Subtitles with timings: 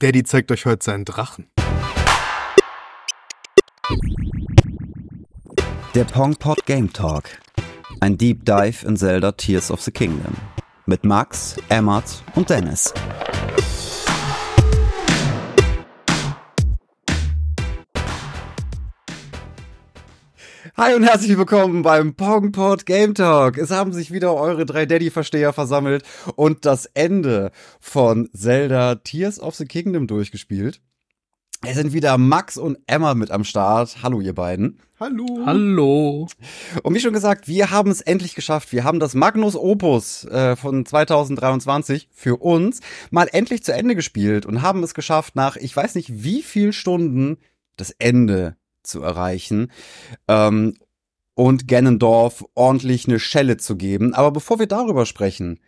[0.00, 1.46] Daddy zeigt euch heute seinen Drachen.
[5.94, 7.24] Der Pongpot Game Talk.
[8.00, 10.32] Ein Deep Dive in Zelda Tears of the Kingdom.
[10.86, 12.94] Mit Max, Emmert und Dennis.
[20.80, 23.58] Hi und herzlich willkommen beim Pongpot Game Talk.
[23.58, 26.04] Es haben sich wieder eure drei Daddy-Versteher versammelt
[26.36, 27.50] und das Ende
[27.80, 30.80] von Zelda Tears of the Kingdom durchgespielt.
[31.66, 33.98] Es sind wieder Max und Emma mit am Start.
[34.02, 34.78] Hallo, ihr beiden.
[34.98, 35.42] Hallo.
[35.44, 36.28] Hallo.
[36.82, 38.72] Und wie schon gesagt, wir haben es endlich geschafft.
[38.72, 44.46] Wir haben das Magnus Opus äh, von 2023 für uns mal endlich zu Ende gespielt
[44.46, 47.36] und haben es geschafft, nach ich weiß nicht wie viel Stunden
[47.76, 49.70] das Ende zu erreichen
[50.28, 50.74] ähm,
[51.34, 54.14] und Ganondorf ordentlich eine Schelle zu geben.
[54.14, 55.60] Aber bevor wir darüber sprechen,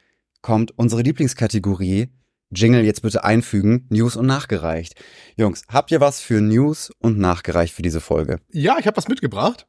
[0.42, 2.08] kommt unsere Lieblingskategorie.
[2.54, 4.94] Jingle jetzt bitte einfügen, News und nachgereicht.
[5.36, 8.40] Jungs, habt ihr was für News und nachgereicht für diese Folge?
[8.50, 9.66] Ja, ich habe was mitgebracht.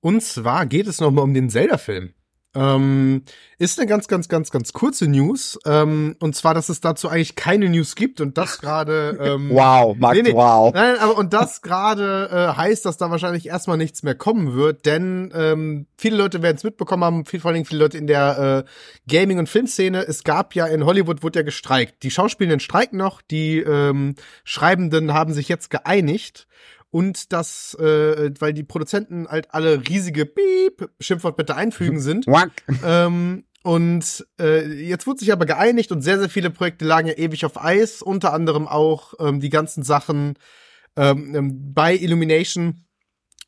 [0.00, 2.14] Und zwar geht es nochmal um den Zelda-Film.
[2.54, 3.22] Ähm,
[3.58, 5.58] ist eine ganz, ganz, ganz, ganz kurze News.
[5.64, 9.18] Ähm, und zwar, dass es dazu eigentlich keine News gibt und das gerade.
[9.20, 10.72] Ähm, wow, Max, nee, nee, wow.
[10.74, 14.84] Nein, aber und das gerade äh, heißt, dass da wahrscheinlich erstmal nichts mehr kommen wird,
[14.84, 18.06] denn ähm, viele Leute werden es mitbekommen haben, viel, vor allen Dingen viele Leute in
[18.06, 18.70] der äh,
[19.10, 20.06] Gaming- und Filmszene.
[20.06, 22.02] Es gab ja in Hollywood wurde ja gestreikt.
[22.02, 26.46] Die Schauspielenden streiken noch, die ähm, Schreibenden haben sich jetzt geeinigt
[26.92, 32.26] und das, äh, weil die Produzenten halt alle riesige Piep, Schimpfwort bitte einfügen sind.
[32.84, 37.14] ähm, und äh, jetzt wurde sich aber geeinigt und sehr, sehr viele Projekte lagen ja
[37.14, 40.34] ewig auf Eis, unter anderem auch ähm, die ganzen Sachen
[40.96, 42.84] ähm, ähm bei Illumination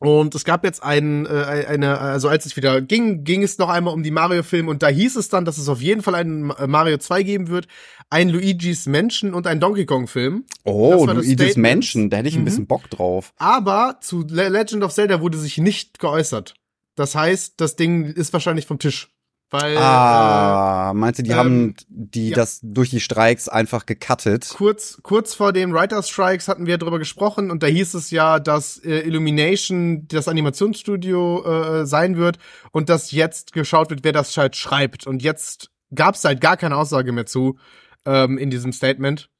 [0.06, 3.68] und es gab jetzt ein, äh, eine, also als es wieder ging, ging es noch
[3.68, 6.52] einmal um die Mario-Filme und da hieß es dann, dass es auf jeden Fall einen
[6.66, 7.66] Mario 2 geben wird,
[8.10, 10.44] ein Luigi's Menschen und ein Donkey Kong-Film.
[10.64, 12.44] Oh, Luigi's Menschen, da hätte ich ein mhm.
[12.44, 13.32] bisschen Bock drauf.
[13.36, 16.54] Aber zu Legend of Zelda wurde sich nicht geäußert.
[16.94, 19.13] Das heißt, das Ding ist wahrscheinlich vom Tisch.
[19.50, 22.36] Weil, ah, äh, meinst du, die ähm, haben die ja.
[22.36, 24.52] das durch die Streiks einfach gecuttet?
[24.56, 28.40] Kurz, kurz vor den Writers Strikes hatten wir darüber gesprochen und da hieß es ja,
[28.40, 32.38] dass äh, Illumination das Animationsstudio äh, sein wird
[32.72, 35.06] und dass jetzt geschaut wird, wer das halt schreibt.
[35.06, 37.58] Und jetzt gab es halt gar keine Aussage mehr zu
[38.06, 39.30] ähm, in diesem Statement.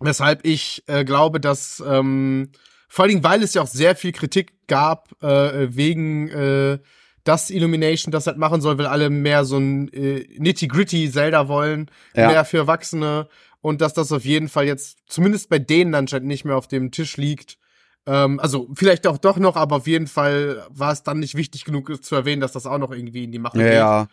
[0.00, 2.52] Weshalb ich äh, glaube, dass ähm,
[2.88, 6.78] vor allen Dingen, weil es ja auch sehr viel Kritik gab äh, wegen äh,
[7.26, 11.90] dass Illumination das halt machen soll, weil alle mehr so ein äh, nitty-gritty Zelda wollen,
[12.14, 12.28] ja.
[12.28, 13.28] mehr für Erwachsene
[13.60, 16.92] und dass das auf jeden Fall jetzt zumindest bei denen anscheinend nicht mehr auf dem
[16.92, 17.58] Tisch liegt.
[18.06, 21.64] Ähm, also vielleicht auch doch noch, aber auf jeden Fall war es dann nicht wichtig
[21.64, 23.74] genug zu erwähnen, dass das auch noch irgendwie in die Mache ja, geht.
[23.74, 24.08] Ja.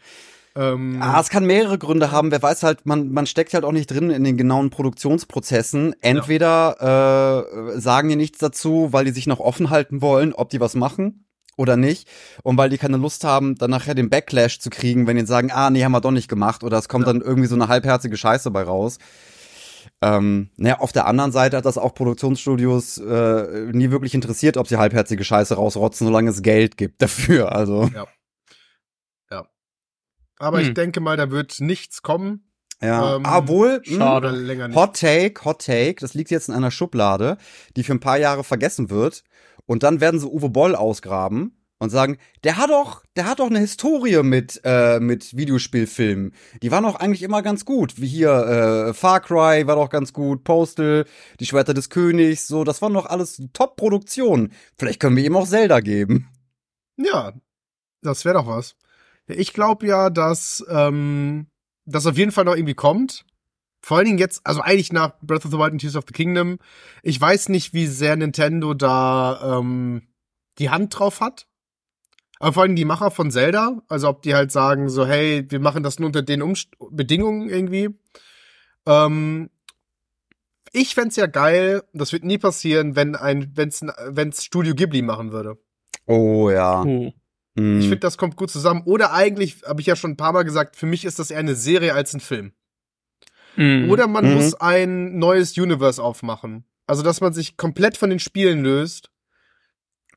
[0.55, 2.31] Ähm, ah, es kann mehrere Gründe haben.
[2.31, 5.95] Wer weiß halt, man, man steckt halt auch nicht drin in den genauen Produktionsprozessen.
[6.01, 7.75] Entweder ja.
[7.75, 10.73] äh, sagen die nichts dazu, weil die sich noch offen halten wollen, ob die was
[10.73, 11.25] machen
[11.57, 12.07] oder nicht.
[12.43, 15.51] Und weil die keine Lust haben, dann nachher den Backlash zu kriegen, wenn die sagen,
[15.51, 16.63] ah, nee, haben wir doch nicht gemacht.
[16.63, 17.13] Oder es kommt ja.
[17.13, 18.97] dann irgendwie so eine halbherzige Scheiße bei raus.
[20.01, 24.67] Ähm, naja, auf der anderen Seite hat das auch Produktionsstudios äh, nie wirklich interessiert, ob
[24.67, 27.53] sie halbherzige Scheiße rausrotzen, solange es Geld gibt dafür.
[27.53, 27.89] Also.
[27.93, 28.07] Ja.
[29.31, 29.47] Ja.
[30.39, 30.67] Aber hm.
[30.67, 32.49] ich denke mal, da wird nichts kommen.
[32.81, 34.77] Ja, ähm, obwohl, hm, schade, mh, länger nicht.
[34.77, 37.37] Hot Take, Hot Take, das liegt jetzt in einer Schublade,
[37.77, 39.23] die für ein paar Jahre vergessen wird.
[39.65, 43.49] Und dann werden sie Uwe Boll ausgraben und sagen, der hat doch, der hat doch
[43.49, 46.33] eine Historie mit äh, mit Videospielfilmen.
[46.61, 47.99] Die waren doch eigentlich immer ganz gut.
[47.99, 51.05] Wie hier äh, Far Cry war doch ganz gut, Postal,
[51.39, 54.53] die Schwerter des Königs, so, das waren doch alles Top-Produktionen.
[54.77, 56.29] Vielleicht können wir ihm auch Zelda geben.
[56.97, 57.33] Ja,
[58.01, 58.75] das wäre doch was.
[59.27, 61.47] Ich glaube ja, dass ähm,
[61.85, 63.25] das auf jeden Fall noch irgendwie kommt.
[63.83, 66.13] Vor allen Dingen jetzt, also eigentlich nach Breath of the Wild und Tears of the
[66.13, 66.57] Kingdom.
[67.01, 70.03] Ich weiß nicht, wie sehr Nintendo da ähm,
[70.57, 71.47] die Hand drauf hat.
[72.39, 75.59] Aber vor allem die Macher von Zelda, also ob die halt sagen, so, hey, wir
[75.59, 77.89] machen das nur unter den Umst Bedingungen irgendwie.
[78.85, 79.49] Ähm,
[80.71, 85.33] ich fände ja geil, das wird nie passieren, wenn ein, wenn's, wenn's Studio Ghibli machen
[85.33, 85.57] würde.
[86.05, 86.83] Oh ja.
[86.83, 87.11] Hm.
[87.55, 88.83] Ich finde, das kommt gut zusammen.
[88.85, 91.39] Oder eigentlich, habe ich ja schon ein paar Mal gesagt, für mich ist das eher
[91.39, 92.53] eine Serie als ein Film.
[93.55, 93.89] Mhm.
[93.89, 94.35] Oder man mhm.
[94.35, 96.65] muss ein neues Universe aufmachen.
[96.87, 99.09] Also, dass man sich komplett von den Spielen löst.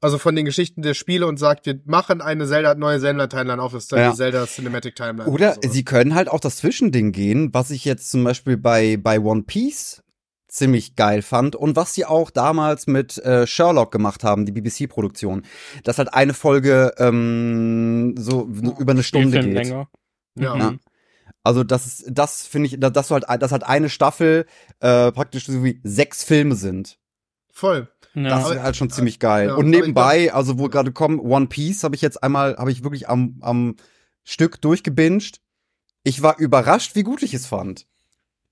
[0.02, 3.72] Also von den Geschichten der Spiele und sagt, wir machen eine Zelda, neue Zelda-Timeline auf,
[3.72, 4.10] das ist dann ja.
[4.10, 5.30] die Zelda Cinematic Timeline.
[5.30, 8.98] Oder, oder sie können halt auch das Zwischending gehen, was ich jetzt zum Beispiel bei,
[8.98, 10.02] bei One Piece
[10.48, 15.42] ziemlich geil fand und was sie auch damals mit äh, Sherlock gemacht haben, die BBC-Produktion,
[15.84, 19.54] dass halt eine Folge ähm, so oh, über eine Stunde geht.
[19.54, 19.88] Länger.
[20.34, 20.56] Ja.
[20.56, 20.74] ja.
[21.46, 24.46] Also das ist, das finde ich, dass du halt, dass halt eine Staffel
[24.80, 26.98] äh, praktisch so wie sechs Filme sind.
[27.52, 27.88] Voll.
[28.14, 28.30] Ja.
[28.30, 29.48] Das ist halt schon ziemlich geil.
[29.48, 32.82] Ja, und nebenbei, also wo gerade kommen, One Piece habe ich jetzt einmal, habe ich
[32.82, 33.76] wirklich am, am
[34.24, 35.40] Stück durchgebinged.
[36.02, 37.86] Ich war überrascht, wie gut ich es fand.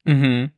[0.05, 0.52] Mhm.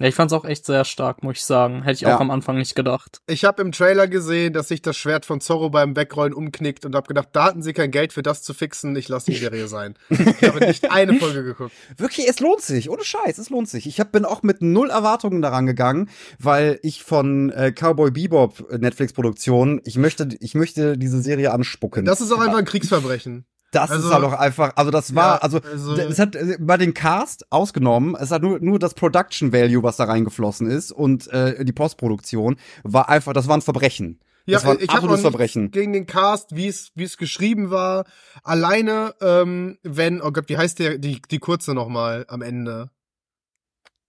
[0.00, 1.84] Ja, ich fand's auch echt sehr stark, muss ich sagen.
[1.84, 2.16] Hätte ich ja.
[2.16, 3.20] auch am Anfang nicht gedacht.
[3.28, 6.96] Ich habe im Trailer gesehen, dass sich das Schwert von Zorro beim Wegrollen umknickt und
[6.96, 9.68] habe gedacht, da hatten sie kein Geld für das zu fixen, ich lasse die Serie
[9.68, 9.94] sein.
[10.08, 11.72] Ich habe nicht eine Folge geguckt.
[11.96, 13.86] Wirklich, es lohnt sich, ohne Scheiß, es lohnt sich.
[13.86, 18.68] Ich hab, bin auch mit null Erwartungen daran gegangen, weil ich von äh, Cowboy Bebop
[18.70, 22.04] äh, Netflix-Produktion, ich möchte, ich möchte diese Serie anspucken.
[22.04, 23.46] Das ist auch einfach ein Kriegsverbrechen.
[23.74, 26.56] Das also, ist halt auch einfach, also das war, ja, also, also, es hat äh,
[26.60, 30.92] bei den Cast ausgenommen, es hat nur, nur das Production Value, was da reingeflossen ist
[30.92, 34.20] und äh, die Postproduktion war einfach, das war ein Verbrechen.
[34.46, 35.70] Ja, das war ein ich absolutes Verbrechen.
[35.70, 38.04] Gegen den Cast, wie es wie es geschrieben war,
[38.42, 42.90] alleine, ähm, wenn, oh Gott, wie heißt der die die kurze nochmal am Ende?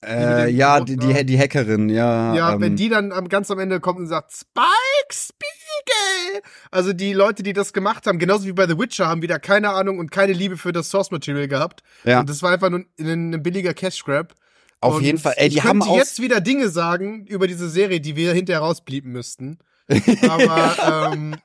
[0.06, 2.36] Äh, ja, die, die, die Hackerin, ja.
[2.36, 4.66] Ja, ähm, wenn die dann ganz am Ende kommt und sagt, Spike
[5.12, 6.42] Spiegel!
[6.72, 9.72] Also die Leute, die das gemacht haben, genauso wie bei The Witcher, haben wieder keine
[9.72, 11.82] Ahnung und keine Liebe für das Source Material gehabt.
[12.04, 12.20] Ja.
[12.20, 14.36] Und das war einfach nur ein, ein billiger Cash Grab.
[14.82, 15.34] Auf und jeden Fall.
[15.38, 19.12] Ey, die haben auch jetzt wieder Dinge sagen über diese Serie, die wir hinterher rausblieben
[19.12, 19.60] müssten.
[20.30, 21.36] Aber ähm,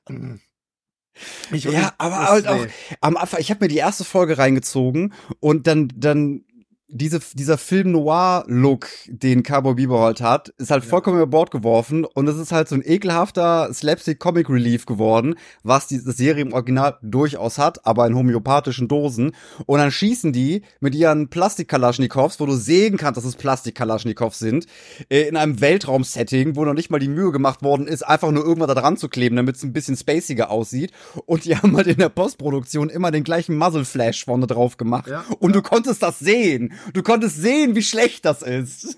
[1.50, 2.66] ich, ja, aber halt auch
[3.00, 6.44] am Anfang, ich habe mir die erste Folge reingezogen und dann dann
[6.92, 10.90] diese, dieser Film Noir-Look, den Cowboy Bebop halt hat, ist halt ja.
[10.90, 15.98] vollkommen über Bord geworfen und es ist halt so ein ekelhafter Slapstick-Comic-Relief geworden, was die
[15.98, 19.32] Serie im Original durchaus hat, aber in homöopathischen Dosen.
[19.66, 24.66] Und dann schießen die mit ihren Plastik-Kalaschnikows, wo du sehen kannst, dass es Plastik-Kalaschnikows sind,
[25.08, 28.44] äh, in einem Weltraum-Setting, wo noch nicht mal die Mühe gemacht worden ist, einfach nur
[28.44, 30.92] irgendwas da dran zu kleben, damit es ein bisschen spaciger aussieht.
[31.26, 35.08] Und die haben halt in der Postproduktion immer den gleichen Muzzle-Flash vorne drauf gemacht.
[35.08, 35.24] Ja.
[35.38, 36.72] Und du konntest das sehen.
[36.92, 38.96] Du konntest sehen, wie schlecht das ist.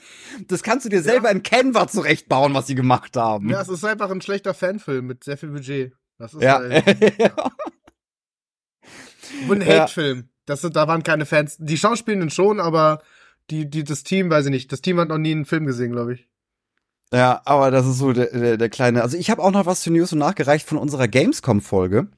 [0.48, 1.34] Das kannst du dir selber ja.
[1.34, 3.50] in Canva zurechtbauen, was sie gemacht haben.
[3.50, 5.92] Ja, es ist einfach ein schlechter Fanfilm mit sehr viel Budget.
[6.18, 6.58] Das ist ja.
[6.60, 7.34] Halt ja.
[9.48, 10.28] Und ein Hate-Film.
[10.46, 11.56] Das, da waren keine Fans.
[11.58, 13.02] Die Schauspielenden schon, aber
[13.50, 14.72] die, die, das Team, weiß ich nicht.
[14.72, 16.28] Das Team hat noch nie einen Film gesehen, glaube ich.
[17.12, 19.02] Ja, aber das ist so der, der, der kleine.
[19.02, 22.08] Also ich habe auch noch was zu News und nachgereicht von unserer Gamescom-Folge.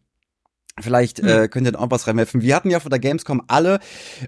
[0.81, 1.29] Vielleicht hm.
[1.29, 2.43] äh, könnt ihr auch was reinwerfen.
[2.43, 3.79] Wir hatten ja von der Gamescom alle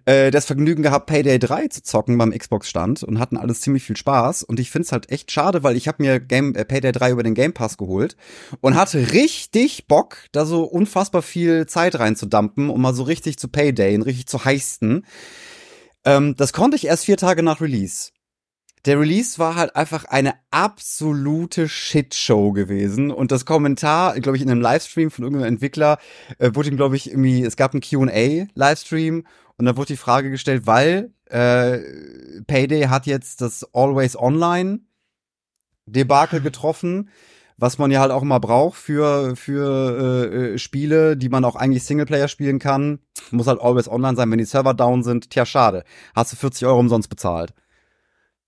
[0.04, 3.96] äh, das Vergnügen gehabt, Payday 3 zu zocken beim Xbox-Stand und hatten alles ziemlich viel
[3.96, 4.44] Spaß.
[4.44, 7.24] Und ich find's halt echt schade, weil ich habe mir Game, äh, Payday 3 über
[7.24, 8.16] den Game Pass geholt
[8.60, 13.48] und hatte richtig Bock, da so unfassbar viel Zeit reinzudumpen, um mal so richtig zu
[13.48, 15.04] Paydayen, richtig zu heisten.
[16.04, 18.10] Ähm, das konnte ich erst vier Tage nach Release
[18.86, 23.10] der Release war halt einfach eine absolute Shitshow gewesen.
[23.10, 25.98] Und das Kommentar, glaube ich, in einem Livestream von irgendeinem Entwickler,
[26.38, 29.24] äh, wurde ihm, glaube ich, irgendwie, es gab einen QA-Livestream
[29.58, 31.78] und da wurde die Frage gestellt, weil äh,
[32.46, 34.80] Payday hat jetzt das Always Online
[35.86, 37.10] Debakel getroffen,
[37.56, 41.56] was man ja halt auch immer braucht für, für äh, äh, Spiele, die man auch
[41.56, 43.00] eigentlich Singleplayer spielen kann.
[43.30, 45.30] Muss halt Always Online sein, wenn die Server down sind.
[45.30, 45.84] Tja, schade.
[46.14, 47.54] Hast du 40 Euro umsonst bezahlt.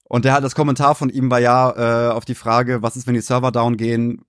[0.08, 3.06] Und der hat das Kommentar von ihm war ja äh, auf die Frage, was ist,
[3.06, 4.22] wenn die Server down gehen,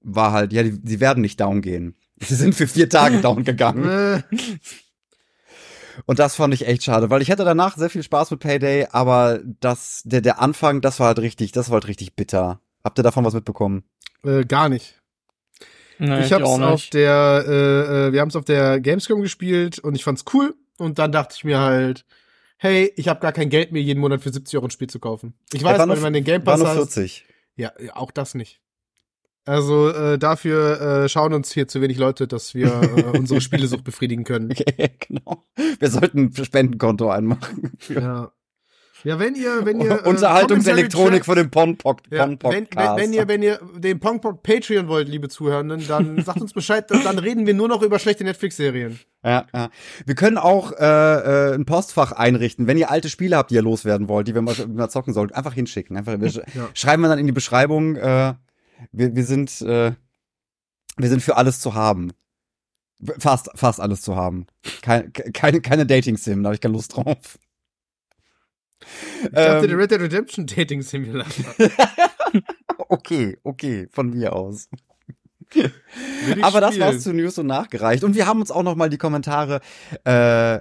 [0.00, 1.96] war halt, ja, die, die werden nicht down gehen.
[2.20, 4.22] Sie sind für vier Tage down gegangen.
[6.06, 8.88] Und das fand ich echt schade, weil ich hatte danach sehr viel Spaß mit Payday,
[8.90, 12.60] aber das, der, der Anfang, das war halt richtig, das war halt richtig bitter.
[12.82, 13.84] Habt ihr davon was mitbekommen?
[14.24, 15.00] Äh, gar nicht.
[15.98, 19.94] Nee, ich hab's ich auf der, äh, äh wir haben's auf der Gamescom gespielt und
[19.94, 20.54] ich fand's cool.
[20.78, 22.04] Und dann dachte ich mir halt,
[22.56, 24.98] hey, ich habe gar kein Geld mehr, jeden Monat für 70 Euro ein Spiel zu
[24.98, 25.34] kaufen.
[25.52, 27.24] Ich weiß, wenn man den Game Pass war nur 40.
[27.26, 28.60] Hast, ja, auch das nicht.
[29.46, 33.84] Also äh, dafür äh, schauen uns hier zu wenig Leute, dass wir äh, unsere Spielesucht
[33.84, 34.50] befriedigen können.
[34.50, 35.44] Okay, genau.
[35.78, 37.76] Wir sollten ein Spendenkonto einmachen.
[37.88, 38.32] ja.
[39.04, 43.28] Ja, wenn ihr, wenn ihr äh, Unterhaltungselektronik von dem Pongpok ja, wenn, wenn, wenn, ihr,
[43.28, 47.54] wenn ihr den Pongpok Patreon wollt, liebe Zuhörenden, dann sagt uns Bescheid, dann reden wir
[47.54, 48.98] nur noch über schlechte Netflix-Serien.
[49.22, 49.70] Ja, ja.
[50.06, 53.62] Wir können auch äh, äh, ein Postfach einrichten, wenn ihr alte Spiele habt, die ihr
[53.62, 55.96] loswerden wollt, die wir mal, mal zocken sollt, einfach hinschicken.
[55.96, 56.42] Einfach wir ja.
[56.72, 57.96] schreiben wir dann in die Beschreibung.
[57.96, 58.34] Äh,
[58.92, 59.92] wir, wir sind äh,
[60.96, 62.12] wir sind für alles zu haben.
[63.18, 64.46] Fast, fast alles zu haben.
[64.80, 67.38] Keine, keine, keine Dating-Sim, da habe ich keine Lust drauf.
[69.24, 71.44] Ich dachte, ähm, Red Dead Redemption Dating Simulator.
[72.88, 74.68] okay, okay, von mir aus.
[76.42, 78.04] Aber das war's zu News und nachgereicht.
[78.04, 79.60] Und wir haben uns auch noch mal die Kommentare
[80.04, 80.60] äh,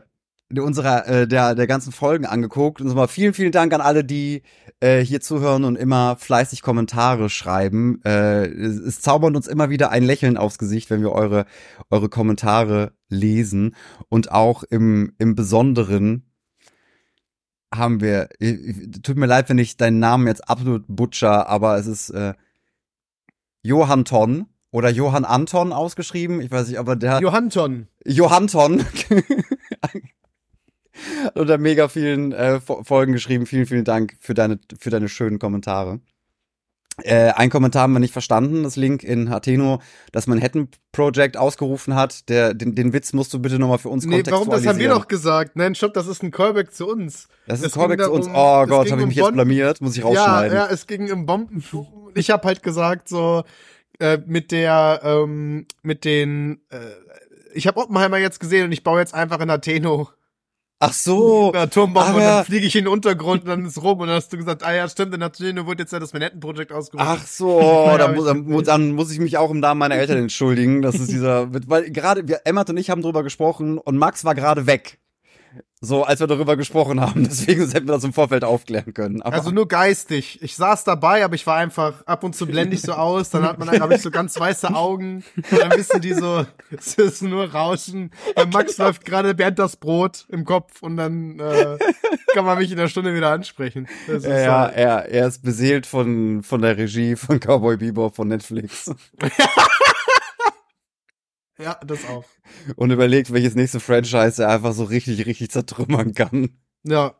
[0.62, 4.44] unserer äh, der der ganzen Folgen angeguckt und nochmal vielen vielen Dank an alle die
[4.82, 9.90] äh, hier zuhören und immer fleißig Kommentare schreiben äh, es, es zaubert uns immer wieder
[9.90, 11.46] ein Lächeln aufs Gesicht wenn wir eure
[11.90, 13.76] eure Kommentare lesen
[14.10, 16.30] und auch im im Besonderen
[17.74, 18.30] haben wir,
[19.02, 22.34] tut mir leid, wenn ich deinen Namen jetzt absolut butcher, aber es ist äh,
[23.62, 26.42] Johann Ton oder Johann Anton ausgeschrieben.
[26.42, 27.20] Ich weiß nicht, aber der.
[27.20, 27.88] Johann Ton.
[28.06, 28.84] Johann Ton.
[31.34, 33.46] unter mega vielen äh, Folgen geschrieben.
[33.46, 36.00] Vielen, vielen Dank für deine, für deine schönen Kommentare.
[37.02, 39.82] Äh, ein Kommentar haben wir nicht verstanden, das Link in Hateno,
[40.12, 42.30] das Manhattan Project ausgerufen hat.
[42.30, 44.50] Der, den, den Witz musst du bitte nochmal für uns nee, warum?
[44.50, 45.56] Das haben wir doch gesagt.
[45.56, 47.28] Nein, stopp, das ist ein Callback zu uns.
[47.48, 48.28] Das ist ein Callback zu uns.
[48.28, 49.82] Oh Gott, habe ich mich um jetzt blamiert?
[49.82, 50.56] Muss ich rausschneiden.
[50.56, 51.88] Ja, ja, es ging im Bombenflug.
[52.14, 53.44] Ich habe halt gesagt, so
[54.00, 56.78] äh, mit der, ähm, mit den, äh,
[57.56, 60.10] ich habe Oppenheimer jetzt gesehen und ich baue jetzt einfach in Atheno
[60.86, 61.52] Ach so.
[61.54, 64.18] Eine Atombombe und dann fliege ich in den Untergrund und dann ist rum und dann
[64.18, 67.10] hast du gesagt, ah ja, stimmt, in der wurde jetzt ja das Manhattan-Projekt ausgerufen.
[67.10, 70.18] Ach so, ja, dann, muss, dann, dann, muss ich mich auch im Namen meiner Eltern
[70.24, 70.82] entschuldigen.
[70.82, 74.36] Das ist dieser, weil gerade, wir, Emma und ich haben drüber gesprochen und Max war
[74.36, 75.00] gerade weg.
[75.86, 77.24] So, als wir darüber gesprochen haben.
[77.30, 79.22] Deswegen hätten wir das im Vorfeld aufklären können.
[79.22, 80.42] Aber also nur geistig.
[80.42, 83.32] Ich saß dabei, aber ich war einfach ab und zu blende ich so aus.
[83.32, 85.26] Dann hat man, habe ich so ganz weiße Augen.
[85.36, 88.12] Und dann wissen die so, es ist nur Rauschen.
[88.34, 88.88] Bei Max genau.
[88.88, 91.78] läuft gerade Bernd das Brot im Kopf und dann äh,
[92.34, 93.90] kann man mich in der Stunde wieder ansprechen.
[94.08, 98.30] Das ja, halt er, er ist beseelt von, von der Regie von Cowboy Bebop von
[98.30, 98.90] Netflix.
[101.60, 102.26] Ja, das auch.
[102.76, 106.50] Und überlegt, welches nächste Franchise er einfach so richtig, richtig zertrümmern kann.
[106.84, 107.16] Ja.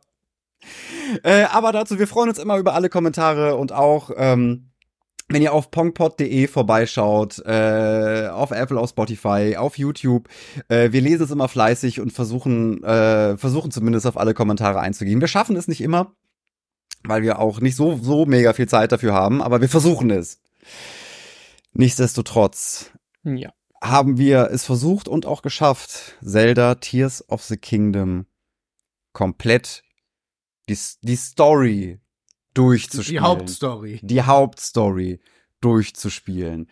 [1.22, 4.70] Äh, aber dazu, wir freuen uns immer über alle Kommentare und auch, ähm,
[5.28, 10.28] wenn ihr auf pongpod.de vorbeischaut, äh, auf Apple, auf Spotify, auf YouTube,
[10.68, 15.20] äh, wir lesen es immer fleißig und versuchen, äh, versuchen zumindest auf alle Kommentare einzugehen.
[15.20, 16.14] Wir schaffen es nicht immer,
[17.04, 20.40] weil wir auch nicht so, so mega viel Zeit dafür haben, aber wir versuchen es.
[21.74, 22.90] Nichtsdestotrotz.
[23.22, 23.50] Ja
[23.84, 28.26] haben wir es versucht und auch geschafft, Zelda Tears of the Kingdom
[29.12, 29.82] komplett
[30.68, 32.00] die, die Story
[32.54, 33.22] durchzuspielen.
[33.22, 34.00] Die Hauptstory.
[34.02, 35.20] Die Hauptstory
[35.60, 36.70] durchzuspielen.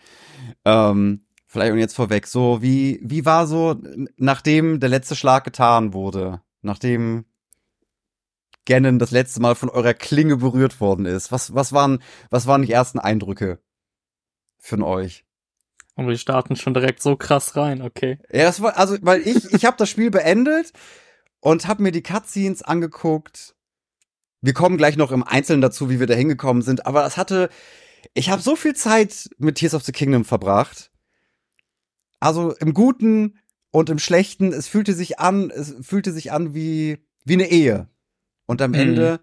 [0.65, 3.77] Ähm, vielleicht und jetzt vorweg, so wie, wie war so,
[4.17, 7.27] nachdem der letzte Schlag getan wurde, nachdem
[8.65, 12.63] Ganon das letzte Mal von eurer Klinge berührt worden ist, was, was waren, was waren
[12.63, 13.61] die ersten Eindrücke
[14.59, 15.27] von euch?
[15.95, 18.19] Und wir starten schon direkt so krass rein, okay.
[18.33, 20.73] Ja, das war, also, weil ich, ich habe das Spiel beendet
[21.41, 23.55] und habe mir die Cutscenes angeguckt.
[24.41, 27.51] Wir kommen gleich noch im Einzelnen dazu, wie wir da hingekommen sind, aber das hatte,
[28.15, 30.91] ich habe so viel Zeit mit Tears of the Kingdom verbracht.
[32.21, 33.39] Also im Guten
[33.71, 37.89] und im Schlechten, es fühlte sich an, es fühlte sich an wie, wie eine Ehe.
[38.47, 38.79] Und am mhm.
[38.79, 39.21] Ende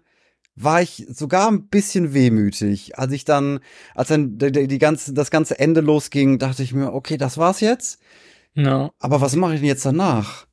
[0.56, 2.98] war ich sogar ein bisschen wehmütig.
[2.98, 3.60] Als ich dann,
[3.94, 7.60] als dann die, die ganze, das ganze Ende losging, dachte ich mir, okay, das war's
[7.60, 8.00] jetzt.
[8.54, 8.90] Ja.
[8.98, 10.46] Aber was mache ich denn jetzt danach?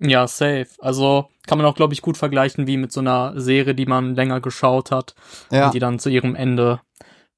[0.00, 0.68] Ja, safe.
[0.78, 4.14] Also kann man auch, glaube ich, gut vergleichen wie mit so einer Serie, die man
[4.14, 5.14] länger geschaut hat
[5.50, 5.66] ja.
[5.66, 6.80] und die dann zu ihrem Ende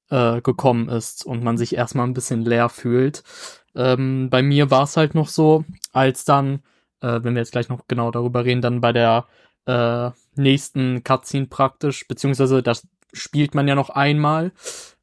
[0.09, 3.23] äh, gekommen ist und man sich erstmal ein bisschen leer fühlt.
[3.75, 6.61] Ähm, bei mir war es halt noch so, als dann,
[7.01, 9.25] äh, wenn wir jetzt gleich noch genau darüber reden, dann bei der
[9.65, 14.51] äh, nächsten Cutscene praktisch, beziehungsweise das spielt man ja noch einmal.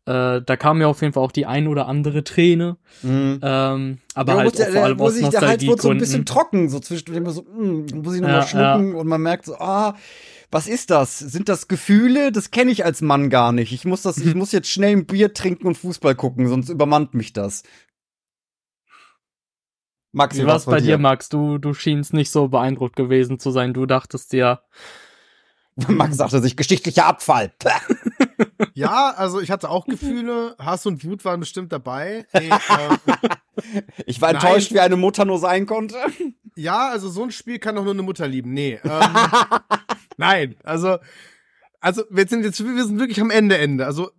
[0.07, 2.79] Äh, da kam mir auf jeden Fall auch die ein oder andere Träne.
[3.03, 3.41] Mhm.
[3.43, 6.71] Ähm, aber ja, halt der, vor allem aus Der Hals wurde so ein bisschen trocken,
[6.71, 8.99] so zwischendurch immer so, mm, muss ich nochmal ja, schlucken ja.
[8.99, 9.97] und man merkt so, ah,
[10.51, 11.19] was ist das?
[11.19, 12.33] Sind das Gefühle?
[12.33, 13.73] Das kenne ich als Mann gar nicht.
[13.73, 17.13] Ich muss das, ich muss jetzt schnell ein Bier trinken und Fußball gucken, sonst übermannt
[17.13, 17.65] mich das.
[20.13, 21.29] Max, wie war es bei dir, Max?
[21.29, 23.75] Du, du schienst nicht so beeindruckt gewesen zu sein.
[23.75, 24.63] Du dachtest dir,
[25.89, 27.53] Max sagte sich geschichtlicher Abfall.
[28.75, 30.57] ja, also ich hatte auch Gefühle.
[30.59, 32.27] Hass und Wut waren bestimmt dabei.
[32.33, 32.99] Nee, ähm,
[34.07, 35.97] ich war enttäuscht, wie eine Mutter nur sein konnte.
[36.57, 38.53] Ja, also so ein Spiel kann doch nur eine Mutter lieben.
[38.53, 38.81] Nee.
[38.83, 39.17] Ähm,
[40.17, 40.99] nein, also
[41.81, 43.87] also wir sind jetzt wir sind wirklich am Ende Ende.
[43.87, 44.11] Also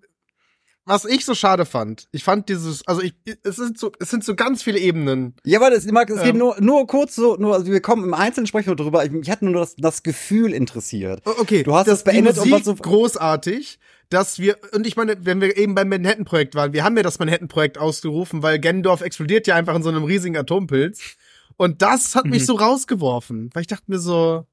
[0.89, 4.24] was ich so schade fand, ich fand dieses, also ich, es sind so, es sind
[4.24, 5.36] so ganz viele Ebenen.
[5.46, 8.03] Ja, aber das, Marc, es ähm, geht nur, nur kurz so, nur, also wir kommen
[8.03, 9.05] im Einzelnen sprechen wir drüber.
[9.05, 11.22] Ich, ich hatte nur das, das Gefühl interessiert.
[11.25, 13.77] Okay, du hast das, beendet und was so großartig,
[14.10, 17.19] dass wir, und ich meine, wenn wir eben beim Manhattan-Projekt waren, wir haben ja das
[17.19, 21.17] Manhattan-Projekt ausgerufen, weil Gendorf explodiert ja einfach in so einem riesigen Atompilz.
[21.55, 22.31] Und das hat mhm.
[22.31, 24.48] mich so rausgeworfen, weil ich dachte mir so,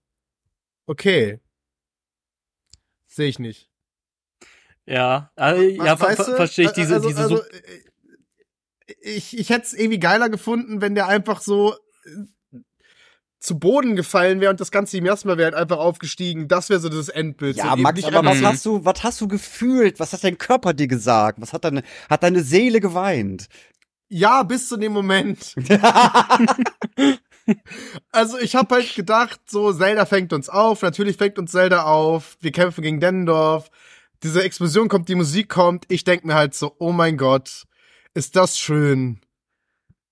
[0.86, 1.40] okay,
[3.06, 3.65] sehe ich nicht.
[4.86, 9.66] Ja, also, ja, ver ver verstehe ich diese, also, diese also, äh, ich, ich hätte
[9.66, 11.74] es irgendwie geiler gefunden, wenn der einfach so
[12.04, 12.58] äh,
[13.40, 16.48] zu Boden gefallen wäre und das ganze Miasma wäre halt einfach aufgestiegen.
[16.48, 17.56] Das wäre so das Endbild.
[17.56, 20.00] Ja, Max, aber was hast du, was hast du gefühlt?
[20.00, 21.40] Was hat dein Körper dir gesagt?
[21.40, 23.48] Was hat deine, hat deine Seele geweint?
[24.08, 25.54] Ja, bis zu dem Moment.
[28.10, 32.36] Also ich habe halt gedacht, so Zelda fängt uns auf, natürlich fängt uns Zelda auf,
[32.40, 33.70] wir kämpfen gegen Dendorf,
[34.22, 37.64] diese Explosion kommt, die Musik kommt, ich denk mir halt so, oh mein Gott,
[38.14, 39.20] ist das schön.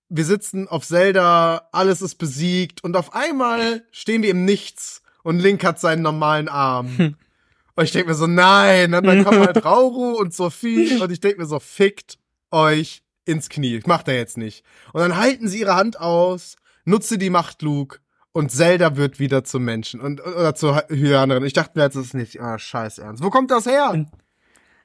[0.09, 5.39] Wir sitzen auf Zelda, alles ist besiegt und auf einmal stehen wir im Nichts und
[5.39, 6.97] Link hat seinen normalen Arm.
[6.97, 7.15] Hm.
[7.75, 11.19] Und ich denk mir so, nein, und dann kommen halt Rauru und Sophie und ich
[11.19, 12.19] denk mir so, fickt
[12.51, 13.81] euch ins Knie.
[13.85, 14.63] Macht er jetzt nicht.
[14.93, 17.99] Und dann halten sie ihre Hand aus, nutze die Macht Luke
[18.35, 21.45] und Zelda wird wieder zum Menschen und oder zur Hyanerin.
[21.45, 23.23] Ich dachte mir jetzt, das ist nicht, ah, scheiß ernst.
[23.23, 23.91] Wo kommt das her?
[23.93, 24.07] In,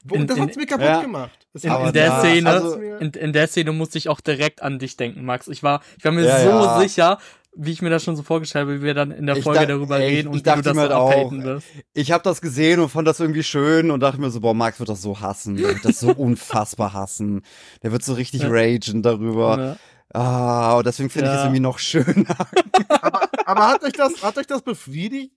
[0.05, 1.03] Wo, in, das hat's mir kaputt ja.
[1.03, 1.49] gemacht.
[1.61, 4.79] In, in, der ja, Szene, also, in, in, der Szene musste ich auch direkt an
[4.79, 5.49] dich denken, Max.
[5.49, 7.19] Ich war, ich war mir ja, so sicher,
[7.57, 9.99] wie ich mir das schon so vorgestellt habe, wie wir dann in der Folge darüber
[9.99, 11.33] ey, reden und ich wie du das halt auch.
[11.33, 11.67] Wirst.
[11.93, 14.79] Ich habe das gesehen und fand das irgendwie schön und dachte mir so, boah, Max
[14.79, 17.43] wird das so hassen, der wird das so unfassbar hassen.
[17.83, 19.59] Der wird so richtig ragen darüber.
[19.59, 19.77] Ja.
[20.13, 21.35] Ah, und deswegen finde ja.
[21.35, 22.37] ich es irgendwie noch schöner.
[22.89, 25.33] aber, aber hat euch das, hat euch das befriedigt?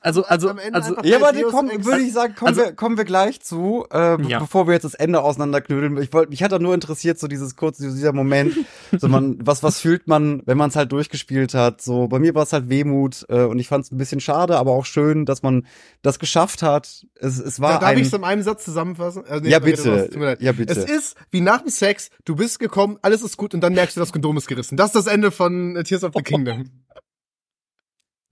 [0.00, 3.42] Also, also, also, ja, aber komm, würde ich sagen, kommen, also, wir, kommen wir gleich
[3.42, 4.38] zu, äh, ja.
[4.38, 6.00] bevor wir jetzt das Ende auseinanderknüdeln.
[6.00, 8.54] Ich wollte, mich hat da nur interessiert, so dieses kurze, dieser Moment,
[8.96, 11.82] so man, was, was fühlt man, wenn man es halt durchgespielt hat?
[11.82, 14.56] So, bei mir war es halt Wehmut, äh, und ich fand es ein bisschen schade,
[14.56, 15.66] aber auch schön, dass man
[16.00, 17.04] das geschafft hat.
[17.14, 17.72] Es, es war.
[17.72, 19.24] Ja, darf ich es in einem Satz zusammenfassen?
[19.28, 20.36] Also, nee, ja, bitte.
[20.40, 20.72] ja, bitte.
[20.72, 23.96] Es ist wie nach dem Sex, du bist gekommen, alles ist gut, und dann merkst
[23.96, 24.78] du, das Kondom ist gerissen.
[24.78, 26.64] Das ist das Ende von Tears of the Kingdom.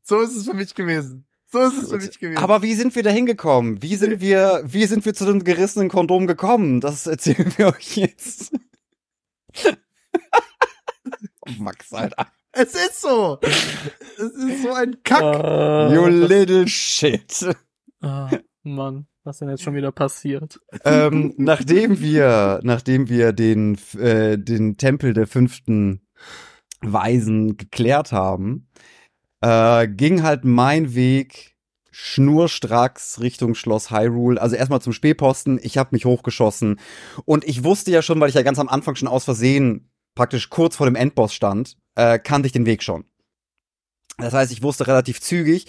[0.04, 1.26] So ist es für mich gewesen.
[1.50, 2.38] So ist es für mich gewesen.
[2.38, 3.82] Aber wie sind wir da hingekommen?
[3.82, 6.80] Wie sind wir, wie sind wir zu dem gerissenen Kondom gekommen?
[6.80, 8.52] Das erzählen wir euch jetzt.
[9.64, 12.28] oh, Max, Alter.
[12.52, 13.38] Es ist so.
[13.42, 15.22] Es ist so ein Kack.
[15.22, 17.44] Uh, you little shit.
[18.02, 18.28] Oh,
[18.62, 20.60] Mann, was denn jetzt schon wieder passiert?
[20.84, 26.06] Ähm, nachdem wir, nachdem wir den, äh, den Tempel der fünften
[26.80, 28.68] Weisen geklärt haben,
[29.44, 31.54] äh, ging halt mein Weg
[31.90, 34.40] schnurstracks Richtung Schloss Hyrule.
[34.40, 35.60] Also erstmal zum Spähposten.
[35.62, 36.80] Ich habe mich hochgeschossen
[37.24, 40.48] und ich wusste ja schon, weil ich ja ganz am Anfang schon aus Versehen praktisch
[40.48, 43.04] kurz vor dem Endboss stand, äh, kannte ich den Weg schon.
[44.18, 45.66] Das heißt, ich wusste relativ zügig,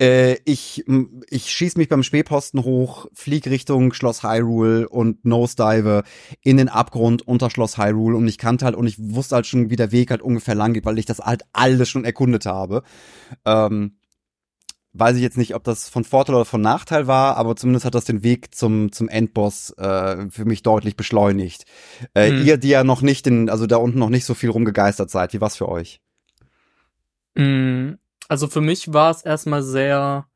[0.00, 0.84] äh, ich,
[1.28, 6.02] ich schieß mich beim Spähposten hoch, flieg Richtung Schloss Hyrule und Nosedive
[6.40, 9.68] in den Abgrund unter Schloss Hyrule und ich kannte halt und ich wusste halt schon,
[9.68, 12.82] wie der Weg halt ungefähr lang geht, weil ich das halt alles schon erkundet habe.
[13.44, 13.98] Ähm,
[14.94, 17.94] weiß ich jetzt nicht, ob das von Vorteil oder von Nachteil war, aber zumindest hat
[17.94, 21.64] das den Weg zum, zum Endboss äh, für mich deutlich beschleunigt.
[22.14, 22.46] Äh, hm.
[22.46, 25.32] Ihr, die ja noch nicht in, also da unten noch nicht so viel rumgegeistert seid,
[25.32, 26.00] wie war's für euch?
[27.34, 27.94] Mm,
[28.28, 30.26] also für mich war es erstmal sehr,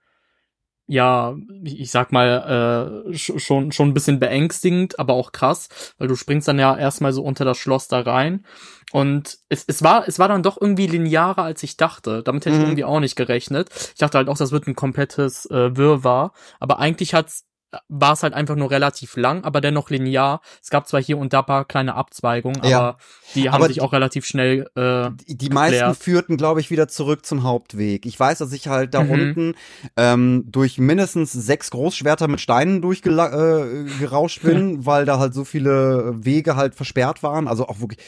[0.87, 6.15] ja, ich sag mal, äh, schon, schon ein bisschen beängstigend, aber auch krass, weil du
[6.15, 8.45] springst dann ja erstmal so unter das Schloss da rein.
[8.93, 12.23] Und es, es war, es war dann doch irgendwie linearer, als ich dachte.
[12.23, 12.67] Damit hätte ich mhm.
[12.69, 13.71] irgendwie auch nicht gerechnet.
[13.95, 16.33] Ich dachte halt auch, das wird ein komplettes äh, Wirrwarr.
[16.61, 17.47] Aber eigentlich hat's
[17.89, 20.41] war es halt einfach nur relativ lang, aber dennoch linear.
[20.63, 22.97] Es gab zwar hier und da paar kleine Abzweigungen, aber ja.
[23.35, 26.89] die haben aber sich auch relativ schnell äh, Die, die meisten führten, glaube ich, wieder
[26.89, 28.07] zurück zum Hauptweg.
[28.07, 29.11] Ich weiß, dass ich halt da mhm.
[29.11, 29.55] unten
[29.97, 36.15] ähm, durch mindestens sechs Großschwerter mit Steinen durchgerauscht äh, bin, weil da halt so viele
[36.17, 37.49] Wege halt versperrt waren.
[37.49, 38.01] Also auch wirklich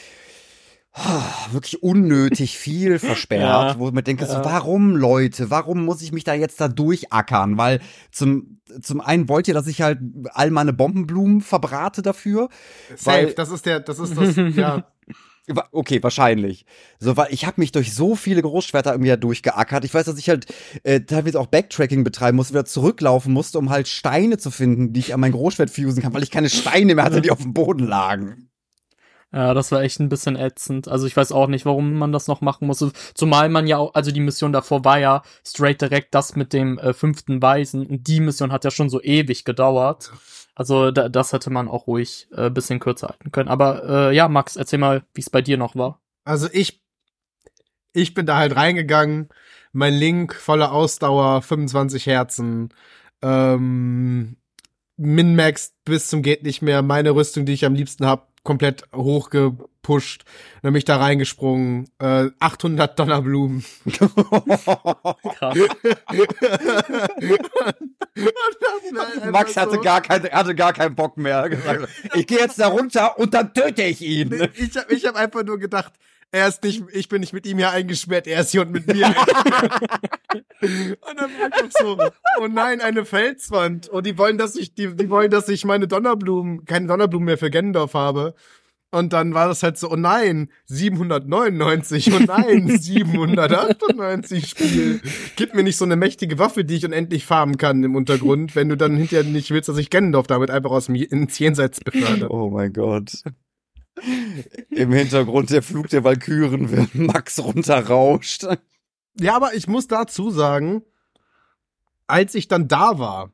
[1.51, 4.27] wirklich unnötig viel versperrt, ja, wo man denkt, ja.
[4.27, 7.57] so, warum Leute, warum muss ich mich da jetzt da durchackern?
[7.57, 7.79] Weil
[8.11, 9.99] zum, zum einen wollt ihr, dass ich halt
[10.33, 12.49] all meine Bombenblumen verbrate dafür.
[12.95, 14.85] Safe, weil, das ist der, das ist das, ja.
[15.71, 16.65] Okay, wahrscheinlich.
[16.99, 19.83] So, weil ich habe mich durch so viele Großschwerter irgendwie da durchgeackert.
[19.83, 20.45] Ich weiß, dass ich halt
[20.83, 24.99] äh, teilweise auch Backtracking betreiben musste, wieder zurücklaufen musste, um halt Steine zu finden, die
[24.99, 27.53] ich an mein Großschwert fusen kann, weil ich keine Steine mehr hatte, die auf dem
[27.53, 28.48] Boden lagen.
[29.31, 30.87] Ja, das war echt ein bisschen ätzend.
[30.87, 32.91] Also ich weiß auch nicht, warum man das noch machen musste.
[33.13, 36.79] Zumal man ja auch, also die Mission davor war ja straight direkt das mit dem
[36.79, 37.85] äh, fünften Weisen.
[37.85, 40.11] Und die Mission hat ja schon so ewig gedauert.
[40.55, 43.49] Also da, das hätte man auch ruhig äh, bisschen kürzer halten können.
[43.49, 46.01] Aber äh, ja, Max, erzähl mal, wie es bei dir noch war.
[46.23, 46.81] Also ich,
[47.93, 49.29] ich bin da halt reingegangen.
[49.73, 52.73] Mein Link voller Ausdauer, 25 Herzen.
[53.21, 54.37] Ähm,
[54.97, 56.81] Min-Max bis zum geht nicht mehr.
[56.81, 60.23] Meine Rüstung, die ich am liebsten hab, komplett hochgepusht,
[60.61, 63.63] dann bin ich da reingesprungen, äh, 800 Donnerblumen.
[65.35, 65.57] Krass.
[69.31, 71.49] Max hatte so, gar kein, hatte gar keinen Bock mehr.
[72.15, 74.49] ich gehe jetzt da runter und dann töte ich ihn.
[74.55, 75.93] Ich habe ich hab einfach nur gedacht,
[76.31, 78.85] er ist nicht, ich bin nicht mit ihm hier eingesperrt, er ist hier und mit
[78.87, 79.07] mir.
[80.61, 81.97] und dann war ich so,
[82.39, 83.87] oh nein, eine Felswand.
[83.89, 87.25] Und oh, die wollen, dass ich, die, die wollen, dass ich meine Donnerblumen, keine Donnerblumen
[87.25, 88.35] mehr für Gendorf habe.
[88.91, 95.01] Und dann war das halt so, oh nein, 799, oh nein, 798 Spiel.
[95.35, 98.69] Gib mir nicht so eine mächtige Waffe, die ich unendlich farmen kann im Untergrund, wenn
[98.69, 102.31] du dann hinterher nicht willst, dass ich Gandalf damit einfach aus dem ins Jenseits befördere.
[102.31, 103.11] Oh mein Gott.
[104.69, 108.47] Im Hintergrund der Flug der Walküren, wenn Max runterrauscht.
[109.19, 110.83] Ja, aber ich muss dazu sagen,
[112.07, 113.31] als ich dann da war,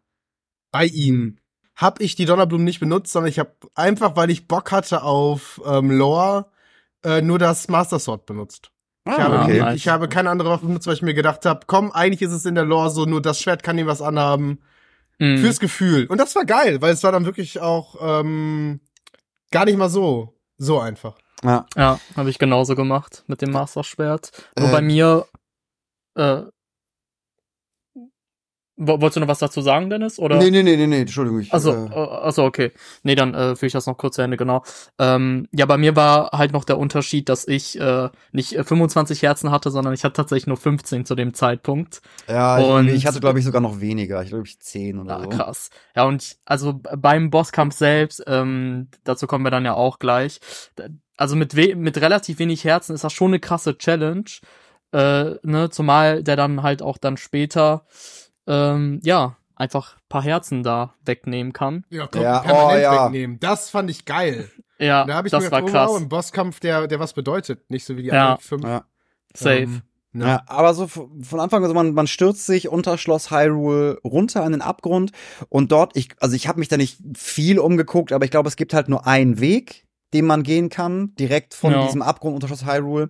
[0.71, 1.37] bei ihm,
[1.75, 5.61] habe ich die Donnerblumen nicht benutzt, sondern ich habe einfach, weil ich Bock hatte auf
[5.65, 6.47] ähm, Lore,
[7.03, 8.71] äh, nur das Master Sword benutzt.
[9.05, 9.75] Ah, ich, habe, okay.
[9.75, 12.45] ich habe keine andere Waffe benutzt, weil ich mir gedacht habe, komm, eigentlich ist es
[12.45, 14.59] in der Lore so, nur das Schwert kann ihm was anhaben.
[15.19, 15.37] Mhm.
[15.37, 16.07] Fürs Gefühl.
[16.07, 18.81] Und das war geil, weil es war dann wirklich auch ähm,
[19.51, 21.15] gar nicht mal so, so einfach.
[21.43, 24.31] Ja, ja habe ich genauso gemacht mit dem Master Schwert.
[24.57, 25.27] Nur äh, bei mir
[26.15, 26.43] äh,
[28.77, 30.19] Wolltest du noch was dazu sagen, Dennis?
[30.19, 30.37] Oder?
[30.37, 31.39] Nee, nee, nee, nee, nee, Entschuldigung.
[31.39, 32.73] Ich, also, äh, also okay.
[33.03, 34.63] Nee, dann äh, führe ich das noch kurz zu Ende, genau.
[34.99, 39.27] Ähm, ja, bei mir war halt noch der Unterschied, dass ich äh, nicht 25 äh,
[39.27, 42.01] Herzen hatte, sondern ich hatte tatsächlich nur 15 zu dem Zeitpunkt.
[42.27, 44.21] Ja, und ich, ich hatte, glaube ich, sogar noch weniger.
[44.23, 45.29] Ich glaube, ich 10 oder ah, so.
[45.29, 45.69] Krass.
[45.95, 50.41] Ja, und also beim Bosskampf selbst, ähm, dazu kommen wir dann ja auch gleich.
[51.15, 54.25] Also mit, we mit relativ wenig Herzen ist das schon eine krasse Challenge.
[54.91, 57.85] Äh, ne, zumal der dann halt auch dann später
[58.47, 61.85] ähm, ja, einfach paar Herzen da wegnehmen kann.
[61.89, 63.05] Ja, komm, ja, permanent oh, ja.
[63.05, 63.39] wegnehmen.
[63.39, 64.49] Das fand ich geil.
[64.77, 66.01] Ja, da hab ich das mir war gedacht, krass.
[66.01, 68.31] ein Bosskampf, der, der was bedeutet, nicht so wie die ja.
[68.31, 68.63] anderen fünf.
[68.63, 68.85] Ja.
[69.33, 69.61] Safe.
[69.61, 69.81] Ähm,
[70.13, 70.27] ja.
[70.27, 70.43] ja.
[70.47, 74.53] aber so von Anfang an, also man, man stürzt sich unter Schloss Hyrule runter in
[74.53, 75.11] den Abgrund
[75.49, 78.55] und dort, ich, also ich habe mich da nicht viel umgeguckt, aber ich glaube, es
[78.55, 81.85] gibt halt nur einen Weg, den man gehen kann, direkt von ja.
[81.85, 83.09] diesem Abgrund unter Schloss Hyrule.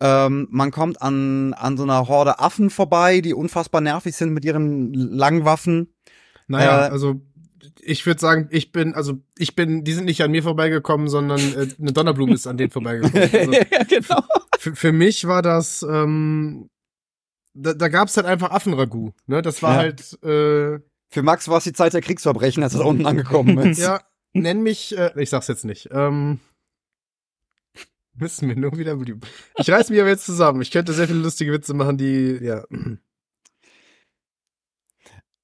[0.00, 4.44] Ähm, man kommt an, an so einer Horde Affen vorbei, die unfassbar nervig sind mit
[4.44, 5.94] ihren langen Waffen.
[6.48, 7.20] Naja, äh, also
[7.80, 11.40] ich würde sagen, ich bin, also ich bin, die sind nicht an mir vorbeigekommen, sondern
[11.40, 13.30] äh, eine Donnerblume ist an denen vorbeigekommen.
[13.32, 14.22] Also, ja, genau.
[14.58, 16.68] Für, für mich war das, ähm,
[17.54, 19.12] da, da gab es halt einfach Affenragout.
[19.26, 19.42] Ne?
[19.42, 19.78] Das war ja.
[19.78, 20.22] halt.
[20.22, 20.80] Äh,
[21.10, 23.78] für Max war es die Zeit der Kriegsverbrechen, als er da unten angekommen ist.
[23.78, 24.00] ja,
[24.32, 25.88] nenn mich, äh, ich sag's jetzt nicht.
[25.92, 26.40] Ähm,
[28.16, 28.96] Müssen wir nur wieder.
[29.58, 30.62] Ich reiß mich aber jetzt zusammen.
[30.62, 32.64] Ich könnte sehr viele lustige Witze machen, die, ja.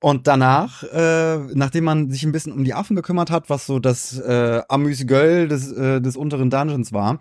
[0.03, 3.79] Und danach, äh, nachdem man sich ein bisschen um die Affen gekümmert hat, was so
[3.79, 7.19] das äh, Amüs-Göll des, äh, des unteren Dungeons war,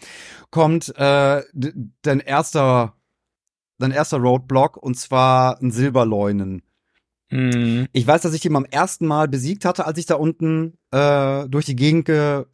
[0.49, 1.43] kommt äh,
[2.01, 2.95] dein erster
[3.79, 6.61] dein erster Roadblock und zwar ein Silberleunen.
[7.31, 7.87] Mhm.
[7.91, 11.47] Ich weiß, dass ich ihn beim ersten Mal besiegt hatte, als ich da unten äh,
[11.47, 12.45] durch die Gegend ge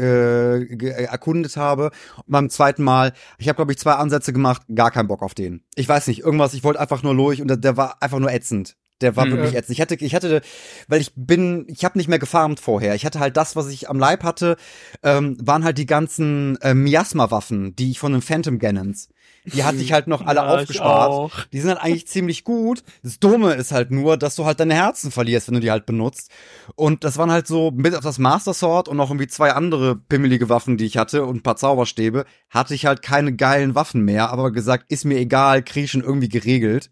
[0.00, 1.90] äh, äh, erkundet habe.
[2.16, 5.34] Und beim zweiten Mal, ich habe glaube ich zwei Ansätze gemacht, gar keinen Bock auf
[5.34, 5.62] den.
[5.74, 8.32] Ich weiß nicht, irgendwas, ich wollte einfach nur durch und der, der war einfach nur
[8.32, 8.76] ätzend.
[9.00, 9.32] Der war mhm.
[9.32, 9.76] wirklich ätzend.
[9.76, 10.42] Ich hatte, ich hatte,
[10.88, 12.94] weil ich bin, ich habe nicht mehr gefarmt vorher.
[12.94, 14.56] Ich hatte halt das, was ich am Leib hatte,
[15.02, 19.08] ähm, waren halt die ganzen äh, Miasma-Waffen, die ich von den Phantom Gannons.
[19.44, 21.48] Die hatte ich halt noch alle ja, aufgespart.
[21.52, 22.82] Die sind halt eigentlich ziemlich gut.
[23.02, 25.86] Das Dumme ist halt nur, dass du halt deine Herzen verlierst, wenn du die halt
[25.86, 26.30] benutzt.
[26.74, 29.96] Und das waren halt so, mit auf das Master Sword und noch irgendwie zwei andere
[29.96, 34.02] pimmelige Waffen, die ich hatte und ein paar Zauberstäbe, hatte ich halt keine geilen Waffen
[34.02, 36.90] mehr, aber gesagt, ist mir egal, schon irgendwie geregelt.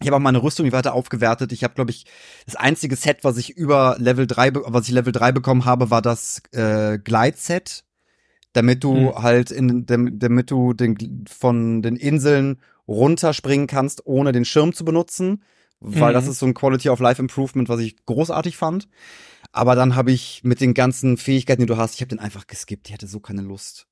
[0.00, 1.52] Ich habe auch meine Rüstung weiter aufgewertet.
[1.52, 2.06] Ich habe, glaube ich,
[2.44, 6.02] das einzige Set, was ich über Level 3, was ich Level 3 bekommen habe, war
[6.02, 7.84] das äh, Glide-Set.
[8.52, 9.22] Damit du mhm.
[9.22, 15.42] halt in, damit du den, von den Inseln runterspringen kannst, ohne den Schirm zu benutzen.
[15.80, 16.14] Weil mhm.
[16.14, 18.88] das ist so ein Quality of Life Improvement, was ich großartig fand.
[19.52, 22.46] Aber dann habe ich mit den ganzen Fähigkeiten, die du hast, ich habe den einfach
[22.46, 22.88] geskippt.
[22.88, 23.86] Ich hatte so keine Lust.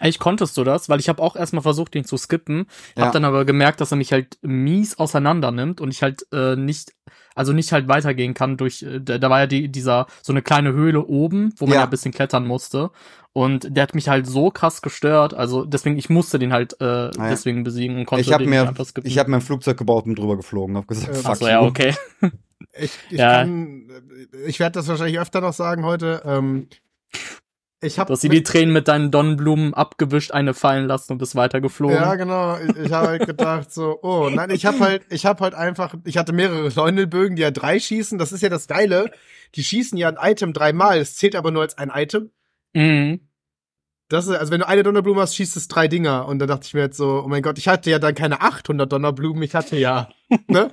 [0.00, 3.06] Eigentlich konntest du das, weil ich habe auch erstmal versucht, ihn zu skippen, ja.
[3.06, 6.54] hab dann aber gemerkt, dass er mich halt mies auseinander nimmt und ich halt äh,
[6.56, 6.94] nicht,
[7.34, 10.72] also nicht halt weitergehen kann durch, äh, da war ja die, dieser, so eine kleine
[10.72, 11.80] Höhle oben, wo man ja.
[11.80, 12.90] ja ein bisschen klettern musste.
[13.32, 16.84] Und der hat mich halt so krass gestört, also deswegen, ich musste den halt äh,
[16.84, 17.28] ah ja.
[17.30, 19.08] deswegen besiegen und konnte ich hab den mir, einfach skippen.
[19.08, 21.94] Ich habe mir ein Flugzeug gebaut und drüber geflogen, hab gesagt, äh, Achso, ja, okay.
[22.72, 23.38] ich, ich, ja.
[23.38, 23.88] kann,
[24.46, 26.22] ich werde das wahrscheinlich öfter noch sagen heute.
[26.24, 26.68] Ähm,
[27.80, 31.18] ich hab du hast sie die Tränen mit deinen Donnenblumen abgewischt, eine fallen lassen und
[31.18, 31.96] bist weitergeflogen.
[31.96, 32.58] Ja, genau.
[32.58, 35.94] Ich, ich habe halt gedacht so, oh, nein, ich habe halt, ich habe halt einfach,
[36.04, 38.18] ich hatte mehrere Leunelbögen, die ja drei schießen.
[38.18, 39.12] Das ist ja das Geile.
[39.54, 40.98] Die schießen ja ein Item dreimal.
[40.98, 42.32] Es zählt aber nur als ein Item.
[42.74, 43.20] Mhm.
[44.08, 46.26] Das ist, also wenn du eine Donnerblume hast, schießt es drei Dinger.
[46.26, 48.40] Und da dachte ich mir jetzt so, oh mein Gott, ich hatte ja dann keine
[48.40, 50.08] 800 Donnerblumen, ich hatte ja,
[50.48, 50.72] ne?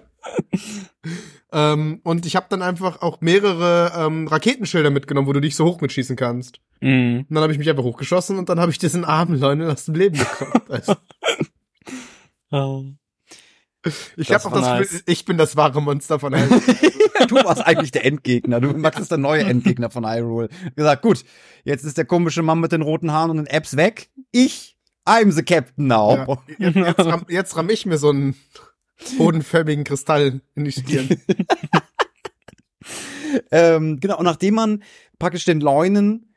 [1.55, 5.63] Ähm, und ich habe dann einfach auch mehrere ähm, Raketenschilder mitgenommen, wo du dich so
[5.63, 6.59] hoch mitschießen kannst.
[6.81, 7.25] Mhm.
[7.29, 9.85] Und dann habe ich mich einfach hochgeschossen und dann habe ich diesen armen Leute aus
[9.85, 10.51] dem Leben bekommen.
[10.69, 10.95] Also.
[12.51, 12.83] oh.
[14.17, 15.03] Ich habe auch das nice.
[15.05, 16.59] ich bin das wahre Monster von Hyrule.
[17.27, 18.59] du warst eigentlich der Endgegner.
[18.59, 20.49] Du bist der neue Endgegner von Hyrule.
[20.75, 21.23] Gesagt, gut,
[21.63, 24.09] jetzt ist der komische Mann mit den roten Haaren und den Apps weg.
[24.31, 26.39] Ich, I'm the Captain now.
[26.57, 28.35] Ja, jetzt, jetzt, ramm, jetzt ramm ich mir so einen
[29.17, 31.09] bodenförmigen Kristall in die Stirn.
[33.51, 34.83] ähm, genau, und nachdem man
[35.19, 36.31] praktisch den Leunen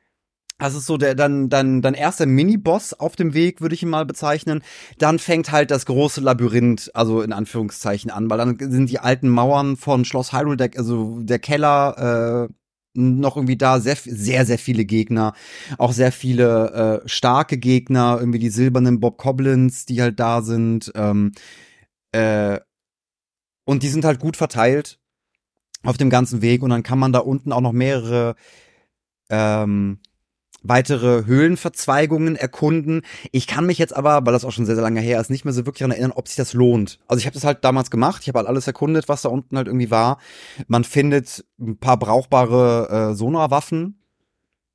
[0.58, 3.88] das ist so der dann dann dann erster Mini-Boss auf dem Weg, würde ich ihn
[3.88, 4.62] mal bezeichnen.
[4.98, 9.28] Dann fängt halt das große Labyrinth, also in Anführungszeichen an, weil dann sind die alten
[9.28, 12.52] Mauern von Schloss Hyrule, der, also der Keller äh,
[12.94, 15.34] noch irgendwie da sehr sehr sehr viele Gegner,
[15.78, 20.90] auch sehr viele äh, starke Gegner, irgendwie die silbernen Bob Goblins, die halt da sind.
[20.96, 21.32] Ähm,
[22.12, 22.60] äh,
[23.64, 24.98] und die sind halt gut verteilt
[25.82, 28.34] auf dem ganzen Weg und dann kann man da unten auch noch mehrere
[29.30, 30.00] ähm,
[30.62, 33.02] weitere Höhlenverzweigungen erkunden.
[33.30, 35.44] Ich kann mich jetzt aber, weil das auch schon sehr, sehr lange her ist, nicht
[35.44, 36.98] mehr so wirklich daran erinnern, ob sich das lohnt.
[37.06, 39.56] Also ich habe das halt damals gemacht, ich habe halt alles erkundet, was da unten
[39.56, 40.18] halt irgendwie war.
[40.66, 44.02] Man findet ein paar brauchbare äh, Sonarwaffen,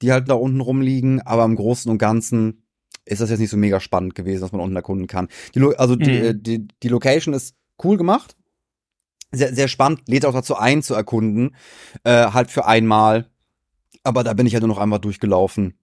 [0.02, 2.63] die halt da unten rumliegen, aber im Großen und Ganzen
[3.06, 5.28] ist das jetzt nicht so mega spannend gewesen, was man unten erkunden kann.
[5.56, 6.00] Die, also mhm.
[6.00, 8.36] die, äh, die, die Location ist cool gemacht,
[9.32, 11.56] sehr, sehr spannend, lädt auch dazu ein zu erkunden,
[12.04, 13.30] äh, halt für einmal
[14.04, 15.76] aber da bin ich ja nur noch einmal durchgelaufen.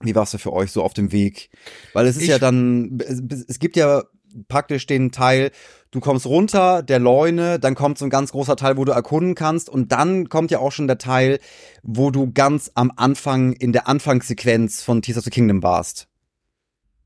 [0.00, 1.50] Wie war es da für euch so auf dem Weg?
[1.92, 4.04] Weil es ist ich ja dann, es, es, gibt ja
[4.46, 5.50] praktisch den Teil,
[5.90, 9.34] du kommst runter, der Leune, dann kommt so ein ganz großer Teil, wo du erkunden
[9.34, 11.38] kannst und dann kommt ja auch schon der Teil,
[11.82, 16.08] wo du ganz am Anfang in der Anfangssequenz von Tears of the Kingdom warst.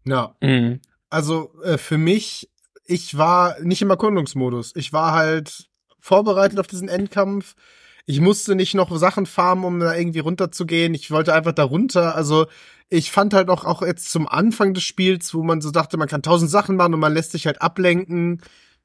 [0.04, 0.34] Ja.
[0.40, 0.80] Mhm.
[1.10, 2.50] Also äh, für mich,
[2.86, 4.72] ich war nicht im Erkundungsmodus.
[4.74, 5.68] Ich war halt
[6.00, 7.54] vorbereitet auf diesen Endkampf
[8.04, 10.94] ich musste nicht noch Sachen farmen, um da irgendwie runterzugehen.
[10.94, 12.16] Ich wollte einfach da runter.
[12.16, 12.46] Also
[12.88, 16.08] ich fand halt auch, auch jetzt zum Anfang des Spiels, wo man so dachte, man
[16.08, 18.42] kann tausend Sachen machen und man lässt sich halt ablenken.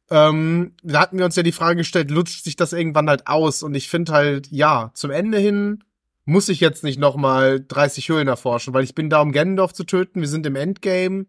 [0.10, 3.64] Ähm, da hatten wir uns ja die Frage gestellt, lutscht sich das irgendwann halt aus?
[3.64, 5.84] Und ich finde halt, ja, zum Ende hin
[6.26, 9.74] muss ich jetzt nicht noch mal 30 Höhlen erforschen, weil ich bin da, um Ganondorf
[9.74, 10.22] zu töten.
[10.22, 11.26] Wir sind im Endgame.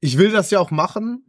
[0.00, 1.24] Ich will das ja auch machen.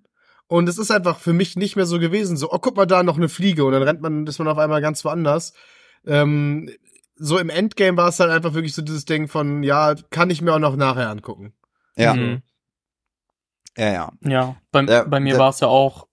[0.47, 2.37] Und es ist einfach für mich nicht mehr so gewesen.
[2.37, 3.65] So, oh, guck mal da noch eine Fliege.
[3.65, 5.53] Und dann rennt man, ist man auf einmal ganz woanders
[6.05, 6.69] ähm,
[7.15, 10.41] so im Endgame war es halt einfach wirklich so dieses Ding von, ja, kann ich
[10.41, 11.53] mir auch noch nachher angucken.
[11.95, 12.13] Ja.
[12.13, 12.41] Mhm.
[13.77, 14.11] Ja, ja.
[14.21, 16.07] Ja, bei, ja, bei mir war es ja auch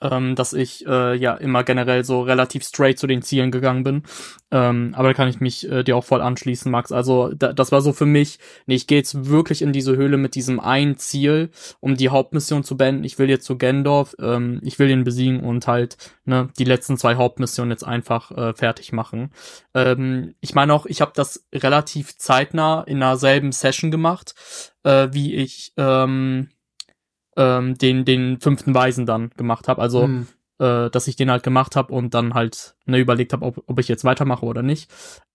[0.00, 4.02] ähm, dass ich äh, ja immer generell so relativ straight zu den Zielen gegangen bin.
[4.50, 6.92] Ähm, aber da kann ich mich äh, dir auch voll anschließen, Max.
[6.92, 10.16] Also da, das war so für mich, nee, ich gehe jetzt wirklich in diese Höhle
[10.16, 13.04] mit diesem einen Ziel, um die Hauptmission zu beenden.
[13.04, 16.96] Ich will jetzt zu Gendorf, ähm, ich will den besiegen und halt ne, die letzten
[16.96, 19.32] zwei Hauptmissionen jetzt einfach äh, fertig machen.
[19.74, 24.34] Ähm, ich meine auch, ich habe das relativ zeitnah in einer selben Session gemacht,
[24.82, 26.48] äh, wie ich ähm,
[27.36, 29.80] ähm, den, den fünften Weisen dann gemacht habe.
[29.80, 30.26] Also, mhm.
[30.58, 33.78] äh, dass ich den halt gemacht habe und dann halt ne, überlegt habe, ob, ob
[33.78, 34.90] ich jetzt weitermache oder nicht.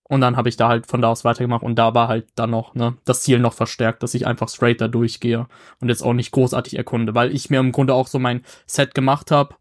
[0.08, 2.52] Und dann habe ich da halt von da aus weitergemacht und da war halt dann
[2.52, 5.48] noch ne, das Ziel noch verstärkt, dass ich einfach straight da durchgehe
[5.82, 8.94] und jetzt auch nicht großartig erkunde, weil ich mir im Grunde auch so mein Set
[8.94, 9.56] gemacht habe,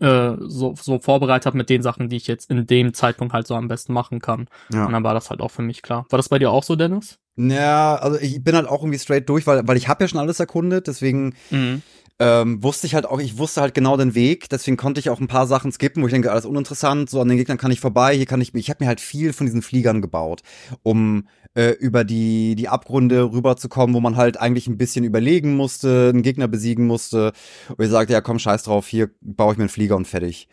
[0.00, 3.46] äh, so, so vorbereitet habe mit den Sachen, die ich jetzt in dem Zeitpunkt halt
[3.46, 4.48] so am besten machen kann.
[4.72, 4.86] Ja.
[4.86, 6.06] Und dann war das halt auch für mich klar.
[6.10, 7.20] War das bei dir auch so, Dennis?
[7.36, 10.20] Ja, also ich bin halt auch irgendwie straight durch, weil, weil ich habe ja schon
[10.20, 11.80] alles erkundet, deswegen mhm.
[12.18, 15.18] ähm, wusste ich halt auch, ich wusste halt genau den Weg, deswegen konnte ich auch
[15.18, 17.80] ein paar Sachen skippen, wo ich denke, alles uninteressant, so an den Gegnern kann ich
[17.80, 20.42] vorbei, hier kann ich, ich habe mir halt viel von diesen Fliegern gebaut,
[20.82, 26.10] um äh, über die, die Abgründe rüberzukommen, wo man halt eigentlich ein bisschen überlegen musste,
[26.12, 27.32] einen Gegner besiegen musste.
[27.68, 30.48] Und ich sagte, ja komm, scheiß drauf, hier baue ich mir einen Flieger und fertig.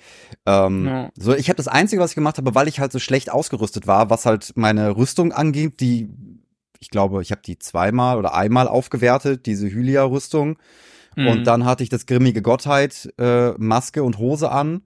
[0.45, 1.09] Ähm, ja.
[1.17, 3.85] So, ich habe das Einzige, was ich gemacht habe, weil ich halt so schlecht ausgerüstet
[3.85, 6.09] war, was halt meine Rüstung angeht, die
[6.79, 10.57] ich glaube, ich habe die zweimal oder einmal aufgewertet, diese Hylia-Rüstung.
[11.15, 11.27] Mhm.
[11.27, 14.81] Und dann hatte ich das grimmige Gottheit, äh, Maske und Hose an.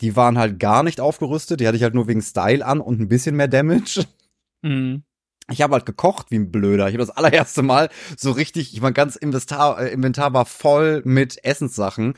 [0.00, 1.60] Die waren halt gar nicht aufgerüstet.
[1.60, 4.04] Die hatte ich halt nur wegen Style an und ein bisschen mehr Damage.
[4.64, 5.02] Mhm.
[5.50, 6.86] Ich habe halt gekocht wie ein Blöder.
[6.86, 11.02] Ich habe das allererste Mal so richtig, ich mein ganz Inventar, äh, Inventar war voll
[11.04, 12.14] mit Essenssachen.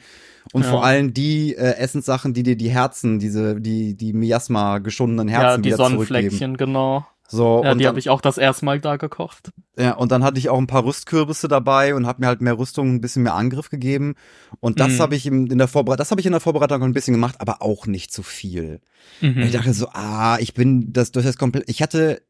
[0.52, 0.70] Und ja.
[0.70, 5.46] vor allem die äh, Essenssachen, die dir die Herzen, diese, die, die Miasma geschundenen Herzen
[5.46, 7.06] ja, die wieder Sonnenfleckchen, genau.
[7.26, 9.50] So, ja, die habe ich auch das erste Mal da gekocht.
[9.78, 12.58] Ja, und dann hatte ich auch ein paar Rüstkürbisse dabei und habe mir halt mehr
[12.58, 14.14] Rüstung, ein bisschen mehr Angriff gegeben.
[14.60, 14.98] Und das mhm.
[15.00, 17.36] habe ich in, in der Vorbereitung, das habe ich in der Vorbereitung ein bisschen gemacht,
[17.38, 18.80] aber auch nicht zu viel.
[19.22, 19.40] Mhm.
[19.40, 21.68] Ich dachte so, ah, ich bin das durch das komplett.
[21.68, 22.22] Ich hatte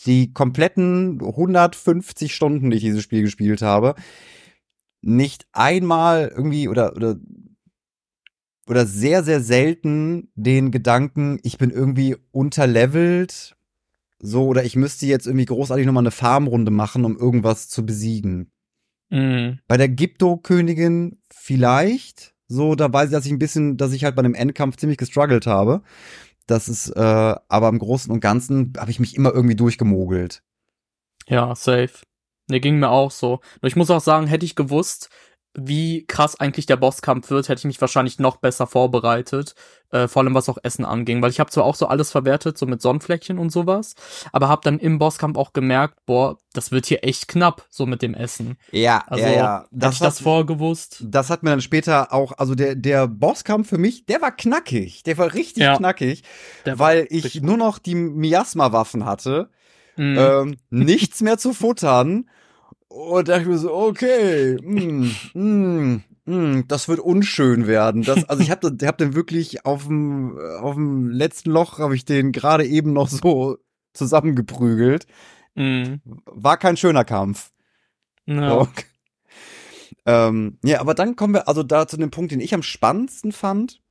[0.00, 3.94] die kompletten 150 Stunden, die ich dieses Spiel gespielt habe,
[5.02, 7.16] nicht einmal irgendwie oder oder
[8.68, 13.56] oder sehr sehr selten den Gedanken, ich bin irgendwie unterlevelt
[14.24, 18.52] so, oder ich müsste jetzt irgendwie großartig nochmal eine Farmrunde machen, um irgendwas zu besiegen.
[19.10, 19.58] Mhm.
[19.66, 24.14] Bei der Gypto-Königin vielleicht, So, da weiß ich, dass ich ein bisschen, dass ich halt
[24.14, 25.82] bei dem Endkampf ziemlich gestruggelt habe.
[26.46, 27.00] Das ist, äh,
[27.48, 30.42] aber im Großen und Ganzen habe ich mich immer irgendwie durchgemogelt.
[31.26, 32.04] Ja, safe.
[32.50, 33.40] Ne, ging mir auch so.
[33.62, 35.08] Nur ich muss auch sagen, hätte ich gewusst,
[35.54, 39.54] wie krass eigentlich der Bosskampf wird, hätte ich mich wahrscheinlich noch besser vorbereitet,
[39.90, 42.56] äh, vor allem was auch Essen anging, weil ich habe zwar auch so alles verwertet,
[42.56, 43.94] so mit Sonnenfleckchen und sowas,
[44.32, 48.00] aber habe dann im Bosskampf auch gemerkt, boah, das wird hier echt knapp, so mit
[48.00, 48.56] dem Essen.
[48.70, 49.66] Ja, also, ja, ja.
[49.70, 51.04] Das hätte ich das vorgewusst.
[51.04, 55.02] Das hat mir dann später auch, also der der Bosskampf für mich, der war knackig,
[55.02, 56.22] der war richtig ja, knackig,
[56.64, 59.50] weil ich nur noch die Miasma-Waffen hatte,
[59.96, 60.16] mhm.
[60.18, 62.24] ähm, nichts mehr zu futtern
[62.92, 68.02] und dachte ich mir so, okay, mm, mm, mm, das wird unschön werden.
[68.02, 72.04] Das, also ich habe hab den wirklich auf dem, auf dem letzten Loch, habe ich
[72.04, 73.58] den gerade eben noch so
[73.94, 75.06] zusammengeprügelt.
[75.54, 75.96] Mm.
[76.26, 77.50] War kein schöner Kampf.
[78.26, 78.62] No.
[78.62, 78.84] Okay.
[80.04, 83.30] Ähm, ja, aber dann kommen wir also da zu dem Punkt, den ich am spannendsten
[83.30, 83.81] fand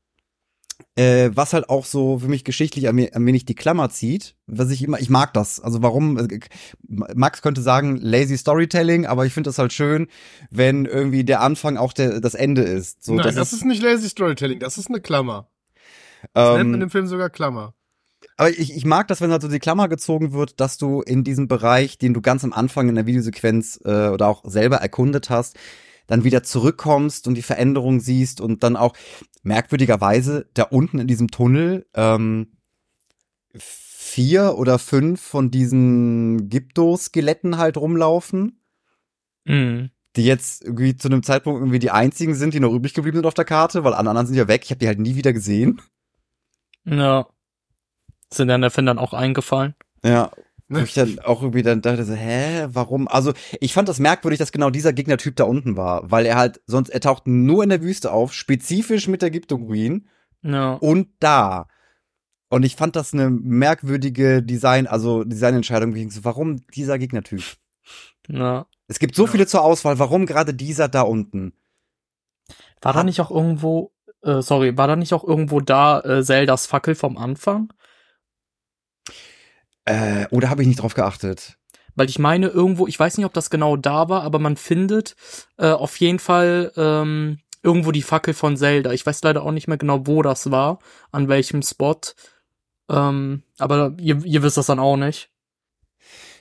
[0.96, 4.84] äh, was halt auch so für mich geschichtlich ein, wenig die Klammer zieht, was ich
[4.84, 5.60] immer, ich mag das.
[5.60, 6.40] Also warum, äh,
[6.88, 10.08] Max könnte sagen, lazy Storytelling, aber ich finde das halt schön,
[10.50, 13.04] wenn irgendwie der Anfang auch der, das Ende ist.
[13.04, 15.48] So, Nein, das, das ist, ist nicht lazy Storytelling, das ist eine Klammer.
[16.34, 17.74] Das ähm, nennt man im Film sogar Klammer.
[18.38, 21.24] Aber ich, ich mag das, wenn halt so die Klammer gezogen wird, dass du in
[21.24, 25.30] diesem Bereich, den du ganz am Anfang in der Videosequenz äh, oder auch selber erkundet
[25.30, 25.58] hast,
[26.08, 28.96] dann wieder zurückkommst und die Veränderung siehst und dann auch
[29.44, 32.58] merkwürdigerweise da unten in diesem Tunnel ähm,
[33.56, 38.62] vier oder fünf von diesen Gypto-Skeletten halt rumlaufen.
[39.46, 39.92] Mhm.
[40.18, 43.26] Die jetzt irgendwie zu einem Zeitpunkt irgendwie die einzigen sind, die noch übrig geblieben sind
[43.26, 44.64] auf der Karte, weil alle anderen sind ja weg.
[44.66, 45.82] Ich habe die halt nie wieder gesehen.
[46.84, 47.28] Ja.
[48.30, 49.76] Sind dann der Fan auch eingefallen?
[50.04, 50.32] Ja,
[50.72, 53.08] wo ich dann auch irgendwie dann dachte so, hä, warum?
[53.08, 56.62] Also ich fand das merkwürdig, dass genau dieser Gegnertyp da unten war, weil er halt
[56.66, 60.08] sonst, er taucht nur in der Wüste auf, spezifisch mit der Gypto-Queen
[60.44, 60.74] ja.
[60.74, 61.68] und da.
[62.50, 67.44] Und ich fand das eine merkwürdige Design, also Designentscheidung, warum dieser Gegnertyp?
[68.28, 68.66] Ja.
[68.88, 69.32] Es gibt so ja.
[69.32, 71.54] viele zur Auswahl, warum gerade dieser da unten?
[72.82, 76.66] War da nicht auch irgendwo, äh, sorry, war da nicht auch irgendwo da äh, Zeldas
[76.66, 77.72] Fackel vom Anfang?
[79.86, 81.58] Äh, oder habe ich nicht drauf geachtet?
[81.96, 85.16] Weil ich meine, irgendwo, ich weiß nicht, ob das genau da war, aber man findet
[85.58, 88.92] äh, auf jeden Fall ähm, irgendwo die Fackel von Zelda.
[88.92, 90.80] Ich weiß leider auch nicht mehr genau, wo das war,
[91.12, 92.00] an welchem Spot.
[92.90, 95.30] Ähm, aber ihr, ihr wisst das dann auch nicht.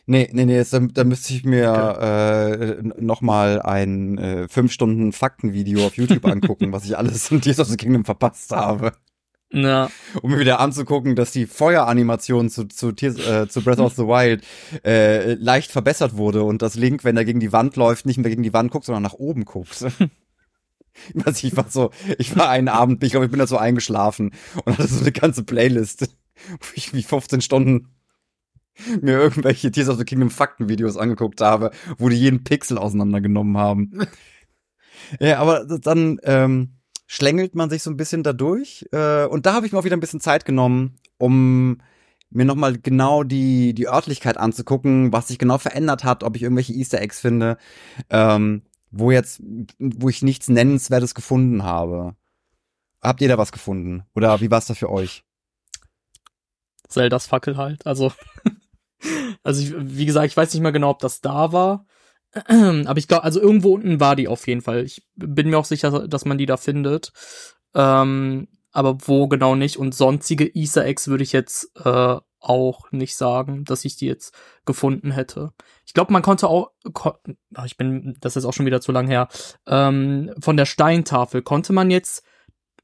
[0.06, 2.62] Nee, nee, nee, da, da müsste ich mir okay.
[2.62, 7.60] äh, nochmal ein äh, fünf Stunden Faktenvideo auf YouTube angucken, was ich alles in Tears
[7.60, 8.92] of the Kingdom verpasst habe.
[9.52, 9.90] Ja.
[10.22, 14.44] Um mir wieder anzugucken, dass die Feueranimation zu, zu, äh, zu Breath of the Wild
[14.84, 18.30] äh, leicht verbessert wurde und dass Link, wenn er gegen die Wand läuft, nicht mehr
[18.30, 19.84] gegen die Wand guckt, sondern nach oben guckt.
[21.14, 24.32] Was ich war so, ich war einen Abend, ich glaube, ich bin da so eingeschlafen
[24.64, 26.08] und hatte so eine ganze Playlist,
[26.48, 27.88] wo ich wie 15 Stunden
[29.00, 34.06] mir irgendwelche Tears of the Kingdom Faktenvideos angeguckt habe, wo die jeden Pixel auseinandergenommen haben.
[35.20, 36.79] ja, aber dann, ähm,
[37.12, 38.86] schlängelt man sich so ein bisschen dadurch.
[38.92, 41.78] Äh, und da habe ich mir auch wieder ein bisschen Zeit genommen, um
[42.30, 46.72] mir nochmal genau die, die Örtlichkeit anzugucken, was sich genau verändert hat, ob ich irgendwelche
[46.72, 47.56] Easter Eggs finde,
[48.10, 49.42] ähm, wo jetzt,
[49.80, 52.14] wo ich nichts Nennenswertes gefunden habe.
[53.02, 54.04] Habt ihr da was gefunden?
[54.14, 55.24] Oder wie war es da für euch?
[56.86, 57.86] Zeldas Fackel halt.
[57.86, 58.12] Also,
[59.42, 61.86] also ich, wie gesagt, ich weiß nicht mehr genau, ob das da war.
[62.46, 64.84] Aber ich glaube, also irgendwo unten war die auf jeden Fall.
[64.84, 67.12] Ich bin mir auch sicher, dass man die da findet.
[67.74, 69.76] Ähm, aber wo genau nicht.
[69.78, 74.34] Und sonstige Easter Eggs würde ich jetzt äh, auch nicht sagen, dass ich die jetzt
[74.64, 75.52] gefunden hätte.
[75.86, 77.12] Ich glaube, man konnte auch, kon
[77.64, 79.28] ich bin, das ist auch schon wieder zu lang her,
[79.66, 82.24] ähm, von der Steintafel konnte man jetzt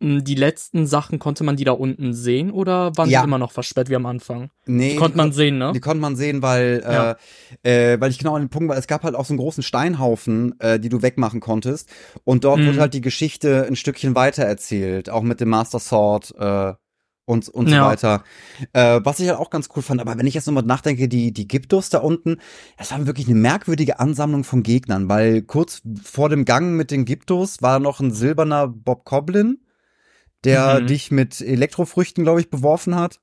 [0.01, 3.21] die letzten Sachen, konnte man die da unten sehen oder waren ja.
[3.21, 4.51] die immer noch versperrt wie am Anfang?
[4.67, 4.91] Nee.
[4.91, 5.73] Die konnte man sehen, ne?
[5.75, 7.17] Die konnte man sehen, weil, ja.
[7.63, 9.39] äh, äh, weil ich genau an dem Punkt war, es gab halt auch so einen
[9.39, 11.89] großen Steinhaufen, äh, die du wegmachen konntest.
[12.25, 12.67] Und dort mhm.
[12.67, 16.75] wird halt die Geschichte ein Stückchen weiter erzählt, auch mit dem Master Sword, äh,
[17.27, 17.83] und, und ja.
[17.83, 18.25] so weiter.
[18.73, 21.33] Äh, was ich halt auch ganz cool fand, aber wenn ich jetzt nochmal nachdenke, die,
[21.33, 22.39] die Gyptos da unten,
[22.79, 27.05] das war wirklich eine merkwürdige Ansammlung von Gegnern, weil kurz vor dem Gang mit den
[27.05, 29.59] Gyptos war noch ein silberner Bob Coblin
[30.47, 30.87] der mhm.
[30.87, 33.21] dich mit Elektrofrüchten, glaube ich, beworfen hat.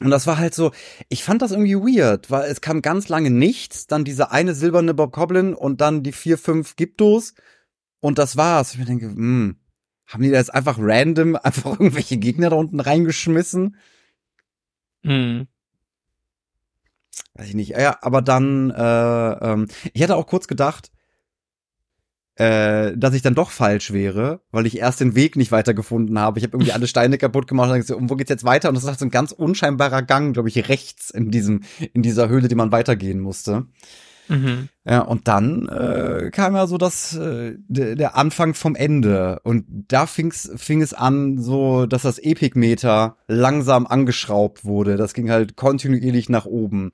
[0.00, 0.70] Und das war halt so,
[1.08, 4.94] ich fand das irgendwie weird, weil es kam ganz lange nichts, dann diese eine silberne
[4.94, 7.34] Bob Goblin und dann die vier, fünf Gyptos
[8.00, 8.72] und das war's.
[8.72, 9.56] Ich mir denke, hm,
[10.06, 13.76] haben die da jetzt einfach random einfach irgendwelche Gegner da unten reingeschmissen?
[15.02, 15.48] Hm.
[17.34, 17.70] Weiß ich nicht.
[17.70, 20.90] Ja, aber dann, äh, ähm, ich hatte auch kurz gedacht,
[22.40, 26.38] äh, dass ich dann doch falsch wäre, weil ich erst den Weg nicht weitergefunden habe.
[26.38, 28.70] Ich habe irgendwie alle Steine kaputt gemacht und dann gesagt, wo geht's jetzt weiter?
[28.70, 31.60] Und das ist halt so ein ganz unscheinbarer Gang, glaube ich, rechts in diesem
[31.92, 33.66] in dieser Höhle, die man weitergehen musste.
[34.28, 34.70] Mhm.
[34.86, 39.66] Ja, und dann äh, kam ja so das äh, der, der Anfang vom Ende und
[39.88, 44.96] da fing's fing es an, so dass das Epic-Meter langsam angeschraubt wurde.
[44.96, 46.92] Das ging halt kontinuierlich nach oben.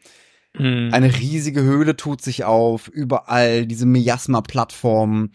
[0.58, 0.90] Mhm.
[0.92, 5.32] Eine riesige Höhle tut sich auf, überall diese Miasma-Plattformen.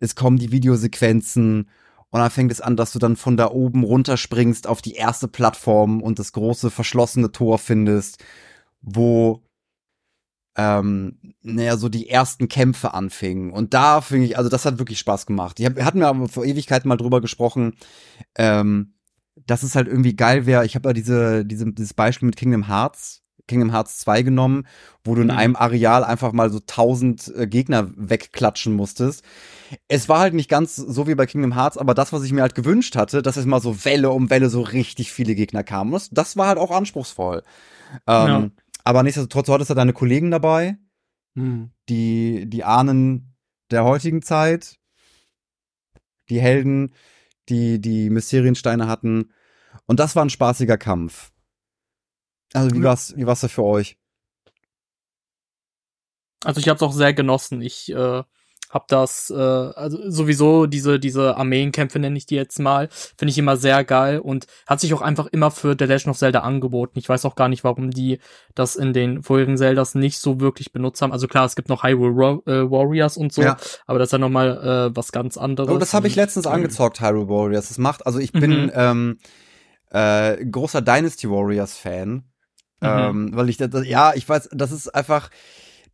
[0.00, 1.68] Es kommen die Videosequenzen
[2.10, 5.28] und dann fängt es an, dass du dann von da oben runterspringst auf die erste
[5.28, 8.22] Plattform und das große verschlossene Tor findest,
[8.80, 9.42] wo
[10.56, 13.50] ähm, naja, so die ersten Kämpfe anfingen.
[13.50, 15.58] Und da fing ich, also das hat wirklich Spaß gemacht.
[15.58, 17.74] Ich hab, wir hatten ja vor Ewigkeiten mal drüber gesprochen,
[18.36, 18.94] ähm,
[19.46, 20.64] dass es halt irgendwie geil wäre.
[20.64, 24.66] Ich habe ja diese, diese, dieses Beispiel mit Kingdom Hearts Kingdom Hearts 2 genommen,
[25.04, 25.36] wo du in mhm.
[25.36, 29.24] einem Areal einfach mal so tausend äh, Gegner wegklatschen musstest.
[29.88, 32.42] Es war halt nicht ganz so wie bei Kingdom Hearts, aber das, was ich mir
[32.42, 35.92] halt gewünscht hatte, dass es mal so Welle um Welle so richtig viele Gegner kamen.
[35.92, 37.42] Das, das war halt auch anspruchsvoll.
[38.06, 38.50] Ähm, ja.
[38.84, 40.76] Aber nichtsdestotrotz, du hattest ja deine Kollegen dabei,
[41.34, 41.70] mhm.
[41.88, 43.34] die, die Ahnen
[43.70, 44.78] der heutigen Zeit,
[46.28, 46.94] die Helden,
[47.48, 49.32] die die Mysteriensteine hatten.
[49.86, 51.33] Und das war ein spaßiger Kampf.
[52.54, 53.98] Also wie war's, wie war's da für euch?
[56.44, 57.60] Also ich habe es auch sehr genossen.
[57.60, 58.22] Ich äh,
[58.70, 63.38] habe das, äh, also sowieso diese diese Armeenkämpfe nenne ich die jetzt mal, finde ich
[63.38, 66.98] immer sehr geil und hat sich auch einfach immer für The Legend of Zelda angeboten.
[66.98, 68.18] Ich weiß auch gar nicht, warum die
[68.54, 71.12] das in den vorherigen Zeldas nicht so wirklich benutzt haben.
[71.12, 73.56] Also klar, es gibt noch Hyrule äh, Warriors und so, ja.
[73.86, 75.70] aber das ist ja noch mal äh, was ganz anderes.
[75.70, 77.68] Oh, das habe ich letztens angezockt, Hyrule Warriors.
[77.68, 78.72] Das macht, also ich bin mhm.
[78.74, 79.18] ähm,
[79.90, 82.24] äh, großer Dynasty Warriors Fan
[82.84, 83.26] Mhm.
[83.26, 85.30] Ähm, weil ich das, ja, ich weiß, das ist einfach,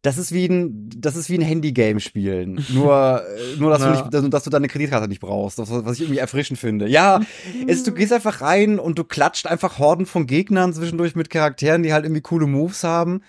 [0.03, 2.65] das ist wie ein, das ist wie ein Handygame spielen.
[2.71, 4.03] Nur, äh, nur, dass ja.
[4.03, 5.59] du nicht, dass du deine Kreditkarte nicht brauchst.
[5.59, 6.89] Das, was ich irgendwie erfrischend finde.
[6.89, 7.21] Ja,
[7.67, 11.83] es, du gehst einfach rein und du klatscht einfach Horden von Gegnern zwischendurch mit Charakteren,
[11.83, 13.23] die halt irgendwie coole Moves haben.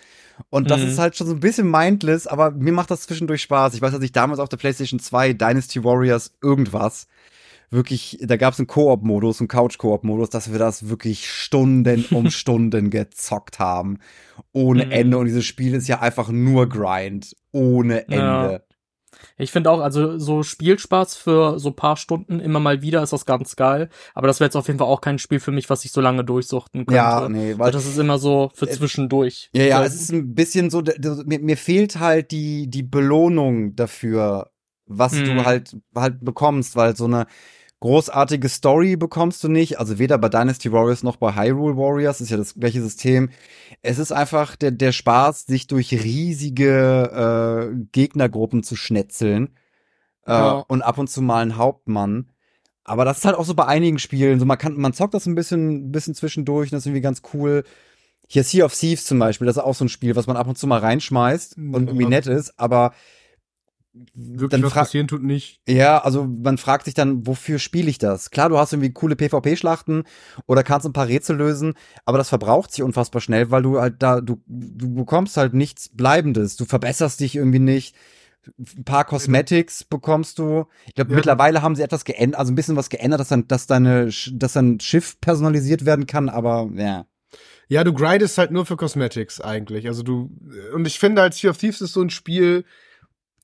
[0.49, 0.88] Und das mhm.
[0.88, 3.76] ist halt schon so ein bisschen mindless, aber mir macht das zwischendurch Spaß.
[3.76, 7.07] Ich weiß, dass ich damals auf der PlayStation 2 Dynasty Warriors irgendwas
[7.72, 12.89] wirklich, da gab es einen Koop-Modus, einen Couch-Koop-Modus, dass wir das wirklich Stunden um Stunden
[12.89, 13.97] gezockt haben.
[14.53, 14.91] Ohne mhm.
[14.91, 15.17] Ende.
[15.17, 17.36] Und dieses Spiel ist ja einfach nur Grind.
[17.51, 18.15] Ohne Ende.
[18.17, 18.59] Ja.
[19.38, 23.26] Ich finde auch, also so Spielspaß für so paar Stunden immer mal wieder ist das
[23.26, 23.89] ganz geil.
[24.13, 26.01] Aber das wäre jetzt auf jeden Fall auch kein Spiel für mich, was ich so
[26.01, 26.95] lange durchsuchten könnte.
[26.95, 29.49] Ja, nee, weil das ist immer so für zwischendurch.
[29.53, 30.82] Ja, ja, es ist ein bisschen so,
[31.26, 34.51] mir, mir fehlt halt die, die Belohnung dafür,
[34.86, 35.26] was hm.
[35.26, 35.45] du mhm.
[35.45, 37.28] halt, halt bekommst, weil so eine,
[37.82, 39.79] großartige Story bekommst du nicht.
[39.79, 43.29] Also weder bei Dynasty Warriors noch bei Hyrule Warriors ist ja das gleiche System.
[43.82, 49.57] Es ist einfach der, der Spaß, sich durch riesige äh, Gegnergruppen zu schnetzeln.
[50.25, 50.63] Äh, ja.
[50.67, 52.32] Und ab und zu mal ein Hauptmann.
[52.84, 54.39] Aber das ist halt auch so bei einigen Spielen.
[54.39, 57.01] So man kann, man zockt das ein bisschen, ein bisschen zwischendurch und das ist irgendwie
[57.01, 57.63] ganz cool.
[58.27, 60.47] Hier Sea of Thieves zum Beispiel, das ist auch so ein Spiel, was man ab
[60.47, 62.93] und zu mal reinschmeißt und irgendwie nett ist, aber
[63.94, 65.60] Wirklich was passieren tut nicht.
[65.68, 68.32] Ja, also man fragt sich dann, wofür spiele ich das?
[68.32, 70.04] Klar, du hast irgendwie coole PvP-Schlachten
[70.48, 71.74] oder kannst ein paar Rätsel lösen,
[72.06, 75.89] aber das verbraucht sich unfassbar schnell, weil du halt da, du, du bekommst halt nichts
[75.89, 76.56] Bleibendes.
[76.56, 77.96] Du verbesserst dich irgendwie nicht.
[78.58, 80.68] Ein paar Cosmetics bekommst du.
[80.88, 81.18] Ich glaube, ja.
[81.18, 84.54] mittlerweile haben sie etwas geändert, also ein bisschen was geändert, dass dann, dass deine, dass
[84.54, 87.06] dein Schiff personalisiert werden kann, aber ja.
[87.68, 89.88] Ja, du grindest halt nur für Cosmetics eigentlich.
[89.88, 90.32] Also du,
[90.74, 92.66] und ich finde halt Sea of Thieves ist so ein Spiel,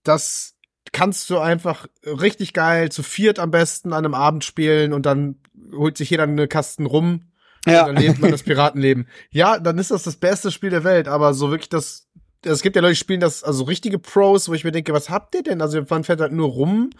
[0.07, 0.55] das
[0.91, 5.39] kannst du einfach richtig geil zu viert am besten an einem Abend spielen und dann
[5.73, 7.31] holt sich jeder eine Kasten rum.
[7.65, 7.85] Ja.
[7.85, 9.07] Und dann lebt man das Piratenleben.
[9.29, 12.07] Ja, dann ist das das beste Spiel der Welt, aber so wirklich das,
[12.43, 15.09] es gibt ja Leute, die spielen das, also richtige Pros, wo ich mir denke, was
[15.09, 15.61] habt ihr denn?
[15.61, 16.91] Also man fährt halt nur rum.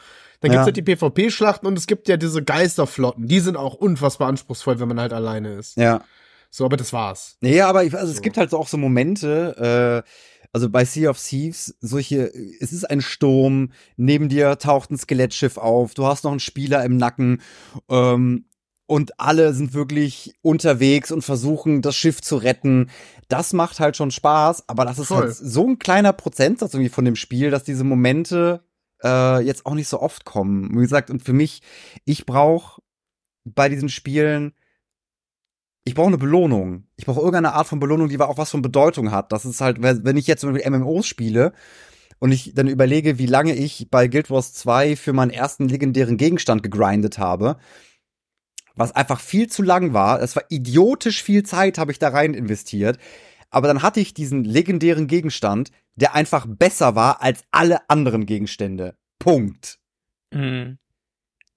[0.42, 0.66] Dann gibt's ja.
[0.66, 3.28] halt die PvP-Schlachten und es gibt ja diese Geisterflotten.
[3.28, 5.78] Die sind auch unfassbar anspruchsvoll, wenn man halt alleine ist.
[5.78, 6.02] Ja.
[6.50, 7.38] So, aber das war's.
[7.42, 8.14] Nee, aber ich, also so.
[8.14, 10.10] es gibt halt auch so Momente, äh,
[10.58, 15.58] also bei Sea of Thieves, solche, es ist ein Sturm, neben dir taucht ein Skelettschiff
[15.58, 17.44] auf, du hast noch einen Spieler im Nacken,
[17.90, 18.46] ähm,
[18.88, 22.90] und alle sind wirklich unterwegs und versuchen, das Schiff zu retten.
[23.28, 25.28] Das macht halt schon Spaß, aber das ist halt Voll.
[25.28, 28.64] halt so ein kleiner Prozentsatz irgendwie von dem Spiel, dass diese Momente
[29.04, 30.72] äh, jetzt auch nicht so oft kommen.
[30.72, 31.62] Wie gesagt, und für mich,
[32.06, 32.82] ich brauche
[33.44, 34.54] bei diesen Spielen
[35.88, 36.84] ich brauche eine Belohnung.
[36.98, 39.32] Ich brauche irgendeine Art von Belohnung, die auch was von Bedeutung hat.
[39.32, 41.54] Das ist halt, wenn ich jetzt zum Beispiel MMOs spiele
[42.20, 46.18] und ich dann überlege, wie lange ich bei Guild Wars 2 für meinen ersten legendären
[46.18, 47.56] Gegenstand gegrindet habe,
[48.76, 50.22] was einfach viel zu lang war.
[50.22, 53.00] Es war idiotisch viel Zeit, habe ich da rein investiert.
[53.50, 58.98] Aber dann hatte ich diesen legendären Gegenstand, der einfach besser war als alle anderen Gegenstände.
[59.20, 59.80] Punkt.
[60.34, 60.80] Mhm.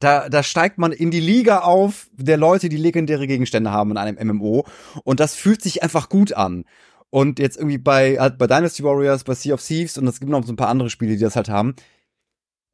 [0.01, 3.99] Da, da steigt man in die Liga auf der Leute, die legendäre Gegenstände haben in
[3.99, 4.65] einem MMO.
[5.05, 6.65] Und das fühlt sich einfach gut an.
[7.11, 10.31] Und jetzt irgendwie bei, halt bei Dynasty Warriors, bei Sea of Thieves und es gibt
[10.31, 11.75] noch so ein paar andere Spiele, die das halt haben.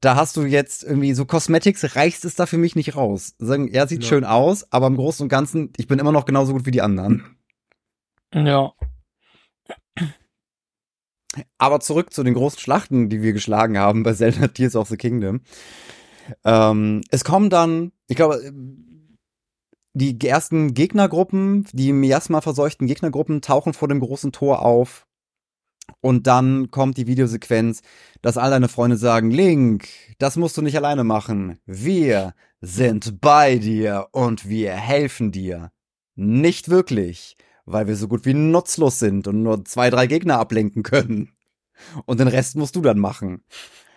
[0.00, 3.34] Da hast du jetzt irgendwie so Cosmetics, reicht es da für mich nicht raus.
[3.38, 4.08] Sagen, ja, sieht ja.
[4.08, 6.82] schön aus, aber im Großen und Ganzen, ich bin immer noch genauso gut wie die
[6.82, 7.36] anderen.
[8.32, 8.72] Ja.
[11.58, 14.96] Aber zurück zu den großen Schlachten, die wir geschlagen haben bei Zelda Tears of the
[14.96, 15.40] Kingdom.
[16.44, 18.52] Ähm, es kommen dann, ich glaube,
[19.94, 25.06] die ersten Gegnergruppen, die Miasma verseuchten Gegnergruppen tauchen vor dem großen Tor auf.
[26.00, 27.80] Und dann kommt die Videosequenz,
[28.20, 31.58] dass all deine Freunde sagen, Link, das musst du nicht alleine machen.
[31.64, 35.70] Wir sind bei dir und wir helfen dir.
[36.14, 40.82] Nicht wirklich, weil wir so gut wie nutzlos sind und nur zwei, drei Gegner ablenken
[40.82, 41.32] können.
[42.04, 43.44] Und den Rest musst du dann machen.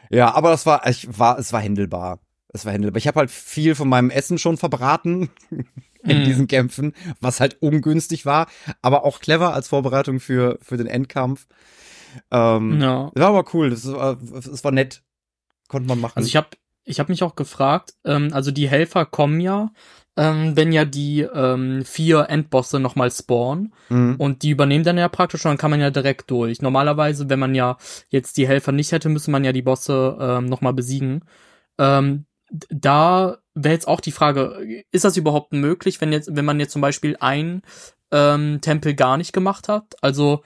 [0.10, 2.20] Ja, aber das war, ich war, es war händelbar.
[2.51, 2.97] Es war händelbar.
[2.97, 5.30] Ich habe halt viel von meinem Essen schon verbraten
[6.03, 6.26] in mm.
[6.26, 8.47] diesen Kämpfen, was halt ungünstig war,
[8.82, 11.47] aber auch clever als Vorbereitung für, für den Endkampf.
[12.32, 13.12] Ähm, ja.
[13.14, 13.70] War aber cool.
[13.70, 15.03] Das war, das war nett.
[15.68, 16.18] Konnte man machen.
[16.18, 16.49] Also ich habe
[16.84, 19.72] ich hab mich auch gefragt, ähm, also die Helfer kommen ja,
[20.20, 24.18] ähm, wenn ja die ähm, vier Endbosse nochmal spawnen mhm.
[24.18, 26.62] und die übernehmen dann ja praktisch und dann kann man ja direkt durch.
[26.62, 27.78] Normalerweise, wenn man ja
[28.10, 31.24] jetzt die Helfer nicht hätte, müsste man ja die Bosse ähm, nochmal besiegen.
[31.78, 32.26] Ähm,
[32.70, 36.74] da wäre jetzt auch die Frage, ist das überhaupt möglich, wenn jetzt, wenn man jetzt
[36.74, 37.62] zum Beispiel ein
[38.12, 39.96] ähm, Tempel gar nicht gemacht hat?
[40.02, 40.44] Also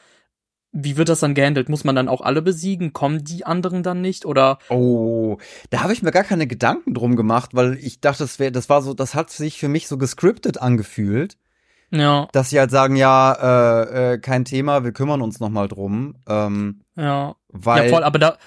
[0.74, 1.70] wie wird das dann gehandelt?
[1.70, 2.94] Muss man dann auch alle besiegen?
[2.94, 4.26] Kommen die anderen dann nicht?
[4.26, 4.58] Oder?
[4.70, 5.38] Oh,
[5.70, 8.70] da habe ich mir gar keine Gedanken drum gemacht, weil ich dachte, das wäre, das
[8.70, 11.38] war so, das hat sich für mich so gescriptet angefühlt.
[11.92, 12.28] Ja.
[12.32, 16.16] Dass sie halt sagen, ja, äh, äh, kein Thema, wir kümmern uns nochmal drum.
[16.28, 17.36] Ähm, ja.
[17.50, 18.38] Weil, ja, voll, aber da,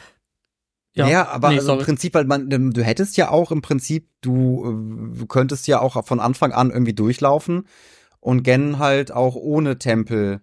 [0.94, 4.08] ja, ja aber nee, also im Prinzip, weil man, du hättest ja auch im Prinzip,
[4.20, 7.68] du, du könntest ja auch von Anfang an irgendwie durchlaufen
[8.18, 10.40] und Gen halt auch ohne Tempel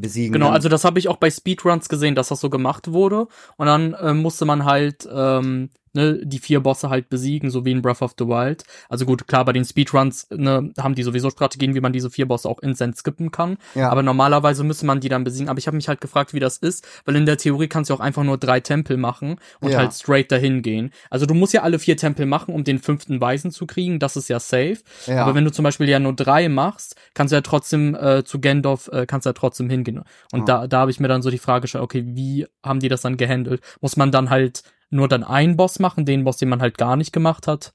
[0.00, 0.32] besiegen.
[0.32, 3.26] Genau, also das habe ich auch bei Speedruns gesehen, dass das so gemacht wurde.
[3.56, 7.72] Und dann äh, musste man halt ähm, ne, die vier Bosse halt besiegen, so wie
[7.72, 8.64] in Breath of the Wild.
[8.88, 12.26] Also gut, klar, bei den Speedruns ne, haben die sowieso Strategien, wie man diese vier
[12.26, 13.56] Bosse auch instant skippen kann.
[13.74, 13.90] Ja.
[13.90, 15.48] Aber normalerweise müsste man die dann besiegen.
[15.48, 17.94] Aber ich habe mich halt gefragt, wie das ist, weil in der Theorie kannst du
[17.94, 19.78] auch einfach nur drei Tempel machen und ja.
[19.78, 20.90] halt straight dahin gehen.
[21.10, 23.98] Also du musst ja alle vier Tempel machen, um den fünften Weisen zu kriegen.
[23.98, 24.78] Das ist ja safe.
[25.06, 25.22] Ja.
[25.24, 28.40] Aber wenn du zum Beispiel ja nur drei machst, kannst du ja trotzdem äh, zu
[28.40, 30.02] Gandalf, äh, kannst du ja trotzdem hingehen.
[30.32, 32.88] Und da, da habe ich mir dann so die Frage gestellt, okay, wie haben die
[32.88, 33.60] das dann gehandelt?
[33.80, 36.96] Muss man dann halt nur dann einen Boss machen, den Boss, den man halt gar
[36.96, 37.74] nicht gemacht hat?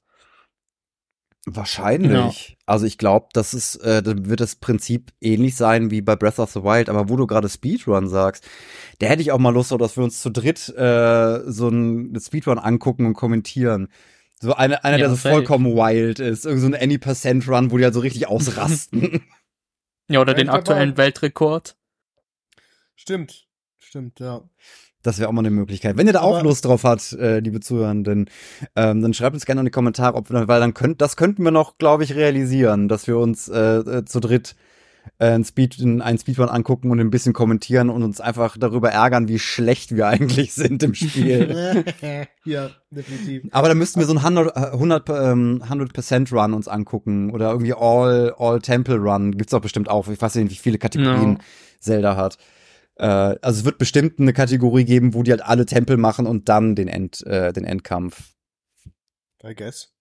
[1.46, 2.48] Wahrscheinlich.
[2.50, 2.56] Ja.
[2.66, 6.38] Also ich glaube, das ist, äh, dann wird das Prinzip ähnlich sein wie bei Breath
[6.38, 6.90] of the Wild.
[6.90, 8.46] Aber wo du gerade Speedrun sagst,
[8.98, 12.58] da hätte ich auch mal Lust, dass wir uns zu dritt äh, so ein Speedrun
[12.58, 13.88] angucken und kommentieren.
[14.38, 16.44] So eine, einer, ja, der so vollkommen wild ist.
[16.44, 19.22] Irgend so ein Any Percent Run, wo die halt so richtig ausrasten.
[20.08, 21.76] ja, oder den aktuellen Weltrekord.
[22.96, 23.48] Stimmt.
[23.78, 24.42] Stimmt, ja.
[25.02, 25.96] Das wäre auch mal eine Möglichkeit.
[25.96, 28.28] Wenn ihr da auch Lust drauf habt, äh, liebe Zuhörenden,
[28.76, 31.42] ähm, dann schreibt uns gerne in die Kommentare, ob wir, weil dann könnt, das könnten
[31.42, 34.56] wir noch, glaube ich, realisieren, dass wir uns äh, äh, zu dritt
[35.18, 39.28] äh, ein Speed, einen Speedrun angucken und ein bisschen kommentieren und uns einfach darüber ärgern,
[39.28, 41.84] wie schlecht wir eigentlich sind im Spiel.
[42.44, 43.44] ja, definitiv.
[43.52, 47.74] Aber da müssten wir so ein 100, 100, ähm, 100% Run uns angucken oder irgendwie
[47.74, 49.36] All, All Temple Run.
[49.36, 50.08] Gibt's auch bestimmt auch.
[50.08, 51.38] Ich weiß nicht, wie viele Kategorien no.
[51.80, 52.38] Zelda hat.
[53.00, 56.50] Äh, also es wird bestimmt eine Kategorie geben, wo die halt alle Tempel machen und
[56.50, 58.34] dann den, End, äh, den Endkampf.
[59.42, 59.94] I guess.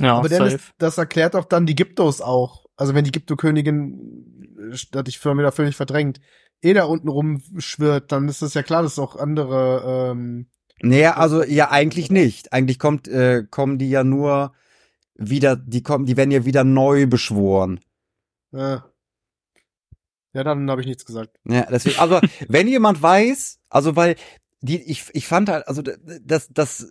[0.00, 2.64] Ja, Aber Dennis, das erklärt auch dann die Gyptos auch.
[2.76, 6.20] Also wenn die Gypto-Königin, äh, hatte ich für mich völlig verdrängt,
[6.62, 10.12] eh da unten rumschwirrt, dann ist es ja klar, dass auch andere.
[10.12, 10.46] Ähm,
[10.80, 12.52] naja, also ja, eigentlich nicht.
[12.52, 14.54] Eigentlich kommt, äh, kommen die ja nur
[15.16, 17.80] wieder, die kommen, die werden ja wieder neu beschworen.
[18.52, 18.88] Ja.
[20.34, 21.38] Ja, dann habe ich nichts gesagt.
[21.48, 24.16] Ja, deswegen, also wenn jemand weiß, also weil
[24.60, 25.82] die, ich, ich fand halt, also
[26.22, 26.88] das, das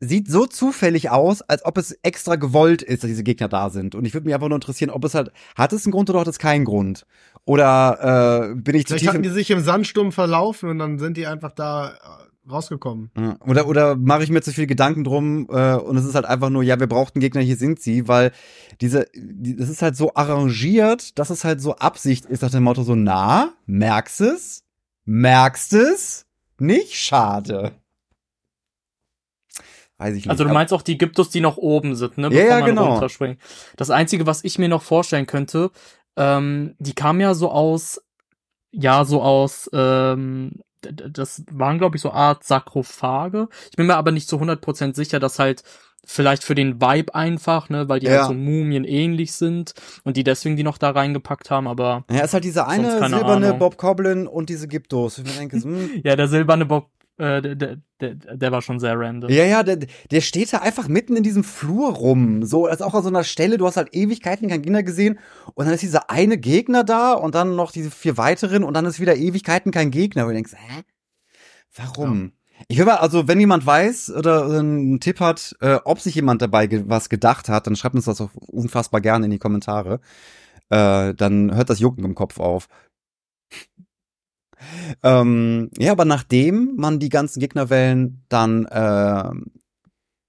[0.00, 3.94] sieht so zufällig aus, als ob es extra gewollt ist, dass diese Gegner da sind.
[3.94, 6.20] Und ich würde mich einfach nur interessieren, ob es halt, hat es einen Grund oder
[6.20, 7.06] hat es keinen Grund?
[7.44, 10.98] Oder äh, bin ich zu Vielleicht tief hatten die sich im Sandsturm verlaufen und dann
[10.98, 11.94] sind die einfach da
[12.48, 13.10] rausgekommen.
[13.46, 16.50] Oder, oder mache ich mir zu viel Gedanken drum äh, und es ist halt einfach
[16.50, 18.32] nur, ja, wir brauchten Gegner, hier sind sie, weil
[18.80, 22.62] diese, die, das ist halt so arrangiert, dass es halt so Absicht ist nach dem
[22.62, 24.64] Motto so, na, merkst es?
[25.04, 26.26] Merkst es?
[26.58, 27.72] Nicht schade.
[29.98, 30.30] Weiß ich nicht.
[30.30, 32.30] Also du meinst auch die Gyptos, die noch oben sind, ne?
[32.30, 33.06] Bevor ja, ja, genau.
[33.76, 35.70] Das Einzige, was ich mir noch vorstellen könnte,
[36.16, 38.00] ähm, die kamen ja so aus,
[38.72, 43.48] ja, so aus, ähm, das waren, glaube ich, so Art Sarkophage.
[43.70, 45.62] Ich bin mir aber nicht zu 100% sicher, dass halt
[46.04, 48.26] vielleicht für den Vibe einfach, ne, weil die halt ja.
[48.26, 49.74] halt so Mumien ähnlich sind
[50.04, 52.04] und die deswegen die noch da reingepackt haben, aber.
[52.10, 53.58] Ja, ist halt diese eine silberne Ahnung.
[53.58, 55.18] Bob Coblin und diese Gyptos.
[55.18, 55.90] Ich denke, hm.
[56.04, 56.88] ja, der silberne Bob
[57.20, 59.30] äh, der, der, der, der war schon sehr random.
[59.30, 59.78] Ja, ja, der,
[60.10, 62.42] der steht da einfach mitten in diesem Flur rum.
[62.44, 65.18] So, als auch an so einer Stelle, du hast halt Ewigkeiten keinen Gegner gesehen
[65.54, 68.86] und dann ist dieser eine Gegner da und dann noch diese vier weiteren und dann
[68.86, 70.22] ist wieder Ewigkeiten kein Gegner.
[70.22, 70.82] Und du denkst, hä?
[71.76, 72.24] Warum?
[72.24, 72.64] Ja.
[72.68, 76.42] Ich will mal, also wenn jemand weiß oder einen Tipp hat, äh, ob sich jemand
[76.42, 80.00] dabei ge was gedacht hat, dann schreibt uns das auch unfassbar gerne in die Kommentare.
[80.68, 82.68] Äh, dann hört das Jucken im Kopf auf.
[85.02, 89.30] Ähm, ja, aber nachdem man die ganzen Gegnerwellen dann äh,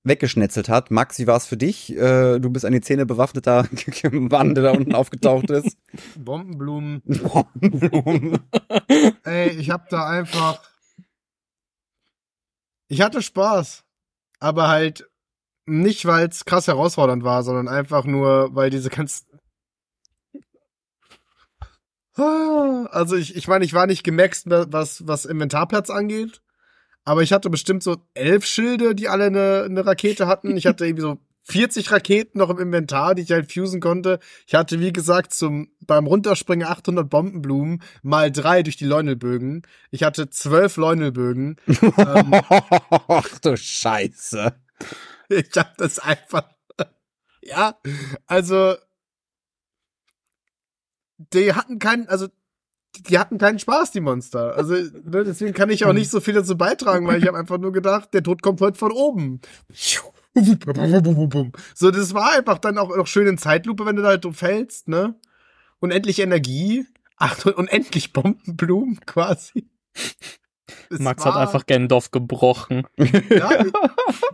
[0.03, 1.95] weggeschnetzelt hat, Max, wie war es für dich?
[1.95, 3.67] Äh, du bist an die Zähne bewaffneter
[4.11, 5.77] Mann, der da unten aufgetaucht ist.
[6.17, 7.01] Bombenblumen.
[7.05, 8.39] Bombenblumen.
[9.23, 10.61] Ey, ich hab da einfach
[12.91, 13.85] ich hatte Spaß,
[14.41, 15.09] aber halt
[15.65, 19.30] nicht, weil es krass herausfordernd war, sondern einfach nur, weil diese ganzen
[22.15, 26.41] also ich, ich meine, ich war nicht gemaxt, was, was Inventarplatz angeht.
[27.03, 30.55] Aber ich hatte bestimmt so elf Schilde, die alle eine, eine Rakete hatten.
[30.55, 34.19] Ich hatte irgendwie so 40 Raketen noch im Inventar, die ich halt fusen konnte.
[34.45, 39.63] Ich hatte, wie gesagt, zum, beim Runterspringen 800 Bombenblumen mal drei durch die Leunelbögen.
[39.89, 41.57] Ich hatte zwölf Leunelbögen.
[41.67, 42.33] ähm,
[43.07, 44.53] Ach du Scheiße.
[45.33, 46.43] Ich hab das einfach,
[47.41, 47.79] ja,
[48.25, 48.75] also,
[51.33, 52.27] die hatten keinen, also,
[53.07, 54.55] die hatten keinen Spaß, die Monster.
[54.55, 57.57] Also ne, deswegen kann ich auch nicht so viel dazu beitragen, weil ich habe einfach
[57.57, 59.39] nur gedacht, der Tod kommt heute von oben.
[61.73, 64.31] So, das war einfach dann auch noch schön in Zeitlupe, wenn du da halt so
[64.31, 65.15] fällst, ne?
[65.79, 66.85] Unendlich Energie.
[67.17, 69.69] Ach, unendlich Bombenblumen quasi.
[70.89, 72.87] Es Max war, hat einfach Gendorf gebrochen.
[73.29, 73.63] Ja,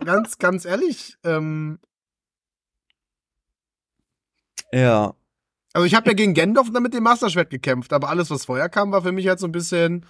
[0.04, 1.16] ganz, ganz ehrlich.
[1.24, 1.78] Ähm,
[4.72, 5.14] ja.
[5.78, 8.68] Also ich habe ja gegen Gendorf dann mit dem Masterschwert gekämpft, aber alles, was vorher
[8.68, 10.04] kam, war für mich halt so ein bisschen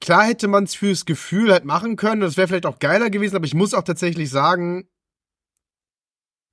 [0.00, 3.36] Klar hätte man es fürs Gefühl halt machen können, das wäre vielleicht auch geiler gewesen,
[3.36, 4.88] aber ich muss auch tatsächlich sagen,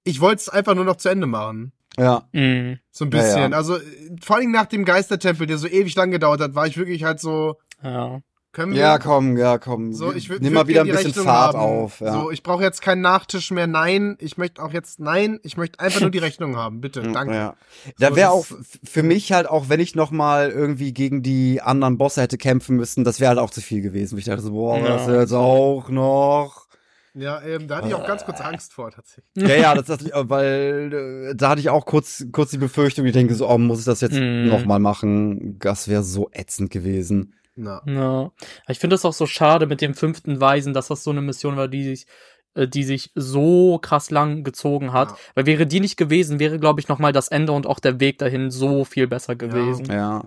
[0.04, 1.72] ich wollte es einfach nur noch zu Ende machen.
[1.98, 2.30] Ja.
[2.32, 2.78] Mhm.
[2.92, 3.38] So ein bisschen.
[3.38, 3.58] Ja, ja.
[3.58, 3.80] Also
[4.22, 7.20] vor allem nach dem Geistertempel, der so ewig lang gedauert hat, war ich wirklich halt
[7.20, 7.58] so.
[7.82, 8.22] Ja.
[8.56, 8.80] Können wir?
[8.80, 9.92] Ja, komm, ja, komm.
[9.92, 11.60] So, ich würd, Nimm mal wieder ein bisschen Rechnung Fahrt haben.
[11.60, 12.00] auf.
[12.00, 12.14] Ja.
[12.14, 13.68] So, ich brauche jetzt keinen Nachtisch mehr.
[13.68, 17.02] Nein, ich möchte auch jetzt nein, ich möchte einfach nur die Rechnung haben, bitte.
[17.02, 17.36] Danke.
[17.36, 17.56] Ja.
[18.00, 18.46] Da wäre auch
[18.82, 22.78] für mich halt auch, wenn ich noch mal irgendwie gegen die anderen Bosse hätte kämpfen
[22.78, 24.18] müssen, das wäre halt auch zu viel gewesen.
[24.18, 24.88] Ich dachte so, boah, ja.
[24.88, 26.68] das jetzt auch noch.
[27.14, 29.26] Ja, ähm, da hatte ich auch ganz kurz Angst vor, tatsächlich.
[29.36, 33.12] Ja, ja, das, das, weil äh, da hatte ich auch kurz, kurz die Befürchtung, ich
[33.12, 34.48] denke so, oh, muss ich das jetzt mm.
[34.48, 35.60] noch mal machen?
[35.60, 37.34] Das wäre so ätzend gewesen.
[37.56, 37.82] Ja.
[37.86, 38.32] ja.
[38.68, 41.56] Ich finde es auch so schade mit dem fünften Weisen, dass das so eine Mission
[41.56, 42.08] war, die sich
[42.56, 45.18] äh, die sich so krass lang gezogen hat, ja.
[45.36, 48.00] weil wäre die nicht gewesen, wäre glaube ich noch mal das Ende und auch der
[48.00, 49.86] Weg dahin so viel besser gewesen.
[49.88, 49.96] Ja.
[49.96, 50.26] ja.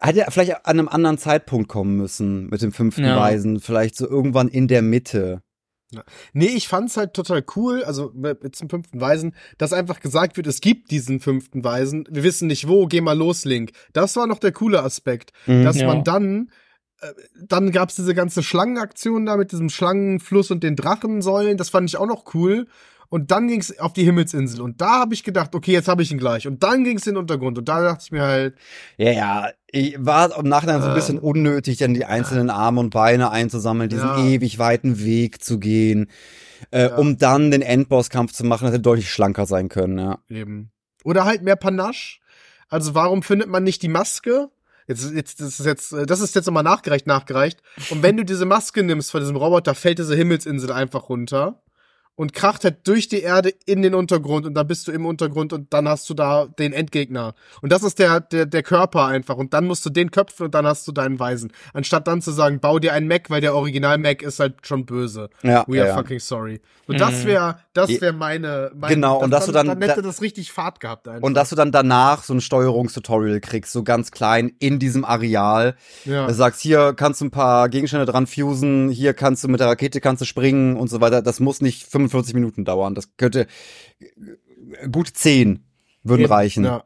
[0.00, 3.16] Hätte ja vielleicht an einem anderen Zeitpunkt kommen müssen mit dem fünften ja.
[3.16, 5.42] Weisen, vielleicht so irgendwann in der Mitte.
[5.90, 6.02] Ja.
[6.32, 10.46] Nee, ich fand's halt total cool, also mit zum fünften Weisen, dass einfach gesagt wird,
[10.46, 12.06] es gibt diesen fünften Weisen.
[12.10, 13.72] Wir wissen nicht wo, geh mal los, Link.
[13.92, 15.86] Das war noch der coole Aspekt, mhm, dass ja.
[15.86, 16.50] man dann
[17.00, 17.12] äh,
[17.46, 21.96] dann gab's diese ganze Schlangenaktion da mit diesem Schlangenfluss und den Drachensäulen, das fand ich
[21.96, 22.66] auch noch cool.
[23.14, 24.60] Und dann ging's auf die Himmelsinsel.
[24.60, 26.48] Und da habe ich gedacht, okay, jetzt habe ich ihn gleich.
[26.48, 27.56] Und dann ging's in den Untergrund.
[27.56, 28.56] Und da dachte ich mir halt.
[28.96, 29.50] Ja, ja.
[29.70, 33.30] Ich war im Nachhinein so ein bisschen äh, unnötig, dann die einzelnen Arme und Beine
[33.30, 34.26] einzusammeln, diesen ja.
[34.26, 36.10] ewig weiten Weg zu gehen,
[36.72, 36.96] äh, ja.
[36.96, 40.18] um dann den Endbosskampf zu machen, hätte deutlich schlanker sein können, ja.
[40.28, 40.72] Eben.
[41.04, 42.18] Oder halt mehr Panache.
[42.68, 44.48] Also warum findet man nicht die Maske?
[44.88, 47.62] Jetzt, jetzt, das ist jetzt, das ist jetzt nochmal nachgereicht, nachgereicht.
[47.90, 51.63] Und wenn du diese Maske nimmst von diesem Roboter, fällt diese Himmelsinsel einfach runter
[52.16, 55.52] und kracht halt durch die Erde in den Untergrund und dann bist du im Untergrund
[55.52, 57.34] und dann hast du da den Endgegner.
[57.60, 59.36] Und das ist der, der, der Körper einfach.
[59.36, 61.52] Und dann musst du den köpfen und dann hast du deinen Weisen.
[61.72, 64.86] Anstatt dann zu sagen, bau dir einen Mac, weil der Original Mac ist halt schon
[64.86, 65.28] böse.
[65.42, 66.60] Ja, We are ja, fucking sorry.
[66.86, 67.00] Und mhm.
[67.00, 70.22] das wäre, das wäre meine, meine, Genau, und dass dann, du dann, dann hätte das
[70.22, 71.22] richtig Fahrt gehabt einfach.
[71.26, 75.76] Und dass du dann danach so ein Steuerungstutorial kriegst, so ganz klein in diesem Areal.
[76.04, 76.26] Ja.
[76.26, 79.66] Du sagst, hier kannst du ein paar Gegenstände dran fusen, hier kannst du mit der
[79.66, 81.20] Rakete kannst du springen und so weiter.
[81.20, 82.94] Das muss nicht 45 Minuten dauern.
[82.94, 83.46] Das könnte
[84.90, 85.66] gut zehn
[86.04, 86.64] würden Eben, reichen.
[86.64, 86.84] Ja.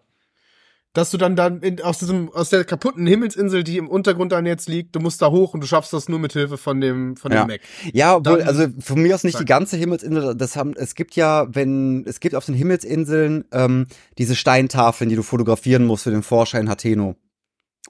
[0.95, 4.47] Dass du dann dann in, aus diesem aus der kaputten Himmelsinsel, die im Untergrund dann
[4.47, 7.16] jetzt liegt, du musst da hoch und du schaffst das nur mit Hilfe von dem
[7.16, 7.45] von ja.
[7.45, 7.61] dem Mac.
[7.93, 10.34] Ja, obwohl, also von mir aus nicht die ganze Himmelsinsel.
[10.34, 13.86] Das haben es gibt ja, wenn es gibt auf den Himmelsinseln ähm,
[14.16, 17.16] diese Steintafeln, die du fotografieren musst für den Vorschein Hateno.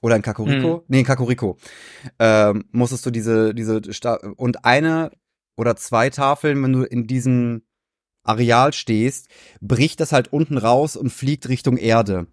[0.03, 0.82] oder in Kakuriko, mhm.
[0.88, 1.57] nee, in Kakuriko,
[2.18, 5.11] ähm, musstest du diese, diese, Sta und eine
[5.57, 7.62] oder zwei Tafeln, wenn du in diesem
[8.29, 9.29] Areal stehst,
[9.61, 12.26] bricht das halt unten raus und fliegt Richtung Erde.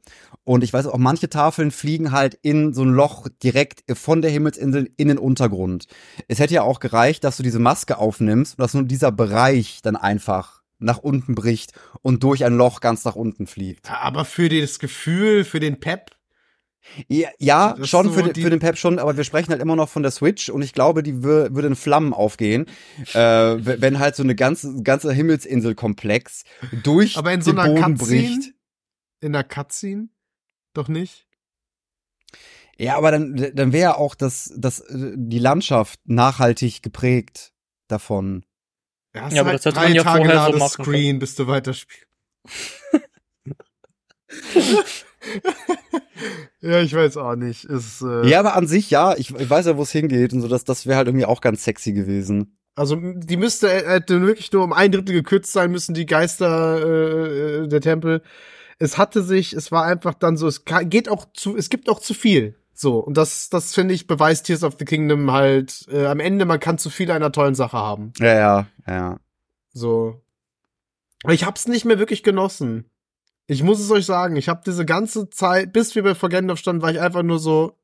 [0.43, 4.29] Und ich weiß auch, manche Tafeln fliegen halt in so ein Loch direkt von der
[4.29, 5.87] Himmelsinsel in den Untergrund.
[6.27, 9.79] Es hätte ja auch gereicht, dass du diese Maske aufnimmst und dass nur dieser Bereich
[9.81, 13.89] dann einfach nach unten bricht und durch ein Loch ganz nach unten fliegt.
[13.91, 16.11] Aber für das Gefühl, für den Pep
[17.07, 19.75] ja, ja schon so für, den, für den Pep schon, aber wir sprechen halt immer
[19.75, 22.67] noch von der Switch und ich glaube, die würde in Flammen aufgehen,
[23.13, 26.43] äh, wenn halt so eine ganze, ganze Himmelsinselkomplex
[26.83, 28.53] durch aber in so den einer Boden bricht.
[29.21, 30.09] In der Cutscene?
[30.73, 31.27] Doch nicht?
[32.77, 37.53] Ja, aber dann, dann wäre auch das, das, die Landschaft nachhaltig geprägt
[37.87, 38.45] davon.
[39.13, 41.47] Ja, ja aber halt das hätte man ja Tage vorher so machen Screen, bis du
[41.47, 42.07] weiterspielst.
[46.61, 47.65] ja, ich weiß auch nicht.
[47.65, 49.15] Ist, äh ja, aber an sich ja.
[49.17, 50.47] Ich, ich weiß ja, wo es hingeht und so.
[50.47, 52.57] Das, das wäre halt irgendwie auch ganz sexy gewesen.
[52.75, 57.63] Also die müsste hätte wirklich nur um ein Drittel gekürzt sein müssen, die Geister äh,
[57.63, 58.21] äh der Tempel.
[58.79, 62.01] Es hatte sich, es war einfach dann so, es geht auch zu, es gibt auch
[62.01, 62.55] zu viel.
[62.73, 66.43] So, und das, das finde ich, beweist Tears of the Kingdom halt, äh, am Ende,
[66.43, 68.11] man kann zu viel einer tollen Sache haben.
[68.19, 69.19] Ja, ja, ja.
[69.71, 70.21] So.
[71.29, 72.91] Ich hab's nicht mehr wirklich genossen.
[73.47, 76.81] Ich muss es euch sagen, ich habe diese ganze Zeit, bis wir bei Forgendorf standen,
[76.81, 77.77] war ich einfach nur so,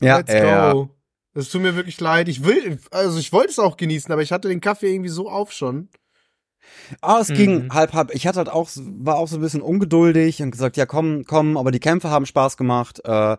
[0.00, 0.90] ja, let's ja, go.
[1.34, 1.52] Es ja.
[1.52, 2.28] tut mir wirklich leid.
[2.28, 5.30] Ich will, also ich wollte es auch genießen, aber ich hatte den Kaffee irgendwie so
[5.30, 5.88] auf schon.
[7.00, 7.34] Ah, es mhm.
[7.34, 8.14] ging halb halb.
[8.14, 11.56] Ich hatte halt auch, war auch so ein bisschen ungeduldig und gesagt, ja komm, komm,
[11.56, 13.00] aber die Kämpfe haben Spaß gemacht.
[13.04, 13.36] Äh,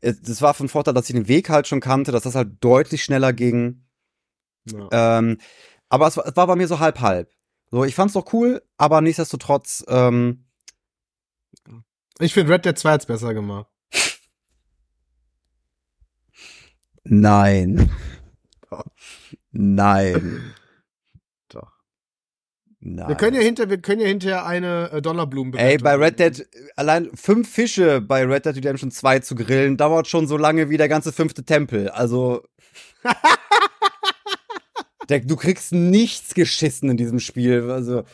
[0.00, 3.04] es war von Vorteil, dass ich den Weg halt schon kannte, dass das halt deutlich
[3.04, 3.84] schneller ging.
[4.64, 5.18] Ja.
[5.18, 5.38] Ähm,
[5.88, 7.30] aber es war, es war bei mir so halb halb.
[7.70, 10.41] So, ich fand's doch cool, aber nichtsdestotrotz ähm,
[12.18, 13.66] ich finde Red Dead 2 hat's besser gemacht.
[17.04, 17.90] Nein.
[19.50, 20.54] Nein.
[21.48, 21.72] Doch.
[22.80, 23.08] Nein.
[23.08, 26.48] Wir können ja hinter, wir können ja hinterher eine äh, Donnerblumen Ey, bei Red Dead,
[26.76, 30.76] allein fünf Fische bei Red Dead Redemption 2 zu grillen, dauert schon so lange wie
[30.76, 31.88] der ganze fünfte Tempel.
[31.88, 32.42] Also.
[35.08, 37.70] der, du kriegst nichts geschissen in diesem Spiel.
[37.70, 38.04] Also,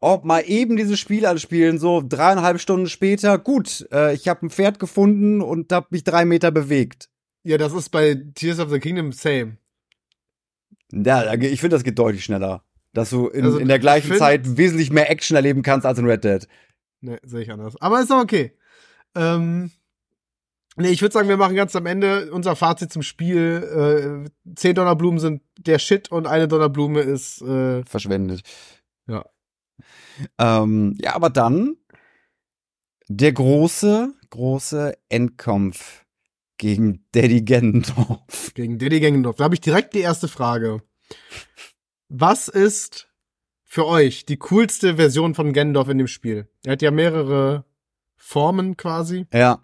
[0.00, 4.50] ob mal eben dieses Spiel anspielen, so dreieinhalb Stunden später, gut, äh, ich habe ein
[4.50, 7.10] Pferd gefunden und habe mich drei Meter bewegt.
[7.42, 9.58] Ja, das ist bei Tears of the Kingdom same.
[10.92, 12.64] Ja, ich finde, das geht deutlich schneller.
[12.92, 16.06] Dass du in, also, in der gleichen Zeit wesentlich mehr Action erleben kannst als in
[16.06, 16.48] Red Dead.
[17.00, 17.74] Ne, sehe ich anders.
[17.80, 18.52] Aber ist doch okay.
[19.16, 19.72] Ähm,
[20.76, 24.24] nee, ich würde sagen, wir machen ganz am Ende unser Fazit zum Spiel.
[24.26, 28.42] Äh, zehn Donnerblumen sind der Shit und eine Donnerblume ist äh, verschwendet.
[30.38, 30.62] Ja.
[30.62, 31.76] Ähm, ja, aber dann
[33.08, 36.04] der große, große Endkampf
[36.56, 38.52] gegen Daddy Ganondorf.
[38.54, 39.36] Gegen Daddy Ganondorf.
[39.36, 40.82] Da habe ich direkt die erste Frage.
[42.08, 43.08] Was ist
[43.64, 46.48] für euch die coolste Version von Ganondorf in dem Spiel?
[46.64, 47.64] Er hat ja mehrere
[48.16, 49.26] Formen quasi.
[49.32, 49.62] Ja.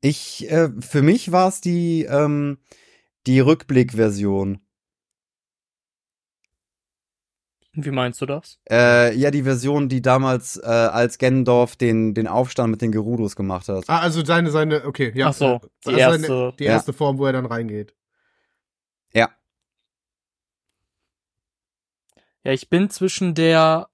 [0.00, 2.58] Ich, äh, für mich war es die, ähm,
[3.26, 4.60] die Rückblick-Version.
[7.76, 8.58] Wie meinst du das?
[8.70, 13.34] Äh, ja, die Version, die damals äh, als Gendorf den, den Aufstand mit den Gerudos
[13.34, 13.84] gemacht hat.
[13.88, 15.28] Ah, also seine, seine, okay, ja.
[15.28, 16.26] Ach so, die also erste.
[16.26, 16.96] Seine, die erste ja.
[16.96, 17.94] Form, wo er dann reingeht.
[19.12, 19.30] Ja.
[22.44, 23.88] Ja, ich bin zwischen der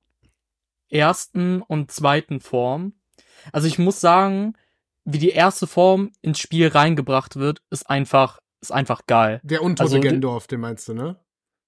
[0.90, 2.92] ersten und zweiten Form.
[3.52, 4.54] Also ich muss sagen,
[5.04, 9.40] wie die erste Form ins Spiel reingebracht wird, ist einfach, ist einfach geil.
[9.42, 11.16] Der untote also, Gendorf, den meinst du, ne?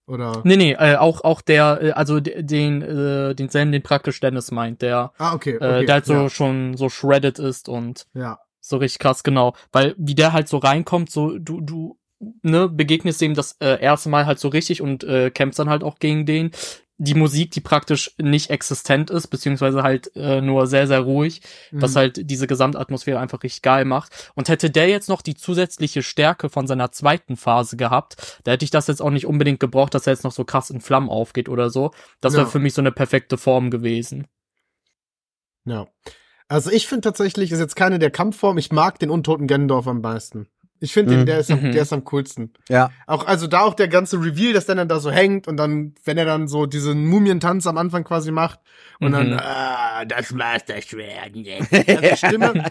[0.06, 0.40] Oder?
[0.44, 4.82] Nee, nee, äh, auch, auch der, äh, also den, äh, denselben, den praktisch Dennis meint,
[4.82, 6.28] der, ah, okay, okay, äh, der halt so ja.
[6.28, 8.38] schon so shredded ist und ja.
[8.60, 9.54] so richtig krass, genau.
[9.70, 11.98] Weil wie der halt so reinkommt, so du, du,
[12.42, 15.84] ne, begegnest dem das äh, erste Mal halt so richtig und äh, kämpfst dann halt
[15.84, 16.50] auch gegen den
[17.02, 21.42] die Musik, die praktisch nicht existent ist, beziehungsweise halt äh, nur sehr, sehr ruhig,
[21.72, 21.82] mhm.
[21.82, 24.30] was halt diese Gesamtatmosphäre einfach richtig geil macht.
[24.34, 28.64] Und hätte der jetzt noch die zusätzliche Stärke von seiner zweiten Phase gehabt, da hätte
[28.64, 31.08] ich das jetzt auch nicht unbedingt gebraucht, dass er jetzt noch so krass in Flammen
[31.08, 31.90] aufgeht oder so.
[32.20, 32.48] Das wäre ja.
[32.48, 34.28] für mich so eine perfekte Form gewesen.
[35.64, 35.88] Ja.
[36.46, 40.02] Also ich finde tatsächlich, ist jetzt keine der Kampfformen, ich mag den untoten Gendorf am
[40.02, 40.46] meisten.
[40.82, 41.26] Ich finde, mhm.
[41.26, 41.70] der ist, am, mhm.
[41.70, 42.52] der ist am coolsten.
[42.68, 42.90] Ja.
[43.06, 45.94] Auch, also da auch der ganze Reveal, dass der dann da so hängt und dann,
[46.04, 48.58] wenn er dann so diesen Mumientanz am Anfang quasi macht
[48.98, 49.14] und mhm.
[49.14, 51.34] dann, ah, das Master-Schwert.
[51.36, 52.64] die Stimme,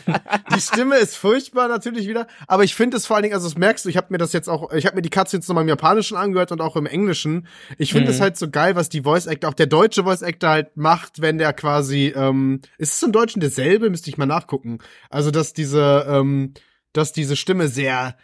[0.53, 3.57] die Stimme ist furchtbar natürlich wieder, aber ich finde es vor allen Dingen, also das
[3.57, 5.64] merkst du, ich habe mir das jetzt auch, ich habe mir die Cuts jetzt nochmal
[5.64, 7.47] im Japanischen angehört und auch im Englischen.
[7.78, 8.24] Ich finde es mhm.
[8.24, 11.38] halt so geil, was die Voice Actor, auch der deutsche Voice Actor halt macht, wenn
[11.38, 13.89] der quasi, ähm, ist es im Deutschen derselbe?
[13.89, 14.80] Müsste ich mal nachgucken.
[15.09, 16.53] Also, dass diese, ähm,
[16.94, 18.16] dass diese Stimme sehr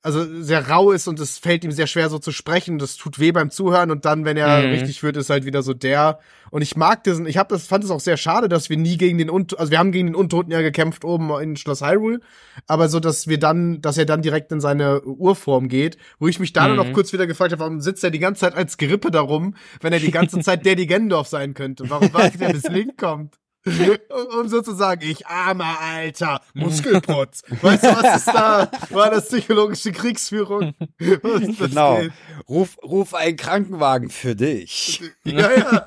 [0.00, 2.78] also sehr rau ist und es fällt ihm sehr schwer so zu sprechen.
[2.78, 4.70] Das tut weh beim Zuhören und dann, wenn er mhm.
[4.70, 6.20] richtig wird, ist halt wieder so der.
[6.50, 8.96] Und ich mag diesen, ich habe das, fand es auch sehr schade, dass wir nie
[8.96, 12.20] gegen den Untoten, also wir haben gegen den Untoten ja gekämpft oben in Schloss Hyrule,
[12.66, 16.38] aber so, dass wir dann, dass er dann direkt in seine Urform geht, wo ich
[16.38, 16.76] mich da mhm.
[16.76, 19.54] dann noch kurz wieder gefragt habe, warum sitzt er die ganze Zeit als Gerippe darum,
[19.80, 21.90] wenn er die ganze Zeit Daddy Gendorf sein könnte?
[21.90, 23.34] Warum wartet er bis Link kommt?
[24.38, 27.42] um sozusagen, ich armer Alter, Muskelputz.
[27.60, 28.70] Weißt du, was ist da?
[28.90, 30.74] War das psychologische Kriegsführung?
[30.98, 32.00] genau.
[32.48, 35.02] Ruf, ruf einen Krankenwagen für dich.
[35.24, 35.86] Ja, ja.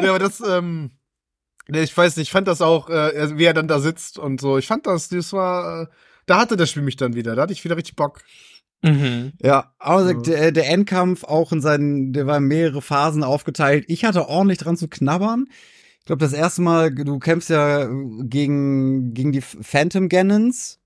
[0.00, 0.92] ja, aber das, ähm,
[1.66, 4.58] ich weiß nicht, ich fand das auch, äh, wie er dann da sitzt und so.
[4.58, 5.86] Ich fand das, das war, äh,
[6.26, 7.34] da hatte das Spiel mich dann wieder.
[7.34, 8.20] Da hatte ich wieder richtig Bock.
[8.82, 9.32] Mhm.
[9.42, 10.20] Ja, aber ja.
[10.20, 13.84] Der, der Endkampf auch in seinen, der war in mehrere Phasen aufgeteilt.
[13.88, 15.46] Ich hatte ordentlich dran zu knabbern.
[16.00, 17.88] Ich glaube, das erste Mal, du kämpfst ja
[18.22, 20.78] gegen, gegen die Phantom Gannons.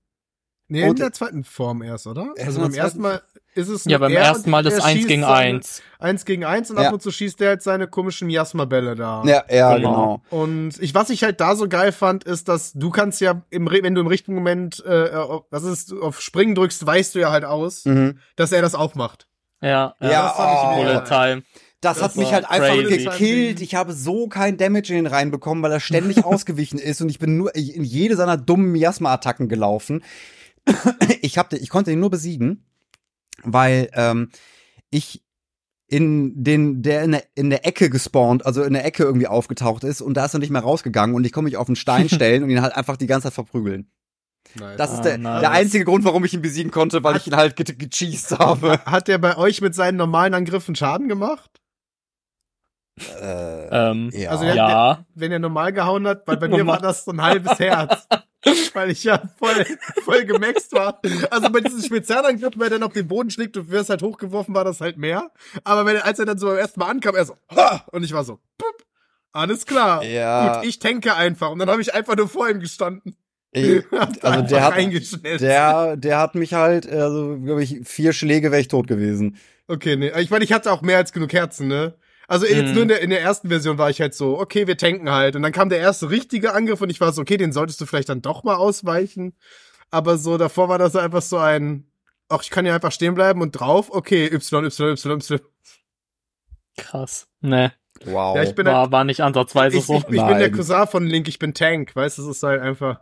[0.67, 2.33] Nee, in der zweiten Form erst, oder?
[2.39, 3.21] Also beim ersten Mal
[3.55, 5.81] ist es Ja, beim ersten Mal das 1 gegen 1.
[5.99, 6.87] 1 gegen 1 und ja.
[6.87, 9.23] ab und zu schießt er halt seine komischen Miasma-Bälle da.
[9.25, 10.21] Ja, ja, genau.
[10.29, 10.43] genau.
[10.43, 13.69] Und ich, was ich halt da so geil fand, ist, dass du kannst ja, im,
[13.69, 15.11] wenn du im richtigen Moment, äh,
[15.49, 18.19] was ist, auf Springen drückst, weißt du ja halt aus, mhm.
[18.35, 19.27] dass er das auch macht.
[19.61, 20.81] Ja, ja, ja das fand oh.
[20.81, 21.43] ich Bullet Time.
[21.79, 23.05] Das, das hat mich halt einfach crazy.
[23.05, 23.61] gekillt.
[23.61, 27.19] Ich habe so kein Damage in ihn reinbekommen, weil er ständig ausgewichen ist und ich
[27.19, 30.03] bin nur in jede seiner dummen Miasma-Attacken gelaufen.
[31.21, 32.65] ich, hab, ich konnte ihn nur besiegen
[33.43, 34.29] weil ähm,
[34.89, 35.23] ich
[35.87, 39.83] in den der in der, in der Ecke gespawnt, also in der Ecke irgendwie aufgetaucht
[39.83, 42.09] ist und da ist er nicht mehr rausgegangen und ich komme mich auf einen Stein
[42.13, 43.91] stellen und ihn halt einfach die ganze Zeit verprügeln.
[44.55, 44.77] Nice.
[44.77, 45.41] Das ist der, ah, nice.
[45.41, 48.31] der einzige Grund, warum ich ihn besiegen konnte, weil hat, ich ihn halt ge gecheased
[48.39, 48.79] habe.
[48.85, 51.61] Hat der bei euch mit seinen normalen Angriffen Schaden gemacht?
[52.99, 54.29] Äh, ähm, ja.
[54.29, 55.05] Also der, ja.
[55.15, 58.07] Wenn er normal gehauen hat, weil bei mir war das so ein halbes Herz.
[58.73, 59.65] weil ich ja voll,
[60.03, 60.99] voll gemaxt war.
[61.31, 64.53] Also bei diesen Spezialangriffen, wenn er dann auf den Boden schlägt und wirst halt hochgeworfen,
[64.53, 65.31] war das halt mehr.
[65.63, 67.85] Aber wenn, als er dann so erstmal ankam, er so, ha!
[67.91, 68.85] und ich war so, pup,
[69.31, 70.03] alles klar.
[70.03, 70.57] Ja.
[70.57, 71.51] Gut, ich tanke einfach.
[71.51, 73.15] Und dann habe ich einfach nur vor ihm gestanden.
[73.51, 73.83] Ich,
[74.21, 74.75] also der hat,
[75.23, 79.37] der, der hat mich halt, also glaube ich, vier Schläge wäre ich tot gewesen.
[79.67, 80.11] Okay, nee.
[80.19, 81.95] Ich meine, ich hatte auch mehr als genug Herzen, ne?
[82.27, 82.73] Also jetzt mhm.
[82.73, 85.35] nur in der, in der ersten Version war ich halt so, okay, wir tanken halt.
[85.35, 87.85] Und dann kam der erste richtige Angriff und ich war so, okay, den solltest du
[87.85, 89.33] vielleicht dann doch mal ausweichen.
[89.91, 91.85] Aber so davor war das einfach so ein,
[92.29, 95.39] ach, ich kann ja einfach stehen bleiben und drauf, okay, Y, Y, Y, Y.
[96.77, 97.27] Krass.
[97.41, 97.73] Ne.
[98.05, 98.35] Wow.
[98.35, 99.95] Ja, ich bin war, halt, war nicht ansatzweise ich, so.
[99.95, 102.43] Ich, ich, ich bin der Cousin von Link, ich bin Tank, weißt du, es ist
[102.43, 103.01] halt einfach.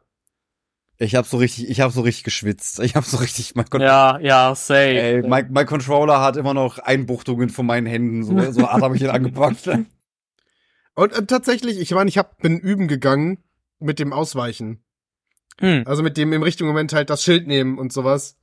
[1.02, 2.80] Ich habe so richtig, ich habe so richtig geschwitzt.
[2.80, 5.00] Ich habe so richtig, mein Con Ja, ja, safe.
[5.00, 8.24] Ey, mein, mein Controller hat immer noch Einbuchtungen von meinen Händen.
[8.24, 9.68] So, so hart habe ich ihn angepackt.
[10.94, 13.40] Und äh, tatsächlich, ich meine, ich hab, bin üben gegangen
[13.80, 14.84] mit dem Ausweichen.
[15.60, 15.84] Hm.
[15.88, 18.38] Also mit dem im richtigen Moment halt das Schild nehmen und sowas.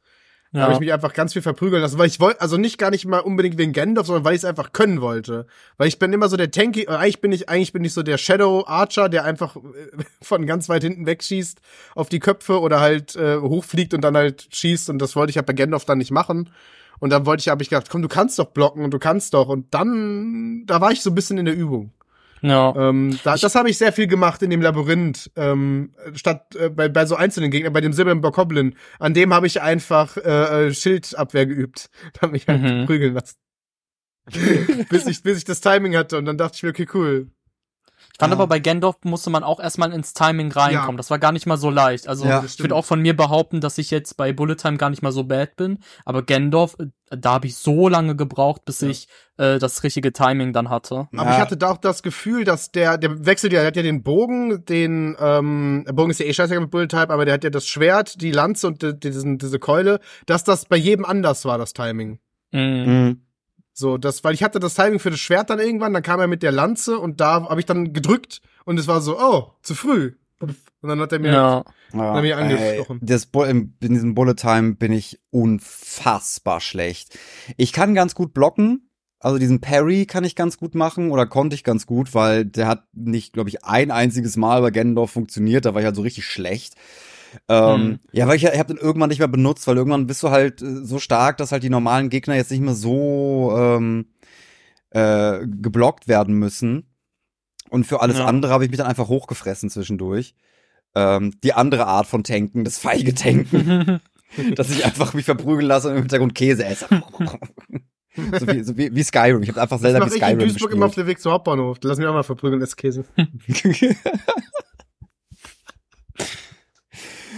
[0.52, 0.62] Ja.
[0.62, 3.04] habe ich mich einfach ganz viel verprügeln lassen, weil ich wollte, also nicht gar nicht
[3.04, 5.46] mal unbedingt wegen Gandalf, sondern weil ich es einfach können wollte.
[5.76, 8.02] Weil ich bin immer so der Tanky, äh, eigentlich bin ich, eigentlich bin ich so
[8.02, 9.60] der Shadow Archer, der einfach äh,
[10.22, 11.60] von ganz weit hinten wegschießt
[11.94, 15.36] auf die Köpfe oder halt äh, hochfliegt und dann halt schießt und das wollte ich
[15.36, 16.50] ja bei Gandalf dann nicht machen.
[17.00, 19.34] Und dann wollte ich, habe ich gedacht, komm, du kannst doch blocken und du kannst
[19.34, 19.48] doch.
[19.48, 21.92] Und dann, da war ich so ein bisschen in der Übung.
[22.42, 22.74] Ja.
[22.76, 26.88] Ähm, da, das habe ich sehr viel gemacht in dem Labyrinth, ähm, statt äh, bei,
[26.88, 28.74] bei so einzelnen Gegnern, bei dem Silbernen Bokoblin.
[28.98, 31.90] An dem habe ich einfach äh, äh Schildabwehr geübt.
[32.14, 32.86] Da habe ich halt mhm.
[32.86, 33.36] prügeln lassen.
[34.90, 37.30] bis, ich, bis ich das Timing hatte und dann dachte ich mir, okay, cool.
[38.18, 38.36] Ich fand ja.
[38.36, 40.96] aber bei Gandalf musste man auch erstmal ins Timing reinkommen.
[40.96, 40.96] Ja.
[40.96, 42.08] Das war gar nicht mal so leicht.
[42.08, 44.90] Also ja, ich würde auch von mir behaupten, dass ich jetzt bei Bullet Time gar
[44.90, 45.78] nicht mal so bad bin.
[46.04, 49.06] Aber Gandalf, äh, da habe ich so lange gebraucht, bis ich
[49.36, 51.06] äh, das richtige Timing dann hatte.
[51.16, 53.84] Aber ich hatte da auch das Gefühl, dass der, der wechselt ja, der hat ja
[53.84, 57.34] den Bogen, den, ähm, der Bogen ist ja eh scheiße mit Bullet Time, aber der
[57.34, 61.04] hat ja das Schwert, die Lanze und die, diesen, diese Keule, dass das bei jedem
[61.04, 62.18] anders war, das Timing.
[62.50, 62.60] Mhm.
[62.60, 63.27] mhm.
[63.78, 66.26] So, das, weil ich hatte das Timing für das Schwert dann irgendwann, dann kam er
[66.26, 69.76] mit der Lanze und da habe ich dann gedrückt und es war so, oh, zu
[69.76, 70.14] früh.
[70.40, 71.64] Und dann hat er mir, ja.
[71.92, 72.98] ja, hat mir angesprochen.
[73.00, 77.16] Das, in diesem Bullet Time bin ich unfassbar schlecht.
[77.56, 78.90] Ich kann ganz gut blocken.
[79.20, 82.66] Also diesen Parry kann ich ganz gut machen oder konnte ich ganz gut, weil der
[82.66, 85.64] hat nicht, glaube ich, ein einziges Mal bei Gendorf funktioniert.
[85.64, 86.74] Da war ich halt so richtig schlecht.
[87.48, 87.98] Ähm, hm.
[88.12, 90.62] Ja, weil ich, ich habe den irgendwann nicht mehr benutzt, weil irgendwann bist du halt
[90.62, 94.06] äh, so stark, dass halt die normalen Gegner jetzt nicht mehr so ähm,
[94.90, 96.86] äh, geblockt werden müssen.
[97.70, 98.26] Und für alles ja.
[98.26, 100.34] andere habe ich mich dann einfach hochgefressen zwischendurch.
[100.94, 104.00] Ähm, die andere Art von Tanken, das feige Tanken.
[104.54, 106.86] dass ich einfach mich verprügeln lasse und im Hintergrund Käse esse.
[106.88, 109.42] so, wie, so wie, wie Skyrim.
[109.42, 111.78] Ich habe einfach selber wie Skyrim ich in Duisburg immer auf dem Weg zum Hauptbahnhof.
[111.82, 113.04] Lass mich auch mal verprügeln, das Käse.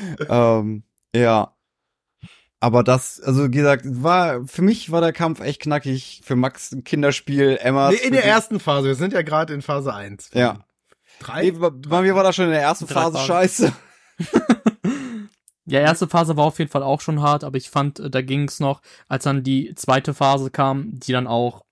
[0.29, 0.83] ähm,
[1.15, 1.55] ja.
[2.63, 6.21] Aber das, also wie gesagt, war für mich war der Kampf echt knackig.
[6.25, 7.91] Für Max ein Kinderspiel, Emma.
[7.91, 8.89] Nee, in der ersten Phase.
[8.89, 10.31] Wir sind ja gerade in Phase 1.
[10.35, 10.65] Ja.
[11.21, 11.51] Drei?
[11.51, 13.27] Nee, bei mir war das schon in der ersten Phase Phasen.
[13.27, 13.73] scheiße.
[15.71, 18.23] Ja, erste Phase war auf jeden Fall auch schon hart, aber ich fand, äh, da
[18.23, 21.65] ging es noch, als dann die zweite Phase kam, die dann auch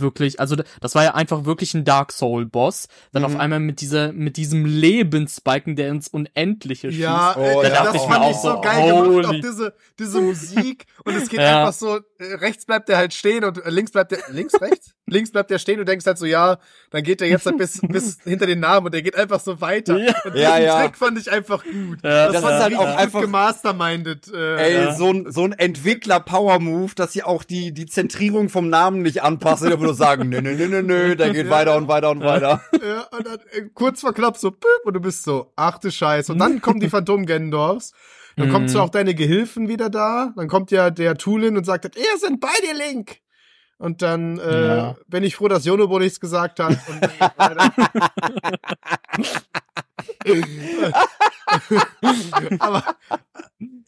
[0.00, 3.26] wirklich, also das war ja einfach wirklich ein Dark Soul Boss, dann mhm.
[3.26, 7.02] auf einmal mit dieser mit diesem Lebensbalken, der ins Unendliche schießt.
[7.02, 7.92] Ja, oh, da ja.
[7.92, 11.60] das fand ich so geil gemacht, auch diese diese Musik und es geht ja.
[11.60, 12.02] einfach so äh,
[12.40, 15.58] rechts bleibt der halt stehen und äh, links bleibt der links rechts links bleibt der
[15.58, 16.58] stehen und denkst halt so ja,
[16.90, 19.60] dann geht der jetzt halt bis bis hinter den Namen und der geht einfach so
[19.60, 19.98] weiter.
[19.98, 20.82] Ja, und ja, ja.
[20.82, 21.98] Trick fand ich einfach gut.
[22.02, 24.32] Ja, das, das fand halt auch einfach gemastermindet.
[24.32, 28.48] Äh, ey, so ein so ein Entwickler Power Move, dass sie auch die die Zentrierung
[28.48, 31.50] vom Namen nicht anpassen einfach nur sagen, nö, nö, nö, nö, nö, der geht ja.
[31.50, 32.62] weiter und weiter und weiter.
[32.82, 34.54] Ja, und dann äh, kurz vor knapp so,
[34.84, 36.32] und du bist so, ach du Scheiße.
[36.32, 37.26] Und dann kommen die Phantom
[38.36, 38.88] Dann kommt zwar mhm.
[38.88, 42.52] auch deine Gehilfen wieder da, dann kommt ja der Tulin und sagt, ihr sind bei
[42.62, 43.18] dir, Link.
[43.78, 44.96] Und dann äh, ja.
[45.08, 46.78] bin ich froh, dass Jonobo nichts gesagt hat.
[52.58, 52.84] Aber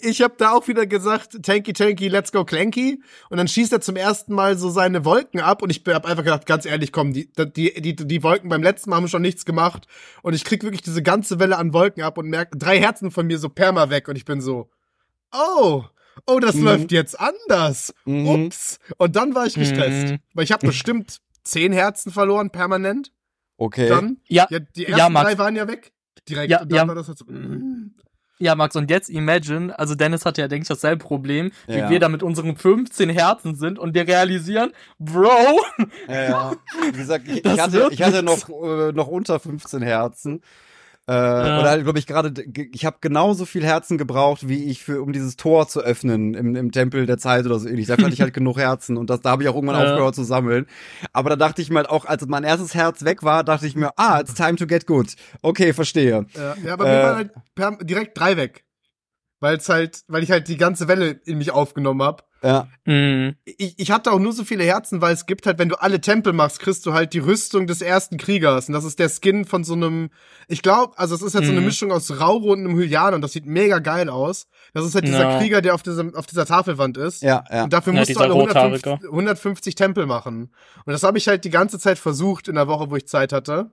[0.00, 3.02] ich habe da auch wieder gesagt, Tanky Tanky, let's go Clanky.
[3.30, 5.62] Und dann schießt er zum ersten Mal so seine Wolken ab.
[5.62, 8.90] Und ich habe einfach gedacht, ganz ehrlich, komm, die, die, die, die Wolken beim letzten
[8.90, 9.86] Mal haben schon nichts gemacht.
[10.22, 13.26] Und ich krieg wirklich diese ganze Welle an Wolken ab und merke drei Herzen von
[13.26, 14.08] mir so perma weg.
[14.08, 14.70] Und ich bin so,
[15.32, 15.84] oh,
[16.26, 16.64] oh, das mhm.
[16.64, 17.94] läuft jetzt anders.
[18.04, 18.28] Mhm.
[18.28, 18.78] Ups.
[18.98, 20.12] Und dann war ich gestresst.
[20.12, 20.18] Mhm.
[20.34, 23.12] Weil ich habe bestimmt zehn Herzen verloren, permanent.
[23.56, 23.88] Okay.
[23.88, 25.92] Dann, ja, ja die ersten ja, drei waren ja weg.
[26.28, 26.50] Direkt.
[26.50, 26.86] Ja, ja.
[26.86, 27.94] Halt so, mm.
[28.38, 31.88] Ja, Max, und jetzt imagine, also Dennis hat ja, denke ich, dasselbe Problem, wie ja.
[31.88, 35.60] wir da mit unseren 15 Herzen sind und wir realisieren, Bro!
[36.08, 36.52] Ja, ja.
[36.82, 40.42] Wie gesagt, ich, ich hatte, ich hatte noch, äh, noch unter 15 Herzen.
[41.06, 41.60] Äh, ja.
[41.60, 42.32] Oder halt, glaube ich, gerade,
[42.72, 46.56] ich habe genauso viel Herzen gebraucht, wie ich für, um dieses Tor zu öffnen im,
[46.56, 47.86] im Tempel der Zeit oder so ähnlich.
[47.86, 49.90] Da hatte ich halt genug Herzen und das, da habe ich auch irgendwann ja.
[49.90, 50.66] aufgehört zu sammeln.
[51.12, 53.76] Aber da dachte ich mir halt auch, als mein erstes Herz weg war, dachte ich
[53.76, 55.14] mir, ah, it's time to get good.
[55.42, 56.26] Okay, verstehe.
[56.34, 58.64] Ja, ja aber äh, mir waren halt direkt drei weg.
[59.40, 62.26] Weil es halt, weil ich halt die ganze Welle in mich aufgenommen hab.
[62.44, 62.68] Ja.
[62.84, 63.36] Mhm.
[63.44, 66.00] Ich, ich hatte auch nur so viele Herzen, weil es gibt halt, wenn du alle
[66.00, 68.68] Tempel machst, kriegst du halt die Rüstung des ersten Kriegers.
[68.68, 70.10] Und das ist der Skin von so einem,
[70.46, 71.48] ich glaube, also es ist halt mhm.
[71.48, 71.66] so eine mhm.
[71.66, 74.46] Mischung aus Rauro und einem Hylianer und das sieht mega geil aus.
[74.74, 75.38] Das ist halt dieser ja.
[75.38, 77.22] Krieger, der auf, diesem, auf dieser Tafelwand ist.
[77.22, 77.64] Ja, ja.
[77.64, 80.52] Und dafür ja, musst du alle 150, 150 Tempel machen.
[80.84, 83.32] Und das habe ich halt die ganze Zeit versucht in der Woche, wo ich Zeit
[83.32, 83.70] hatte.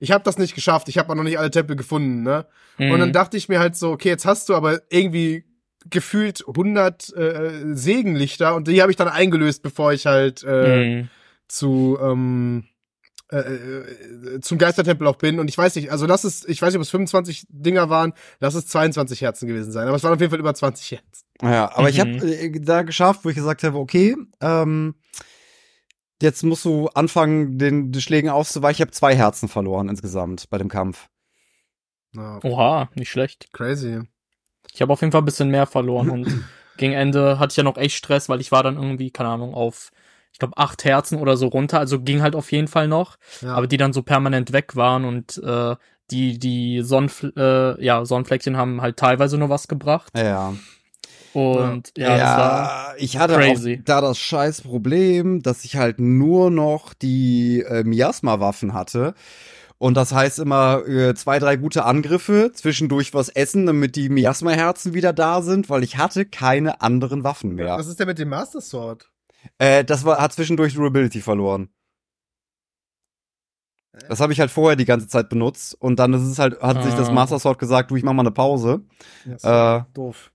[0.00, 0.88] Ich habe das nicht geschafft.
[0.88, 2.46] Ich habe noch nicht alle Tempel gefunden, ne?
[2.78, 2.92] Mhm.
[2.92, 5.44] Und dann dachte ich mir halt so, okay, jetzt hast du aber irgendwie
[5.90, 11.10] gefühlt 100 äh, Segenlichter und die habe ich dann eingelöst, bevor ich halt äh, mhm.
[11.48, 12.64] zu ähm,
[13.30, 16.70] äh, äh, zum Geistertempel auch bin und ich weiß nicht, also lass es, ich weiß
[16.72, 20.14] nicht, ob es 25 Dinger waren, lass es 22 Herzen gewesen sein, aber es waren
[20.14, 21.26] auf jeden Fall über 20 Herzen.
[21.42, 21.88] Ja, aber mhm.
[21.88, 24.94] ich habe äh, da geschafft, wo ich gesagt habe, okay, ähm,
[26.22, 28.76] jetzt musst du anfangen, den, den Schlägen auszuweichen.
[28.76, 31.08] Ich habe zwei Herzen verloren insgesamt bei dem Kampf.
[32.16, 33.52] Oha, nicht schlecht.
[33.52, 34.00] Crazy.
[34.72, 36.26] Ich habe auf jeden Fall ein bisschen mehr verloren und
[36.76, 39.54] gegen Ende hatte ich ja noch echt Stress, weil ich war dann irgendwie, keine Ahnung,
[39.54, 39.90] auf,
[40.32, 41.78] ich glaube, acht Herzen oder so runter.
[41.78, 43.54] Also ging halt auf jeden Fall noch, ja.
[43.54, 45.76] aber die dann so permanent weg waren und äh,
[46.10, 50.12] die, die Sonnenfl äh, ja, Sonnenfleckchen haben halt teilweise nur was gebracht.
[50.16, 50.54] Ja.
[51.34, 53.78] Und ja, ja das war ich hatte crazy.
[53.80, 59.14] auch da das scheiß Problem, dass ich halt nur noch die äh, Miasma-Waffen hatte.
[59.78, 64.92] Und das heißt immer äh, zwei, drei gute Angriffe, zwischendurch was essen, damit die Miasma-Herzen
[64.92, 67.78] wieder da sind, weil ich hatte keine anderen Waffen mehr.
[67.78, 69.08] Was ist denn mit dem Master Sword?
[69.58, 71.68] Äh, das war, hat zwischendurch Durability verloren.
[74.08, 76.76] Das habe ich halt vorher die ganze Zeit benutzt und dann ist es halt, hat
[76.76, 76.82] ah.
[76.82, 77.12] sich das ah.
[77.12, 78.82] Master Sword gesagt, du, ich mach mal eine Pause.
[79.42, 80.32] Ja, äh, doof.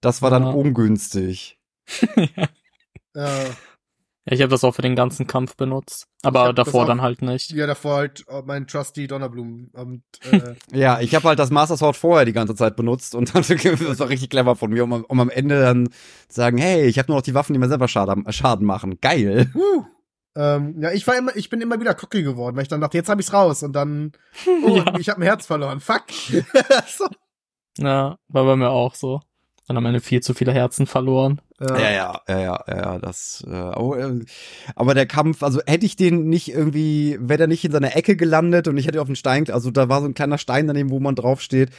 [0.00, 0.50] Das war dann ah.
[0.50, 1.58] ungünstig.
[3.14, 3.44] ja.
[4.28, 6.06] Ja, ich habe das auch für den ganzen Kampf benutzt.
[6.22, 7.50] Aber davor auch, dann halt nicht.
[7.52, 9.70] Ja, davor halt oh, mein Trusty Donnerblumen.
[9.72, 13.34] Und, äh, ja, ich habe halt das Master Sword vorher die ganze Zeit benutzt und
[13.34, 15.94] dann, das war richtig clever von mir, um, um am Ende dann zu
[16.36, 18.98] sagen, hey, ich habe nur noch die Waffen, die mir selber Schaden, Schaden machen.
[19.00, 19.50] Geil.
[19.54, 19.84] Uh.
[20.36, 22.98] Ähm, ja, ich war immer, ich bin immer wieder cocky geworden, weil ich dann dachte,
[22.98, 24.12] jetzt habe ich's raus und dann,
[24.62, 24.98] oh, ja.
[24.98, 25.80] ich habe ein Herz verloren.
[25.80, 26.04] Fuck.
[26.86, 27.06] so.
[27.78, 29.20] Ja, war bei mir auch so.
[29.66, 31.40] Dann am Ende viel zu viele Herzen verloren.
[31.60, 33.44] Ja, ja, ja, ja, ja, ja das.
[33.46, 34.24] Äh, äh,
[34.76, 38.16] aber der Kampf, also hätte ich den nicht irgendwie, wäre der nicht in seiner Ecke
[38.16, 40.90] gelandet und ich hätte auf den Stein, also da war so ein kleiner Stein daneben,
[40.90, 41.70] wo man draufsteht.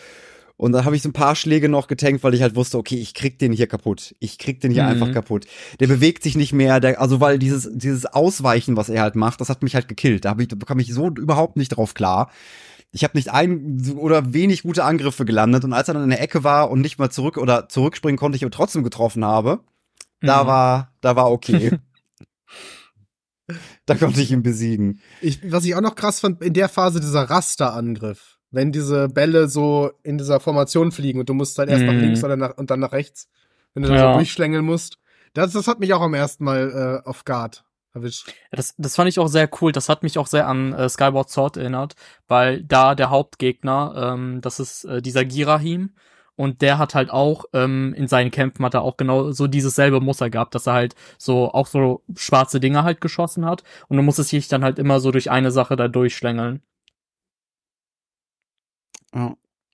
[0.58, 2.98] Und da habe ich so ein paar Schläge noch getankt, weil ich halt wusste, okay,
[2.98, 4.14] ich krieg den hier kaputt.
[4.20, 4.90] Ich krieg den hier mhm.
[4.90, 5.46] einfach kaputt.
[5.80, 9.40] Der bewegt sich nicht mehr, der, also weil dieses, dieses Ausweichen, was er halt macht,
[9.40, 10.26] das hat mich halt gekillt.
[10.26, 12.30] Da, hab ich, da kam ich so überhaupt nicht drauf klar.
[12.92, 16.22] Ich habe nicht ein oder wenig gute Angriffe gelandet und als er dann in der
[16.22, 19.60] Ecke war und nicht mal zurück oder zurückspringen konnte, ich aber trotzdem getroffen habe,
[20.22, 20.28] mhm.
[20.28, 21.78] da war, da war okay.
[23.86, 25.02] da konnte ich ihn besiegen.
[25.22, 28.38] Ich, was ich auch noch krass fand, in der Phase dieser Rasterangriff.
[28.52, 31.88] Wenn diese Bälle so in dieser Formation fliegen und du musst halt erst mhm.
[31.88, 33.28] nach links oder nach, und dann nach rechts,
[33.76, 33.96] wenn du ja.
[33.96, 34.98] da so durchschlängeln musst.
[35.34, 37.64] Das, das hat mich auch am ersten Mal äh, auf Guard
[37.94, 38.34] erwischt.
[38.52, 39.72] Das, das fand ich auch sehr cool.
[39.72, 41.96] Das hat mich auch sehr an äh, Skyward Sword erinnert,
[42.28, 45.92] weil da der Hauptgegner, ähm, das ist äh, dieser Girahim,
[46.40, 49.76] und der hat halt auch ähm, in seinen Kämpfen hat er auch genau so dieses
[49.76, 53.98] selbe Muster gehabt, dass er halt so auch so schwarze Dinge halt geschossen hat und
[53.98, 56.62] du musstest dich dann halt immer so durch eine Sache da durchschlängeln.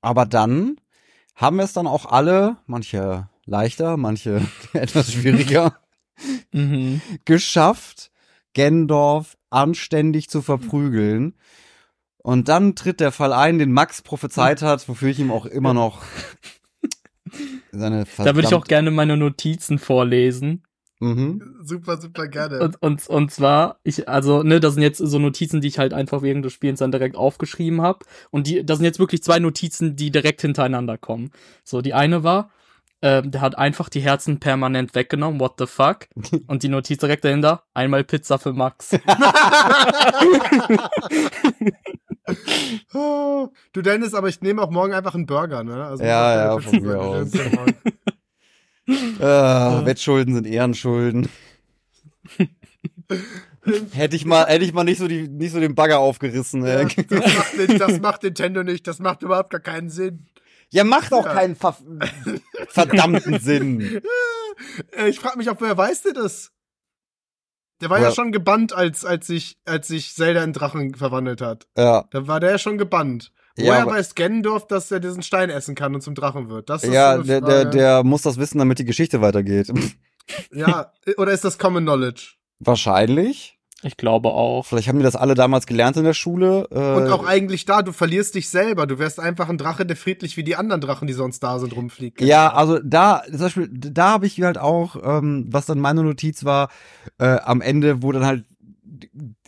[0.01, 0.77] Aber dann
[1.35, 4.41] haben wir es dann auch alle, manche leichter, manche
[4.73, 5.77] etwas schwieriger,
[6.51, 7.01] mhm.
[7.25, 8.11] geschafft,
[8.53, 11.35] Gendorf anständig zu verprügeln.
[12.17, 15.73] Und dann tritt der Fall ein, den Max prophezeit hat, wofür ich ihm auch immer
[15.73, 16.01] noch
[17.71, 20.63] seine Da würde ich auch gerne meine Notizen vorlesen.
[20.99, 21.57] Mhm.
[21.61, 22.59] Super, super gerne.
[22.59, 25.93] Und, und, und zwar, ich, also, ne, das sind jetzt so Notizen, die ich halt
[25.93, 28.05] einfach während des Spielens dann direkt aufgeschrieben habe.
[28.31, 31.31] Und die, das sind jetzt wirklich zwei Notizen, die direkt hintereinander kommen.
[31.63, 32.49] So, die eine war,
[33.01, 36.07] ähm, der hat einfach die Herzen permanent weggenommen, what the fuck?
[36.47, 38.91] Und die Notiz direkt dahinter, einmal Pizza für Max.
[42.91, 45.85] du Dennis, aber ich nehme auch morgen einfach einen Burger, ne?
[45.85, 47.33] Also ja, ja, von mir aus.
[47.33, 47.45] äh,
[49.85, 51.27] Wettschulden sind Ehrenschulden.
[53.91, 56.65] hätte ich mal, hätte ich mal nicht so die, nicht so den Bagger aufgerissen.
[56.65, 56.95] Ja, das,
[57.35, 58.87] macht das macht Nintendo nicht.
[58.87, 60.25] Das macht überhaupt gar keinen Sinn.
[60.75, 61.33] Ja, macht auch ja.
[61.33, 61.77] keinen ver
[62.67, 64.01] verdammten Sinn.
[64.91, 66.51] Äh, ich frage mich, ob wer weiß der das?
[67.79, 68.09] Der war ja.
[68.09, 71.67] ja, schon gebannt, als, als sich, als sich Zelda in Drachen verwandelt hat.
[71.77, 72.03] Ja.
[72.11, 73.31] Da war der ja schon gebannt.
[73.55, 76.69] Woher ja, weiß Gendorf, dass er diesen Stein essen kann und zum Drachen wird?
[76.69, 79.71] Das ist ja, so der, der, der muss das wissen, damit die Geschichte weitergeht.
[80.51, 82.33] ja, oder ist das Common Knowledge?
[82.59, 83.54] Wahrscheinlich.
[83.85, 84.65] Ich glaube auch.
[84.65, 86.67] Vielleicht haben die das alle damals gelernt in der Schule.
[86.71, 88.87] Äh und auch eigentlich da, du verlierst dich selber.
[88.87, 91.75] Du wärst einfach ein Drache, der friedlich wie die anderen Drachen, die sonst da sind,
[91.75, 92.19] rumfliegt.
[92.19, 96.43] Ja, also da, zum Beispiel, da habe ich halt auch, ähm, was dann meine Notiz
[96.45, 96.69] war,
[97.19, 98.45] äh, am Ende, wo dann halt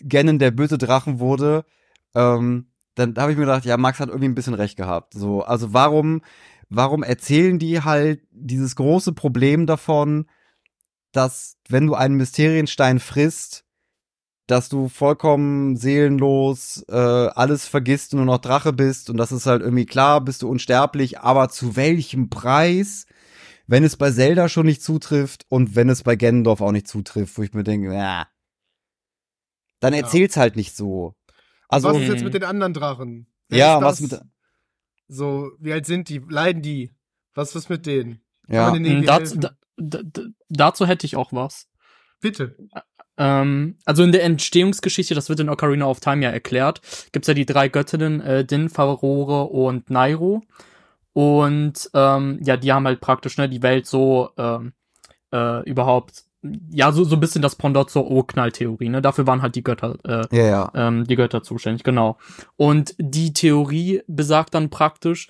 [0.08, 1.66] Ganon der böse Drachen wurde,
[2.14, 5.16] ähm, dann habe ich mir gedacht, ja, Max hat irgendwie ein bisschen recht gehabt.
[5.16, 6.22] So, also warum,
[6.70, 10.28] warum erzählen die halt dieses große Problem davon,
[11.12, 13.67] dass wenn du einen Mysterienstein frisst,
[14.48, 19.46] dass du vollkommen seelenlos äh, alles vergisst und nur noch Drache bist und das ist
[19.46, 23.06] halt irgendwie klar, bist du unsterblich, aber zu welchem Preis?
[23.70, 27.38] Wenn es bei Zelda schon nicht zutrifft und wenn es bei Gendorf auch nicht zutrifft,
[27.38, 28.28] wo ich mir denke, ja,
[29.82, 30.00] dann ja.
[30.00, 31.16] erzähl's halt nicht so.
[31.68, 33.28] Also was ist jetzt mit den anderen Drachen?
[33.50, 34.18] Wer ja, was mit
[35.10, 36.20] so, wie alt sind die?
[36.30, 36.94] Leiden die?
[37.34, 38.22] Was ist mit denen?
[38.48, 40.02] Ja, dazu, da, da,
[40.50, 41.68] dazu hätte ich auch was.
[42.22, 42.58] Bitte.
[43.18, 47.34] Ähm, also in der Entstehungsgeschichte, das wird in Ocarina of Time ja erklärt, gibt's ja
[47.34, 50.42] die drei Göttinnen, äh, Din, Farore und Nairo.
[51.14, 54.74] Und ähm, ja, die haben halt praktisch ne, die Welt so ähm,
[55.34, 56.26] äh, überhaupt,
[56.70, 59.02] ja, so, so ein bisschen das Pendant zur Urknall-Theorie, ne?
[59.02, 60.72] Dafür waren halt die Götter, äh, ja, ja.
[60.76, 62.18] Ähm, die Götter zuständig, genau.
[62.56, 65.30] Und die Theorie besagt dann praktisch,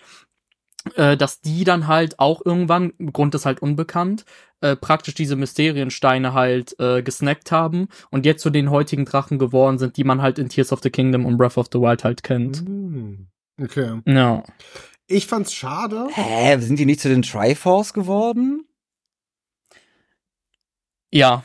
[0.95, 4.25] äh, dass die dann halt auch irgendwann, Grund ist halt unbekannt,
[4.61, 9.77] äh, praktisch diese Mysteriensteine halt äh, gesnackt haben und jetzt zu den heutigen Drachen geworden
[9.77, 12.23] sind, die man halt in Tears of the Kingdom und Breath of the Wild halt
[12.23, 12.67] kennt.
[12.67, 13.27] Mm,
[13.61, 14.01] okay.
[14.05, 14.43] Ja.
[15.07, 16.07] Ich fand's schade.
[16.11, 18.65] Hä, sind die nicht zu den Triforce geworden?
[21.11, 21.43] Ja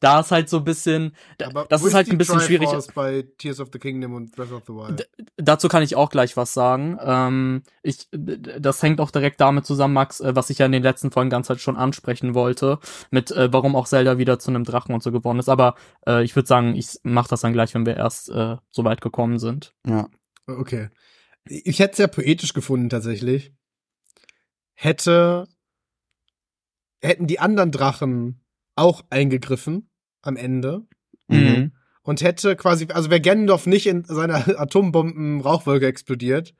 [0.00, 2.68] da ist halt so ein bisschen, Aber das ist halt ein bisschen schwierig.
[2.94, 5.00] bei Tears of the Kingdom und Breath of the Wild.
[5.00, 5.04] D
[5.36, 6.98] dazu kann ich auch gleich was sagen.
[7.00, 10.82] Ähm, ich, das hängt auch direkt damit zusammen, Max, äh, was ich ja in den
[10.82, 12.78] letzten Folgen ganz halt schon ansprechen wollte,
[13.10, 15.48] mit äh, warum auch Zelda wieder zu einem Drachen und so geworden ist.
[15.48, 15.74] Aber
[16.06, 19.00] äh, ich würde sagen, ich mach das dann gleich, wenn wir erst äh, so weit
[19.00, 19.74] gekommen sind.
[19.86, 20.08] Ja.
[20.46, 20.88] Okay.
[21.44, 23.52] Ich hätte es ja poetisch gefunden tatsächlich.
[24.74, 25.48] Hätte
[27.00, 28.44] hätten die anderen Drachen
[28.74, 29.87] auch eingegriffen
[30.22, 30.82] am Ende.
[31.28, 31.72] Mhm.
[32.02, 36.54] Und hätte quasi, also wäre Gendorf nicht in seiner Atombomben-Rauchwolke explodiert,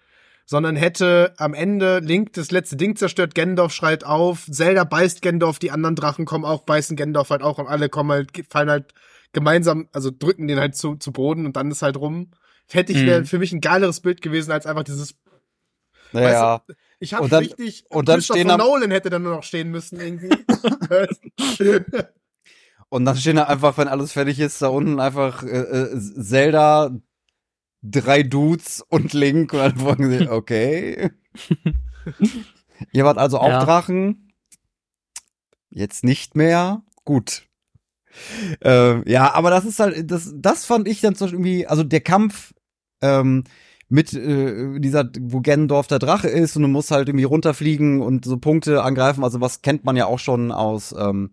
[0.45, 5.59] sondern hätte am Ende Link das letzte Ding zerstört, Gendorf schreit auf, Zelda beißt Gendorf,
[5.59, 8.93] die anderen Drachen kommen auch, beißen Gendorf halt auch und alle kommen halt, fallen halt
[9.33, 12.31] gemeinsam, also drücken den halt zu, zu Boden und dann ist halt rum.
[12.71, 13.27] Hätte ich, wäre mhm.
[13.27, 15.15] für mich ein geileres Bild gewesen, als einfach dieses
[16.13, 16.55] naja.
[16.55, 17.85] Weißt du, ich habe richtig.
[17.91, 20.31] Und dann stehen am, Nolan hätte dann nur noch stehen müssen irgendwie.
[22.89, 26.91] und dann stehen da einfach, wenn alles fertig ist, da unten einfach äh, äh, Zelda,
[27.83, 31.11] drei Dudes und Link und dann wollen sie, okay.
[32.93, 33.65] Ihr wart also auch ja.
[33.65, 34.33] Drachen.
[35.71, 36.83] Jetzt nicht mehr.
[37.05, 37.47] Gut.
[38.65, 42.01] Äh, ja, aber das ist halt, das, das fand ich dann so irgendwie, also der
[42.01, 42.55] Kampf
[43.03, 43.45] ähm,
[43.89, 48.25] mit äh, dieser, wo Gennendorf der Drache ist und du musst halt irgendwie runterfliegen und
[48.25, 49.25] so Punkte angreifen.
[49.25, 51.31] Also was kennt man ja auch schon aus ähm,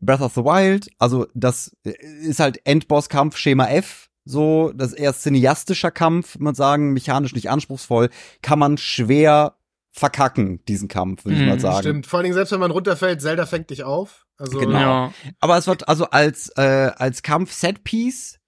[0.00, 0.88] Breath of the Wild.
[0.98, 4.08] Also das ist halt Endbosskampf Schema F.
[4.24, 8.10] So, das ist eher cineastischer Kampf, man sagen, mechanisch nicht anspruchsvoll,
[8.42, 9.54] kann man schwer
[9.92, 11.78] verkacken, diesen Kampf, würde ich mal mhm, sagen.
[11.78, 14.26] Stimmt, vor allen Dingen selbst wenn man runterfällt, Zelda fängt dich auf.
[14.36, 14.80] Also, genau.
[14.80, 15.12] Ja.
[15.38, 18.40] Aber es wird also als, äh, als Kampf-Setpiece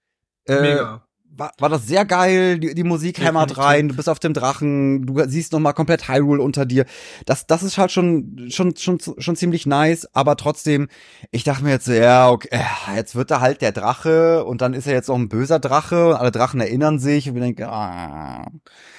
[0.47, 2.59] äh, Mega war, war das sehr geil.
[2.59, 3.89] Die, die Musik hämmert rein.
[3.89, 5.05] Du bist auf dem Drachen.
[5.05, 6.85] Du siehst noch mal komplett Hyrule unter dir.
[7.25, 10.07] Das, das ist halt schon, schon, schon, schon ziemlich nice.
[10.13, 10.87] Aber trotzdem,
[11.31, 14.61] ich dachte mir jetzt so, ja, okay, äh, jetzt wird er halt der Drache und
[14.61, 16.09] dann ist er jetzt auch ein böser Drache.
[16.09, 18.47] Und alle Drachen erinnern sich und wir denken, ah.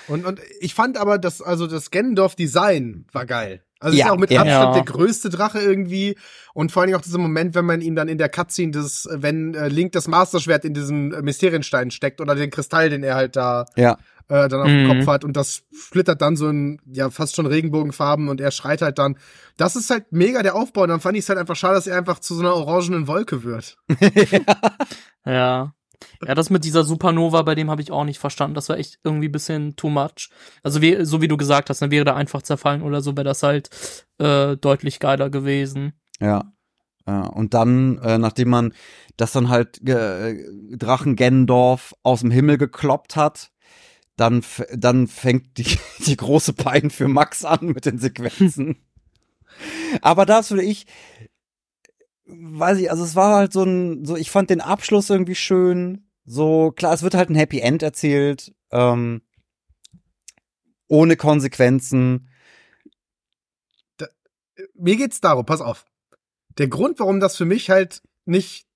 [0.09, 3.62] Und, und ich fand aber, dass, also das Ganondorf-Design war geil.
[3.81, 4.43] Also ja, ist auch mit ja.
[4.43, 6.16] Abstand der größte Drache irgendwie
[6.52, 9.09] und vor allen Dingen auch dieser Moment, wenn man ihn dann in der Cutscene des,
[9.11, 13.15] wenn äh, Link das Masterschwert in diesen äh, Mysterienstein steckt oder den Kristall, den er
[13.15, 13.97] halt da ja.
[14.28, 14.89] äh, dann auf mhm.
[14.89, 18.51] dem Kopf hat und das splittert dann so in ja fast schon Regenbogenfarben und er
[18.51, 19.16] schreit halt dann.
[19.57, 21.86] Das ist halt mega der Aufbau und dann fand ich es halt einfach schade, dass
[21.86, 23.78] er einfach zu so einer orangenen Wolke wird.
[25.24, 25.73] ja.
[25.73, 25.73] Ja,
[26.20, 28.55] das mit dieser Supernova, bei dem habe ich auch nicht verstanden.
[28.55, 30.31] Das war echt irgendwie bisschen too much.
[30.62, 33.24] Also wie, so wie du gesagt hast, dann wäre da einfach zerfallen oder so, wäre
[33.24, 33.70] das halt
[34.18, 35.93] äh, deutlich geiler gewesen.
[36.20, 36.52] Ja.
[37.06, 37.22] ja.
[37.27, 38.74] Und dann, äh, nachdem man
[39.16, 40.36] das dann halt äh,
[40.77, 43.51] Drachen Gendorf aus dem Himmel gekloppt hat,
[44.16, 44.43] dann,
[44.74, 48.77] dann fängt die, die große Pein für Max an mit den Sequenzen.
[50.02, 50.86] Aber das würde ich,
[52.32, 56.11] weiß ich, also es war halt so ein, so ich fand den Abschluss irgendwie schön.
[56.24, 59.23] So klar, es wird halt ein Happy End erzählt, ähm,
[60.89, 62.28] ohne Konsequenzen.
[63.97, 64.07] Da,
[64.74, 65.85] mir geht's darum, pass auf.
[66.59, 68.66] Der Grund, warum das für mich halt nicht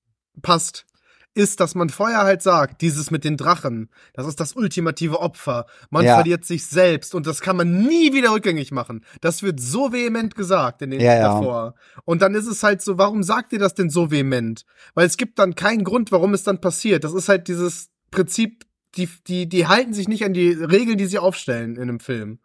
[0.43, 0.87] passt,
[1.35, 5.67] ist, dass man vorher halt sagt, dieses mit den Drachen, das ist das ultimative Opfer.
[5.91, 6.15] Man ja.
[6.15, 9.05] verliert sich selbst und das kann man nie wieder rückgängig machen.
[9.21, 11.75] Das wird so vehement gesagt in den ja, davor.
[11.77, 12.01] Ja.
[12.05, 14.65] Und dann ist es halt so, warum sagt ihr das denn so vehement?
[14.95, 17.05] Weil es gibt dann keinen Grund, warum es dann passiert.
[17.05, 18.65] Das ist halt dieses Prinzip,
[18.97, 22.39] die, die, die halten sich nicht an die Regeln, die sie aufstellen in einem Film.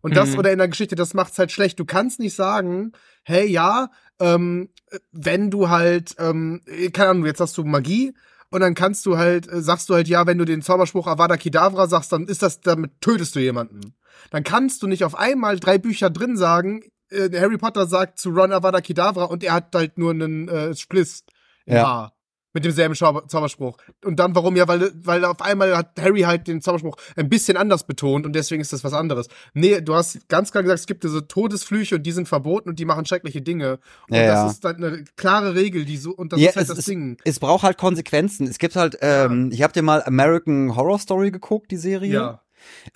[0.00, 0.38] Und das mhm.
[0.38, 1.78] oder in der Geschichte, das macht's halt schlecht.
[1.78, 2.92] Du kannst nicht sagen,
[3.24, 4.70] hey, ja, ähm,
[5.12, 6.62] wenn du halt, ähm,
[6.92, 8.14] keine Ahnung, jetzt hast du Magie
[8.50, 11.36] und dann kannst du halt, äh, sagst du halt, ja, wenn du den Zauberspruch Avada
[11.36, 13.94] Kedavra sagst, dann ist das, damit tötest du jemanden.
[14.30, 18.30] Dann kannst du nicht auf einmal drei Bücher drin sagen, äh, Harry Potter sagt zu
[18.30, 21.24] Ron Avada Kedavra und er hat halt nur einen äh, Spliss
[21.66, 21.86] im ja.
[21.86, 22.17] Haar
[22.52, 23.76] mit demselben Zauberspruch.
[24.04, 27.56] Und dann warum ja, weil, weil auf einmal hat Harry halt den Zauberspruch ein bisschen
[27.56, 29.28] anders betont und deswegen ist das was anderes.
[29.54, 32.78] Nee, du hast ganz klar gesagt, es gibt diese Todesflüche und die sind verboten und
[32.78, 33.78] die machen schreckliche Dinge.
[34.08, 34.50] Und ja, das ja.
[34.50, 37.18] ist halt eine klare Regel, die so, und das ja, ist halt das es, Ding.
[37.24, 38.46] Es braucht halt Konsequenzen.
[38.46, 42.12] Es gibt halt, ähm, ich hab dir mal American Horror Story geguckt, die Serie.
[42.12, 42.42] Ja.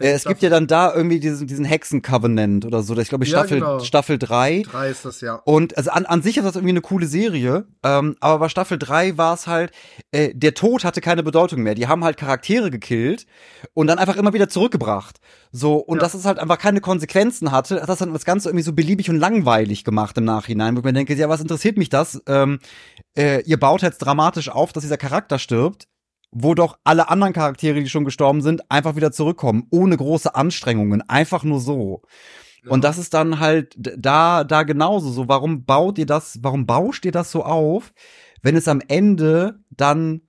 [0.00, 2.96] Äh, es gibt ja dann da irgendwie diesen, diesen Hexen-Covenant oder so.
[2.98, 3.80] Ich glaube, Staffel, ja, genau.
[3.80, 4.62] Staffel 3.
[4.62, 5.36] 3 ist das, ja.
[5.44, 7.66] Und also an, an sich ist das irgendwie eine coole Serie.
[7.82, 9.72] Ähm, aber bei Staffel 3 war es halt,
[10.10, 11.74] äh, der Tod hatte keine Bedeutung mehr.
[11.74, 13.26] Die haben halt Charaktere gekillt
[13.74, 15.18] und dann einfach immer wieder zurückgebracht.
[15.50, 16.02] So, und ja.
[16.02, 19.10] dass es halt einfach keine Konsequenzen hatte, hat das dann das Ganze irgendwie so beliebig
[19.10, 22.22] und langweilig gemacht im Nachhinein, wo ich mir denke, ja, was interessiert mich das?
[22.26, 22.58] Ähm,
[23.16, 25.88] äh, ihr baut jetzt dramatisch auf, dass dieser Charakter stirbt
[26.32, 31.02] wo doch alle anderen Charaktere, die schon gestorben sind, einfach wieder zurückkommen, ohne große Anstrengungen,
[31.08, 32.02] einfach nur so.
[32.64, 32.70] Ja.
[32.70, 35.28] Und das ist dann halt da, da genauso so.
[35.28, 37.92] Warum baut ihr das, warum bauscht ihr das so auf,
[38.42, 40.22] wenn es am Ende dann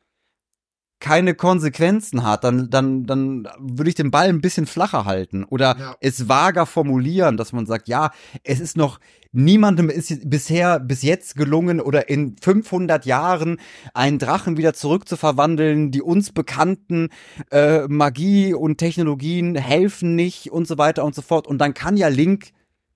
[1.00, 5.76] keine Konsequenzen hat, dann, dann, dann würde ich den Ball ein bisschen flacher halten oder
[5.78, 5.96] ja.
[6.00, 8.12] es vager formulieren, dass man sagt, ja,
[8.44, 9.00] es ist noch,
[9.34, 13.60] niemandem ist bisher, bis jetzt gelungen oder in 500 Jahren
[13.94, 17.10] einen Drachen wieder zurückzuverwandeln, die uns bekannten
[17.52, 21.48] äh, Magie und Technologien helfen nicht und so weiter und so fort.
[21.48, 22.52] Und dann kann ja Link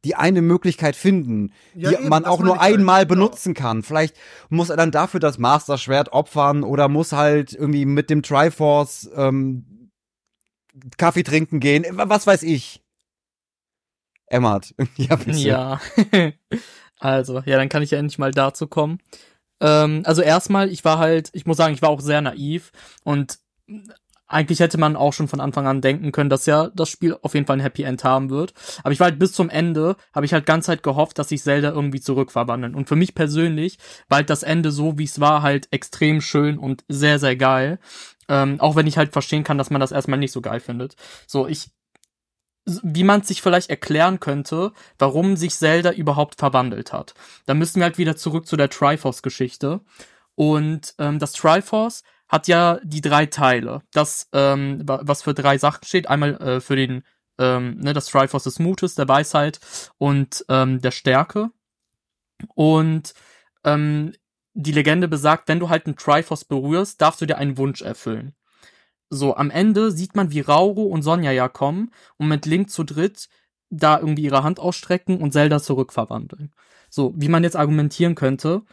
[0.06, 3.68] die eine Möglichkeit finden, ja, die eben, man auch nur einmal halt, benutzen genau.
[3.68, 3.84] kann.
[3.84, 4.16] Vielleicht
[4.50, 9.90] muss er dann dafür das Master-Schwert opfern oder muss halt irgendwie mit dem Triforce ähm,
[10.98, 12.84] Kaffee trinken gehen, was weiß ich.
[14.28, 15.32] Emmert, ja bitte.
[15.38, 15.80] Ja,
[17.00, 19.00] also, ja, dann kann ich ja endlich mal dazu kommen.
[19.60, 22.72] Ähm, also erstmal, ich war halt, ich muss sagen, ich war auch sehr naiv
[23.04, 23.40] und
[24.28, 27.34] eigentlich hätte man auch schon von Anfang an denken können, dass ja das Spiel auf
[27.34, 28.54] jeden Fall ein Happy End haben wird.
[28.84, 31.42] Aber ich war halt bis zum Ende, habe ich halt ganz Zeit gehofft, dass sich
[31.42, 32.76] Zelda irgendwie zurückverwandeln.
[32.76, 33.78] Und für mich persönlich
[34.10, 37.80] war halt das Ende so, wie es war, halt extrem schön und sehr, sehr geil.
[38.28, 40.96] Ähm, auch wenn ich halt verstehen kann, dass man das erstmal nicht so geil findet.
[41.26, 41.70] So, ich,
[42.68, 47.14] wie man sich vielleicht erklären könnte, warum sich Zelda überhaupt verwandelt hat.
[47.46, 49.82] Da müssen wir halt wieder zurück zu der Triforce-Geschichte.
[50.36, 53.82] Und ähm, das Triforce hat ja die drei Teile.
[53.94, 56.10] Das, ähm, was für drei Sachen steht.
[56.10, 57.04] Einmal äh, für den,
[57.40, 59.60] ähm, ne, das Triforce des Mutes, der Weisheit
[59.98, 61.50] und ähm, der Stärke.
[62.54, 63.14] Und
[63.64, 64.14] ähm,
[64.54, 68.34] die Legende besagt, wenn du halt einen Triforce berührst, darfst du dir einen Wunsch erfüllen.
[69.10, 72.84] So, am Ende sieht man, wie Rauro und Sonja ja kommen und mit Link zu
[72.84, 73.30] dritt
[73.70, 76.54] da irgendwie ihre Hand ausstrecken und Zelda zurückverwandeln.
[76.90, 78.64] So, wie man jetzt argumentieren könnte,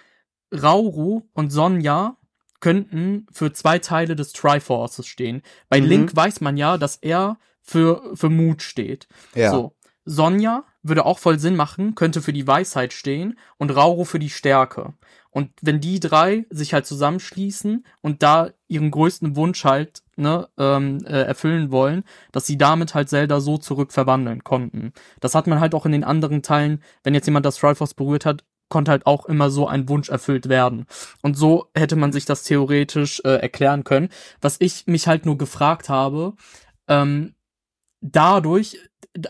[0.52, 2.16] Rauru und Sonja
[2.60, 5.42] könnten für zwei Teile des Triforces stehen.
[5.68, 5.86] Bei mhm.
[5.86, 9.08] Link weiß man ja, dass er für, für Mut steht.
[9.34, 9.50] Ja.
[9.50, 9.74] So.
[10.04, 14.30] Sonja würde auch voll Sinn machen, könnte für die Weisheit stehen und Rauro für die
[14.30, 14.94] Stärke.
[15.30, 21.04] Und wenn die drei sich halt zusammenschließen und da ihren größten Wunsch halt ne, ähm,
[21.06, 24.92] äh, erfüllen wollen, dass sie damit halt Zelda so zurückverwandeln konnten.
[25.18, 28.26] Das hat man halt auch in den anderen Teilen, wenn jetzt jemand das Triforce berührt
[28.26, 30.86] hat, konnte halt auch immer so ein Wunsch erfüllt werden.
[31.22, 34.08] Und so hätte man sich das theoretisch äh, erklären können.
[34.40, 36.34] Was ich mich halt nur gefragt habe,
[36.88, 37.34] ähm,
[38.04, 38.78] dadurch,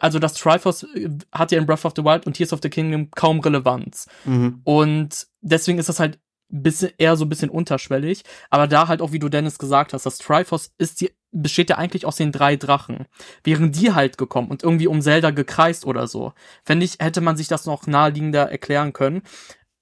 [0.01, 2.71] also das Triforce äh, hat ja in Breath of the Wild und Tears of the
[2.71, 4.07] Kingdom kaum Relevanz.
[4.25, 4.61] Mhm.
[4.65, 6.19] Und deswegen ist das halt
[6.49, 8.25] bisschen, eher so ein bisschen unterschwellig.
[8.51, 11.77] Aber da halt auch, wie du Dennis gesagt hast, das Triforce ist die, besteht ja
[11.77, 13.07] eigentlich aus den drei Drachen.
[13.43, 16.33] Wären die halt gekommen und irgendwie um Zelda gekreist oder so,
[16.65, 19.23] fände ich, hätte man sich das noch naheliegender erklären können.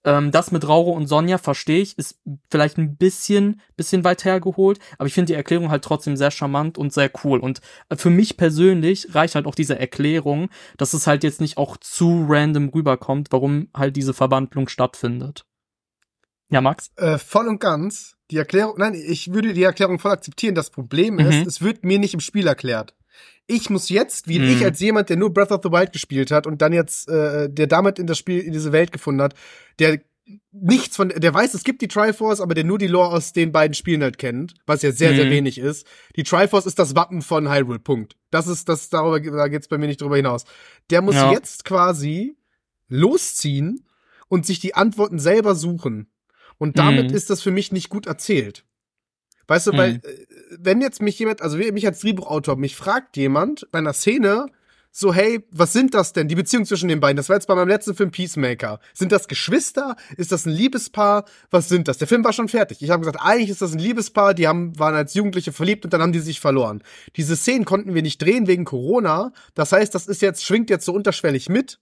[0.05, 2.19] Ähm, das mit Rauro und Sonja verstehe ich, ist
[2.51, 6.77] vielleicht ein bisschen, bisschen weit hergeholt, aber ich finde die Erklärung halt trotzdem sehr charmant
[6.79, 7.39] und sehr cool.
[7.39, 7.61] Und
[7.95, 12.27] für mich persönlich reicht halt auch diese Erklärung, dass es halt jetzt nicht auch zu
[12.29, 15.45] random rüberkommt, warum halt diese Verwandlung stattfindet.
[16.51, 16.91] Ja, Max?
[16.97, 18.17] Äh, voll und ganz.
[18.31, 20.55] Die Erklärung, nein, ich würde die Erklärung voll akzeptieren.
[20.55, 21.47] Das Problem ist, mhm.
[21.47, 22.95] es wird mir nicht im Spiel erklärt.
[23.47, 24.49] Ich muss jetzt, wie mhm.
[24.49, 27.51] ich als jemand, der nur Breath of the Wild gespielt hat und dann jetzt, äh,
[27.51, 29.35] der damit in das Spiel, in diese Welt gefunden hat,
[29.79, 30.01] der
[30.53, 33.53] nichts von, der weiß, es gibt die Triforce, aber der nur die Lore aus den
[33.53, 35.17] beiden Spielen halt kennt, was ja sehr, mhm.
[35.17, 35.87] sehr wenig ist.
[36.17, 38.17] Die Triforce ist das Wappen von Hyrule, Punkt.
[38.31, 40.45] Das ist, das, darüber, da geht's bei mir nicht drüber hinaus.
[40.91, 41.33] Der muss ja.
[41.33, 42.37] jetzt quasi
[42.89, 43.87] losziehen
[44.29, 46.09] und sich die Antworten selber suchen.
[46.59, 47.17] Und damit mhm.
[47.17, 48.65] ist das für mich nicht gut erzählt.
[49.53, 49.77] Weißt du, mhm.
[49.77, 50.01] weil, äh,
[50.59, 54.47] wenn jetzt mich jemand, also mich als Drehbuchautor, mich fragt jemand bei einer Szene,
[54.91, 56.29] so, hey, was sind das denn?
[56.29, 57.19] Die Beziehung zwischen den beiden.
[57.19, 58.81] Das war jetzt bei meinem letzten Film Peacemaker.
[58.95, 59.97] Sind das Geschwister?
[60.17, 61.27] Ist das ein Liebespaar?
[61.51, 61.99] Was sind das?
[61.99, 62.81] Der Film war schon fertig.
[62.81, 64.33] Ich habe gesagt, eigentlich ist das ein Liebespaar.
[64.33, 66.83] Die haben, waren als Jugendliche verliebt und dann haben die sich verloren.
[67.17, 69.35] Diese Szenen konnten wir nicht drehen wegen Corona.
[69.55, 71.79] Das heißt, das ist jetzt, schwingt jetzt so unterschwellig mit.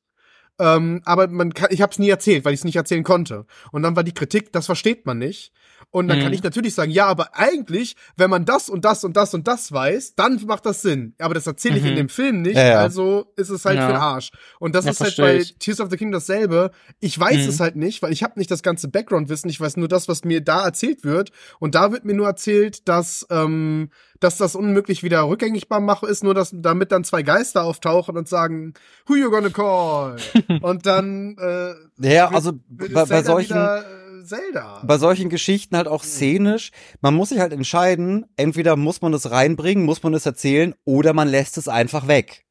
[0.59, 3.47] Ähm, aber man kann, ich habe es nie erzählt, weil ich es nicht erzählen konnte.
[3.71, 5.53] Und dann war die Kritik, das versteht man nicht.
[5.91, 6.23] Und dann mhm.
[6.23, 9.49] kann ich natürlich sagen, ja, aber eigentlich, wenn man das und das und das und
[9.49, 11.15] das weiß, dann macht das Sinn.
[11.19, 11.91] Aber das erzähle ich mhm.
[11.91, 12.79] in dem Film nicht, ja, ja.
[12.79, 13.87] also ist es halt ja.
[13.87, 14.31] für den Arsch.
[14.61, 15.57] Und das ist halt bei ich.
[15.59, 16.71] Tears of the King dasselbe.
[17.01, 17.49] Ich weiß mhm.
[17.49, 19.51] es halt nicht, weil ich habe nicht das ganze Background-Wissen.
[19.51, 21.31] Ich weiß nur das, was mir da erzählt wird.
[21.59, 23.91] Und da wird mir nur erzählt, dass ähm,
[24.21, 28.29] dass das unmöglich wieder rückgängigbar mache, ist nur, dass damit dann zwei Geister auftauchen und
[28.29, 28.75] sagen,
[29.07, 30.17] who you gonna call?
[30.61, 31.75] und dann äh,
[32.15, 34.83] ja, also bei, bei solchen wieder, äh, Zelda.
[34.87, 36.09] Bei solchen Geschichten halt auch hm.
[36.09, 36.71] szenisch.
[37.01, 41.13] Man muss sich halt entscheiden, entweder muss man es reinbringen, muss man es erzählen, oder
[41.13, 42.45] man lässt es einfach weg.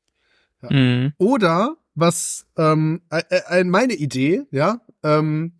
[0.61, 0.71] Ja.
[0.71, 1.13] Mhm.
[1.17, 5.53] Oder was ähm, äh, äh, meine Idee, ja, ähm,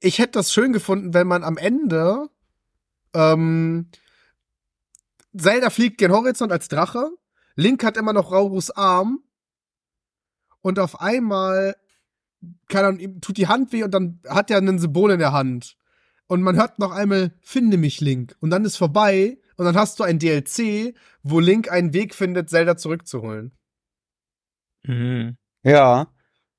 [0.00, 2.28] ich hätte das schön gefunden, wenn man am Ende
[3.14, 3.88] ähm,
[5.36, 7.10] Zelda fliegt gen Horizont als Drache.
[7.56, 9.20] Link hat immer noch Raurus Arm.
[10.60, 11.76] Und auf einmal
[12.68, 15.32] kann er, ihm tut die Hand weh und dann hat er ein Symbol in der
[15.32, 15.76] Hand.
[16.26, 18.36] Und man hört noch einmal, finde mich, Link.
[18.40, 19.38] Und dann ist vorbei.
[19.56, 23.52] Und dann hast du ein DLC, wo Link einen Weg findet, Zelda zurückzuholen.
[24.84, 25.36] Mhm.
[25.62, 26.08] Ja.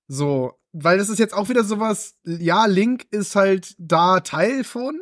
[0.08, 5.00] So, weil das ist jetzt auch wieder sowas, ja, Link ist halt da Teil von,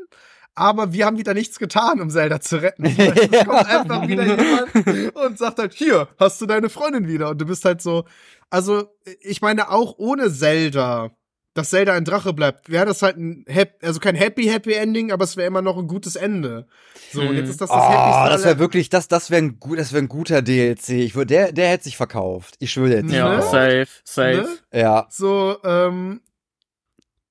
[0.56, 2.86] aber wir haben wieder nichts getan, um Zelda zu retten.
[2.86, 7.30] Es kommt einfach wieder jemand und sagt halt, hier, hast du deine Freundin wieder.
[7.30, 8.06] Und du bist halt so,
[8.50, 8.88] also,
[9.22, 11.12] ich meine, auch ohne Zelda,
[11.56, 15.12] dass Zelda ein Drache bleibt, wäre das halt ein, Happy, also kein Happy, Happy Ending,
[15.12, 16.68] aber es wäre immer noch ein gutes Ende.
[17.12, 19.60] So, und jetzt ist das das oh, Happy Das wäre wirklich, das, das wäre ein,
[19.60, 20.90] gut, das wäre ein guter DLC.
[20.90, 22.56] Ich würde, der, der hätte sich verkauft.
[22.60, 23.12] Ich schwöre jetzt.
[23.12, 23.42] Ja, ne?
[23.42, 24.50] safe, safe.
[24.72, 24.80] Ne?
[24.80, 25.08] Ja.
[25.10, 26.22] So, ähm,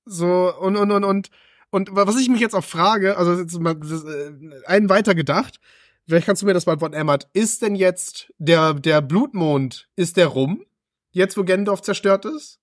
[0.05, 1.31] so, und, und, und, und,
[1.73, 4.33] und was ich mich jetzt auch frage, also jetzt mal das, äh,
[4.67, 5.59] einen weiter gedacht,
[6.07, 10.27] vielleicht kannst du mir das beantworten, Emmert, ist denn jetzt der, der Blutmond, ist der
[10.27, 10.65] rum?
[11.13, 12.61] Jetzt, wo Gendorf zerstört ist?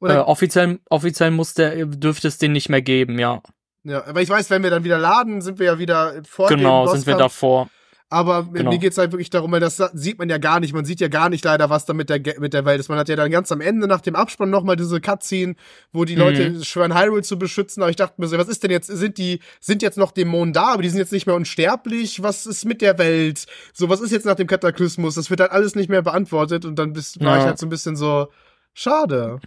[0.00, 0.14] Oder?
[0.14, 3.42] Äh, offiziell, offiziell muss der, dürfte es den nicht mehr geben, ja.
[3.82, 6.86] Ja, aber ich weiß, wenn wir dann wieder laden, sind wir ja wieder vor Genau,
[6.86, 7.68] sind wir davor.
[8.12, 8.72] Aber genau.
[8.72, 10.74] mir geht's halt wirklich darum, weil das sieht man ja gar nicht.
[10.74, 12.88] Man sieht ja gar nicht leider, was da mit der, mit der Welt ist.
[12.88, 15.54] Man hat ja dann ganz am Ende nach dem Abspann nochmal diese Cutscene,
[15.92, 16.64] wo die Leute mhm.
[16.64, 17.84] schwören, Hyrule zu beschützen.
[17.84, 18.88] Aber ich dachte mir so, was ist denn jetzt?
[18.88, 22.20] Sind die, sind jetzt noch Dämonen da, aber die sind jetzt nicht mehr unsterblich?
[22.20, 23.46] Was ist mit der Welt?
[23.72, 25.14] So, was ist jetzt nach dem Kataklysmus?
[25.14, 27.38] Das wird halt alles nicht mehr beantwortet und dann bist, war ja.
[27.38, 28.26] ich halt so ein bisschen so,
[28.74, 29.38] schade.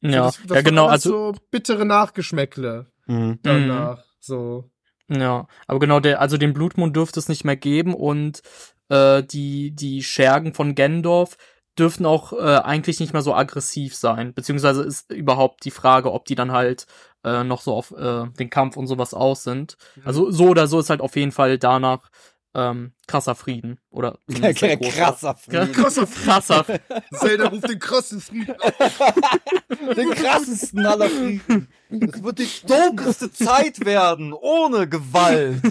[0.00, 0.86] Ja, das, das ja genau.
[0.86, 3.40] Also so bittere Nachgeschmäckle mhm.
[3.42, 3.98] danach.
[3.98, 4.02] Mhm.
[4.20, 4.70] So.
[5.10, 8.42] Ja, aber genau, der, also den Blutmond dürfte es nicht mehr geben und
[8.88, 11.36] äh, die, die Schergen von Gendorf
[11.78, 14.34] dürften auch äh, eigentlich nicht mehr so aggressiv sein.
[14.34, 16.86] Beziehungsweise ist überhaupt die Frage, ob die dann halt
[17.24, 19.76] äh, noch so auf äh, den Kampf und sowas aus sind.
[19.96, 20.02] Mhm.
[20.04, 22.10] Also so oder so ist halt auf jeden Fall danach
[22.54, 23.78] ähm, krasser Frieden.
[23.90, 25.72] Oder krasser Frieden.
[25.72, 26.24] Krasser Frieden.
[26.24, 26.64] Krasser.
[27.12, 28.46] Zelda ruft den krassesten.
[29.96, 31.68] den krassesten aller Frieden.
[31.90, 35.62] Es wird die dunkelste Zeit werden, ohne Gewalt.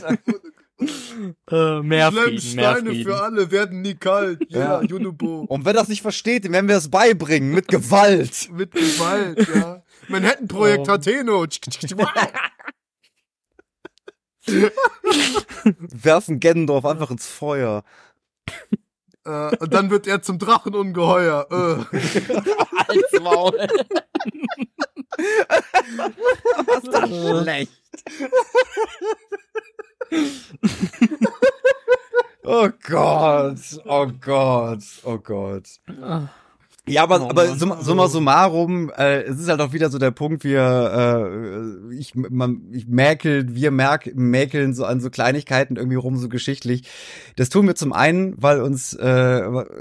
[1.51, 3.03] äh, mehr Frieden, mehr Frieden.
[3.03, 4.45] für alle werden nie kalt.
[4.49, 5.41] Ja, yeah, Junubo.
[5.41, 7.53] Und wer das nicht versteht, dem werden wir es beibringen.
[7.53, 8.49] Mit Gewalt.
[8.51, 9.83] mit Gewalt, ja.
[10.07, 10.91] Manhattan-Projekt oh.
[10.91, 11.45] Hateno.
[15.63, 17.83] Werfen Gendorf einfach ins Feuer.
[19.25, 21.47] Äh, und dann wird er zum Drachenungeheuer.
[21.51, 21.97] Äh.
[22.87, 23.67] Als Maul.
[26.65, 27.71] Was ist das schlecht?
[32.43, 35.67] oh Gott, oh Gott, oh Gott.
[36.89, 40.11] Ja, aber, oh, aber summa, summa summarum, äh, es ist halt auch wieder so der
[40.11, 45.97] Punkt, wir, äh, ich, man, ich mäkel, wir merk, mäkeln so an so Kleinigkeiten irgendwie
[45.97, 46.83] rum, so geschichtlich.
[47.35, 49.03] Das tun wir zum einen, weil uns, äh,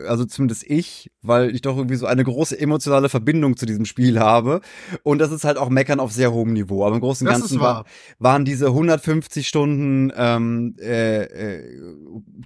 [0.06, 4.20] also zumindest ich, weil ich doch irgendwie so eine große emotionale Verbindung zu diesem Spiel
[4.20, 4.60] habe.
[5.02, 6.84] Und das ist halt auch Meckern auf sehr hohem Niveau.
[6.84, 7.84] Aber im Großen und Ganzen war,
[8.18, 11.82] waren diese 150 Stunden ähm, äh, äh,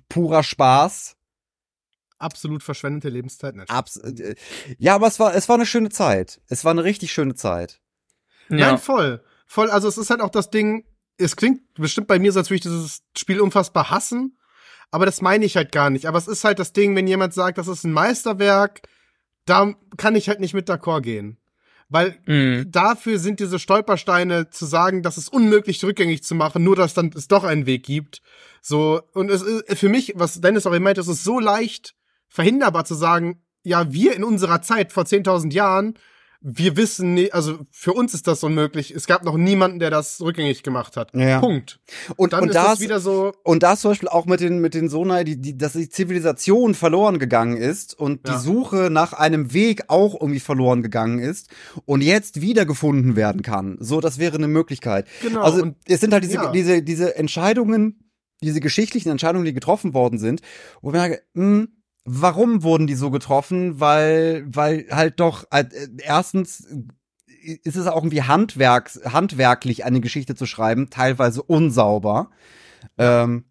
[0.09, 1.17] purer Spaß
[2.23, 3.55] absolut verschwendete Lebenszeit.
[3.69, 4.35] Abs äh,
[4.79, 6.41] ja, aber es war, es war eine schöne Zeit.
[6.49, 7.81] Es war eine richtig schöne Zeit.
[8.49, 8.57] Ja.
[8.57, 9.23] Nein, voll.
[9.47, 10.85] Voll, also es ist halt auch das Ding,
[11.19, 14.39] es klingt bestimmt bei mir so, als würde ich dieses Spiel unfassbar hassen,
[14.91, 16.07] aber das meine ich halt gar nicht.
[16.07, 18.83] Aber es ist halt das Ding, wenn jemand sagt, das ist ein Meisterwerk,
[19.47, 21.39] da kann ich halt nicht mit d'accord gehen.
[21.89, 22.71] Weil mm.
[22.71, 27.11] dafür sind diese Stolpersteine zu sagen, dass es unmöglich rückgängig zu machen, nur dass dann
[27.15, 28.23] es doch einen Weg gibt.
[28.63, 31.95] So, und es ist für mich, was Dennis auch meint, es ist so leicht,
[32.33, 35.95] verhinderbar zu sagen, ja, wir in unserer Zeit vor 10.000 Jahren,
[36.45, 38.91] wir wissen, also für uns ist das unmöglich.
[38.91, 41.15] Es gab noch niemanden, der das rückgängig gemacht hat.
[41.15, 41.39] Ja.
[41.39, 41.79] Punkt.
[42.17, 43.33] Und dann und ist das wieder so.
[43.45, 46.75] Und da zum Beispiel auch mit den mit den Sonai, die, die, dass die Zivilisation
[46.75, 48.35] verloren gegangen ist und ja.
[48.35, 51.49] die Suche nach einem Weg auch irgendwie verloren gegangen ist
[51.85, 53.77] und jetzt wiedergefunden werden kann.
[53.79, 55.07] So, das wäre eine Möglichkeit.
[55.21, 55.43] Genau.
[55.43, 56.51] Also und, es sind halt diese ja.
[56.51, 58.11] diese diese Entscheidungen,
[58.43, 60.41] diese geschichtlichen Entscheidungen, die getroffen worden sind,
[60.81, 61.67] wo ich merke, mh,
[62.05, 63.81] warum wurden die so getroffen?
[63.81, 65.65] Weil, weil halt doch, äh,
[65.99, 66.67] erstens
[67.65, 72.31] ist es auch irgendwie handwerks, handwerklich eine Geschichte zu schreiben, teilweise unsauber.
[72.99, 73.45] Ähm,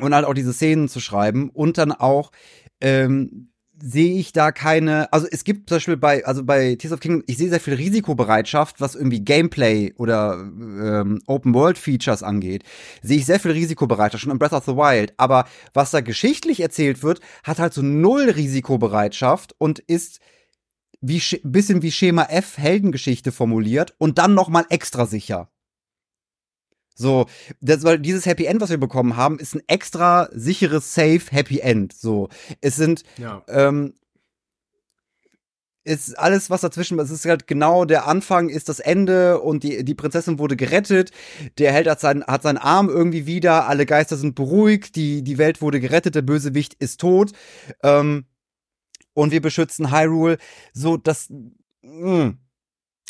[0.00, 2.32] und halt auch diese Szenen zu schreiben und dann auch
[2.80, 3.49] ähm,
[3.82, 7.24] sehe ich da keine, also es gibt zum Beispiel bei, also bei Tears of Kingdom,
[7.26, 12.64] ich sehe sehr viel Risikobereitschaft, was irgendwie Gameplay oder ähm, Open World Features angeht,
[13.02, 15.14] sehe ich sehr viel Risikobereitschaft schon in Breath of the Wild.
[15.16, 20.20] Aber was da geschichtlich erzählt wird, hat halt so null Risikobereitschaft und ist
[21.00, 25.48] wie bisschen wie Schema F Heldengeschichte formuliert und dann noch mal extra sicher.
[27.00, 27.24] So,
[27.62, 31.60] das, weil dieses Happy End, was wir bekommen haben, ist ein extra sicheres, safe Happy
[31.60, 31.94] End.
[31.94, 32.28] So,
[32.60, 33.42] es sind, ja.
[33.48, 33.94] ähm,
[35.82, 39.82] ist alles, was dazwischen, es ist halt genau der Anfang, ist das Ende und die,
[39.82, 41.10] die Prinzessin wurde gerettet.
[41.56, 45.38] Der Held hat, sein, hat seinen Arm irgendwie wieder, alle Geister sind beruhigt, die, die
[45.38, 47.32] Welt wurde gerettet, der Bösewicht ist tot.
[47.82, 48.26] Ähm,
[49.14, 50.36] und wir beschützen Hyrule.
[50.74, 51.30] So, das.
[51.80, 52.24] Mh.
[52.24, 52.38] Hm.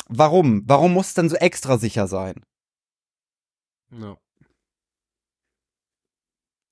[0.07, 0.63] Warum?
[0.65, 2.35] Warum muss es dann so extra sicher sein?
[3.91, 4.17] Ja.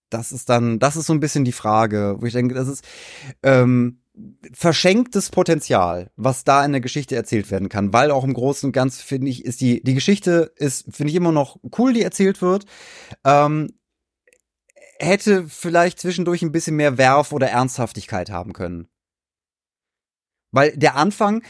[0.10, 2.84] Das ist dann, das ist so ein bisschen die Frage, wo ich denke, das ist
[3.44, 4.02] ähm,
[4.52, 8.74] verschenktes Potenzial, was da in der Geschichte erzählt werden kann, weil auch im Großen und
[8.74, 12.42] Ganzen finde ich, ist die, die Geschichte ist, finde ich immer noch cool, die erzählt
[12.42, 12.66] wird.
[13.24, 13.74] Ähm,
[15.00, 18.88] hätte vielleicht zwischendurch ein bisschen mehr Werf oder Ernsthaftigkeit haben können.
[20.52, 21.44] Weil der Anfang,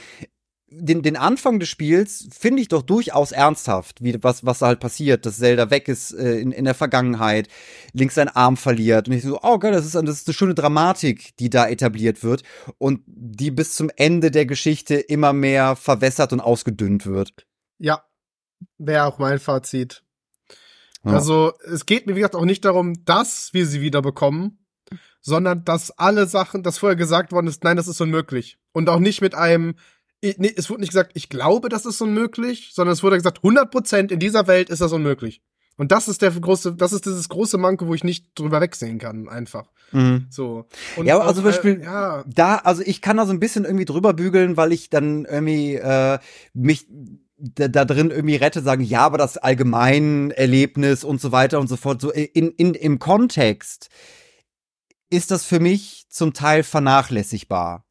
[0.72, 4.80] den, den Anfang des Spiels finde ich doch durchaus ernsthaft, wie was, was da halt
[4.80, 7.48] passiert, dass Zelda weg ist äh, in, in der Vergangenheit,
[7.94, 10.56] links seinen Arm verliert und ich so, oh Gott, das ist, das ist eine schöne
[10.56, 12.44] Dramatik, die da etabliert wird
[12.78, 17.48] und die bis zum Ende der Geschichte immer mehr verwässert und ausgedünnt wird.
[17.78, 18.04] Ja,
[18.78, 20.04] wäre auch mein Fazit.
[21.04, 21.14] Ja.
[21.14, 24.60] Also es geht mir, wie gesagt, auch nicht darum, dass wir sie wieder bekommen,
[25.22, 28.58] sondern dass alle Sachen, das vorher gesagt worden ist, nein, das ist unmöglich.
[28.72, 29.76] Und auch nicht mit einem,
[30.22, 33.72] nee, es wurde nicht gesagt, ich glaube, das ist unmöglich, sondern es wurde gesagt, 100
[33.72, 35.42] Prozent in dieser Welt ist das unmöglich.
[35.78, 39.00] Und das ist der große, das ist dieses große Manko, wo ich nicht drüber wegsehen
[39.00, 39.72] kann, einfach.
[39.94, 40.28] Mhm.
[40.30, 40.66] So.
[40.98, 42.24] Und ja, also zum Beispiel, äh, ja.
[42.28, 45.76] da, also ich kann da so ein bisschen irgendwie drüber bügeln, weil ich dann irgendwie
[45.76, 46.20] äh,
[46.54, 46.86] mich
[47.38, 51.78] da, da drin irgendwie rette, sagen, ja, aber das Allgemeinerlebnis und so weiter und so
[51.78, 53.88] fort, so in, in, im Kontext
[55.10, 57.86] ist das für mich zum Teil vernachlässigbar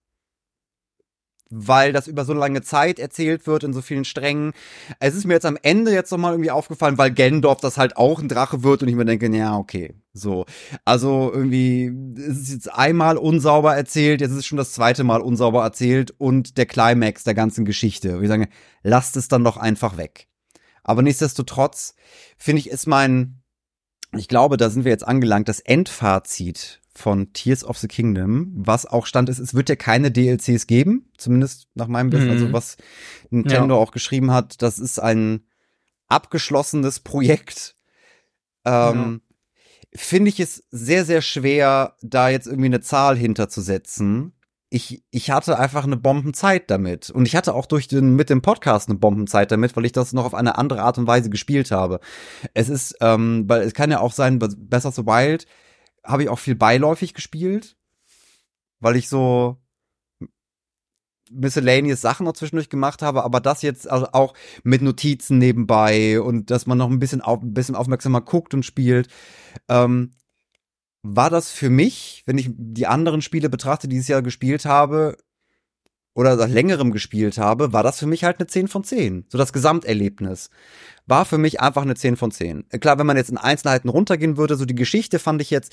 [1.50, 4.52] weil das über so lange Zeit erzählt wird in so vielen Strängen.
[5.00, 8.20] Es ist mir jetzt am Ende jetzt nochmal irgendwie aufgefallen, weil Gendorf das halt auch
[8.20, 10.44] ein Drache wird und ich mir denke, ja, okay, so.
[10.84, 15.20] Also irgendwie, es ist jetzt einmal unsauber erzählt, jetzt ist es schon das zweite Mal
[15.20, 18.16] unsauber erzählt und der Climax der ganzen Geschichte.
[18.16, 18.48] Und ich sage,
[18.82, 20.28] lasst es dann doch einfach weg.
[20.82, 21.94] Aber nichtsdestotrotz
[22.36, 23.42] finde ich, ist mein,
[24.16, 28.84] ich glaube, da sind wir jetzt angelangt, das Endfazit von Tears of the Kingdom, was
[28.84, 32.54] auch stand ist, es wird ja keine DLCs geben, zumindest nach meinem Wissen, also mhm.
[32.54, 32.76] also was
[33.30, 33.80] Nintendo ja.
[33.80, 35.44] auch geschrieben hat, das ist ein
[36.08, 37.76] abgeschlossenes Projekt.
[38.64, 39.36] Ähm, ja.
[39.94, 44.32] Finde ich es sehr, sehr schwer, da jetzt irgendwie eine Zahl hinterzusetzen.
[44.68, 47.08] Ich, ich hatte einfach eine Bombenzeit damit.
[47.08, 50.12] Und ich hatte auch durch den, mit dem Podcast eine Bombenzeit damit, weil ich das
[50.12, 52.00] noch auf eine andere Art und Weise gespielt habe.
[52.52, 55.46] Es ist, ähm, weil es kann ja auch sein, Besser the Wild
[56.08, 57.76] habe ich auch viel beiläufig gespielt,
[58.80, 59.58] weil ich so
[61.30, 66.50] miscellaneous Sachen noch zwischendurch gemacht habe, aber das jetzt also auch mit Notizen nebenbei und
[66.50, 69.08] dass man noch ein bisschen, auf, ein bisschen aufmerksamer guckt und spielt,
[69.68, 70.14] ähm,
[71.02, 74.64] war das für mich, wenn ich die anderen Spiele betrachte, die ich dieses Jahr gespielt
[74.64, 75.16] habe,
[76.18, 79.26] oder seit längerem gespielt habe, war das für mich halt eine 10 von 10.
[79.28, 80.50] So das Gesamterlebnis
[81.06, 82.64] war für mich einfach eine 10 von 10.
[82.70, 85.72] Äh, klar, wenn man jetzt in Einzelheiten runtergehen würde, so die Geschichte fand ich jetzt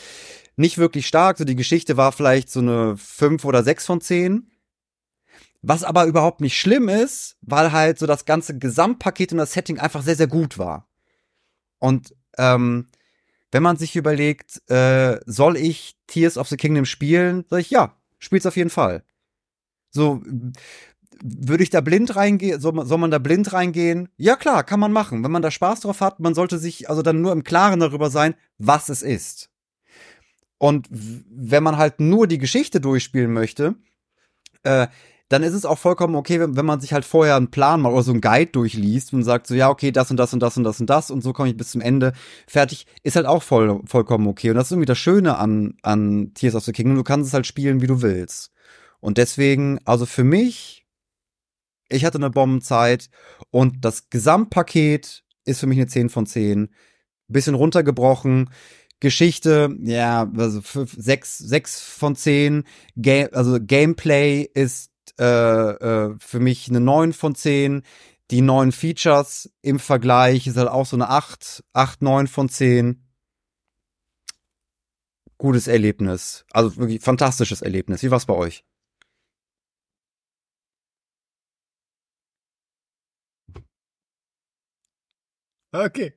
[0.55, 1.39] nicht wirklich stark.
[1.39, 4.51] So die Geschichte war vielleicht so eine 5 oder 6 von 10.
[5.63, 9.79] Was aber überhaupt nicht schlimm ist, weil halt so das ganze Gesamtpaket und das Setting
[9.79, 10.87] einfach sehr, sehr gut war.
[11.79, 12.89] Und ähm,
[13.51, 17.97] wenn man sich überlegt, äh, soll ich Tears of the Kingdom spielen, sag ich ja,
[18.19, 19.03] spiel's auf jeden Fall.
[19.95, 20.21] So,
[21.23, 22.59] würde ich da blind reingehen?
[22.59, 24.09] Soll, soll man da blind reingehen?
[24.17, 25.23] Ja, klar, kann man machen.
[25.23, 28.09] Wenn man da Spaß drauf hat, man sollte sich also dann nur im Klaren darüber
[28.09, 29.49] sein, was es ist.
[30.57, 33.75] Und wenn man halt nur die Geschichte durchspielen möchte,
[34.63, 34.87] äh,
[35.29, 37.93] dann ist es auch vollkommen okay, wenn, wenn man sich halt vorher einen Plan mal
[37.93, 40.57] oder so einen Guide durchliest und sagt so, ja, okay, das und das und das
[40.57, 42.11] und das und das und so komme ich bis zum Ende
[42.47, 44.49] fertig, ist halt auch voll, vollkommen okay.
[44.49, 46.97] Und das ist irgendwie das Schöne an, an Tears of the Kingdom.
[46.97, 48.51] Du kannst es halt spielen, wie du willst.
[49.05, 50.83] Und deswegen, also für mich,
[51.89, 53.11] ich hatte eine Bombenzeit
[53.51, 56.73] und das Gesamtpaket ist für mich eine 10 von 10.
[57.27, 58.49] Bisschen runtergebrochen.
[58.99, 62.63] Geschichte, ja, also 6, 6 von 10.
[62.95, 67.83] Game, also Gameplay ist äh, äh, für mich eine 9 von 10.
[68.31, 73.05] Die neuen Features im Vergleich ist halt auch so eine 8, 8, 9 von 10
[75.37, 76.43] gutes Erlebnis.
[76.49, 78.01] Also wirklich fantastisches Erlebnis.
[78.01, 78.65] Wie war's bei euch?
[85.83, 86.13] Okay.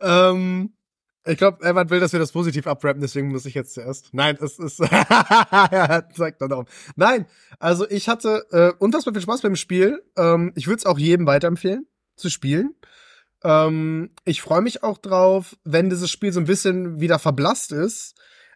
[0.00, 0.72] Ähm,
[1.24, 4.12] ich glaube, Evan will, dass wir das positiv abrappen, deswegen muss ich jetzt zuerst.
[4.12, 4.76] Nein, es ist.
[6.14, 6.66] zeigt dann darum.
[6.96, 7.26] Nein,
[7.60, 10.02] also ich hatte äh, unfassbar viel Spaß beim Spiel.
[10.16, 11.86] Ähm, ich würde es auch jedem weiterempfehlen,
[12.16, 12.74] zu spielen.
[13.44, 18.14] Ähm, ich freue mich auch drauf, wenn dieses Spiel so ein bisschen wieder verblasst ist.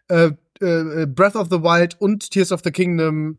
[0.09, 3.37] Äh, äh, Breath of the Wild und Tears of the Kingdom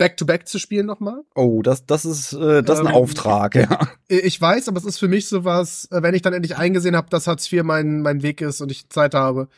[0.00, 1.24] Back-to-Back -back zu spielen nochmal.
[1.34, 3.78] Oh, das, das ist, äh, das ist ein ähm, Auftrag, ja.
[4.08, 7.10] Ich weiß, aber es ist für mich sowas, äh, wenn ich dann endlich eingesehen habe,
[7.10, 9.48] dass Hartz IV mein, mein Weg ist und ich Zeit habe,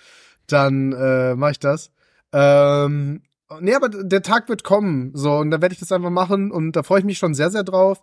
[0.48, 1.92] dann äh, mache ich das.
[2.32, 3.22] Ähm,
[3.60, 6.72] nee, aber der Tag wird kommen, so, und dann werde ich das einfach machen und
[6.72, 8.02] da freue ich mich schon sehr, sehr drauf.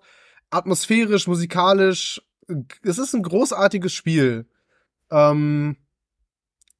[0.49, 2.21] Atmosphärisch, musikalisch,
[2.83, 4.47] es ist ein großartiges Spiel.
[5.11, 5.75] Ähm,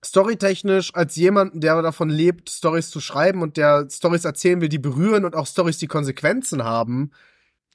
[0.03, 4.80] storytechnisch als jemand, der davon lebt, Stories zu schreiben und der Stories erzählen will, die
[4.80, 7.11] berühren und auch Stories, die Konsequenzen haben,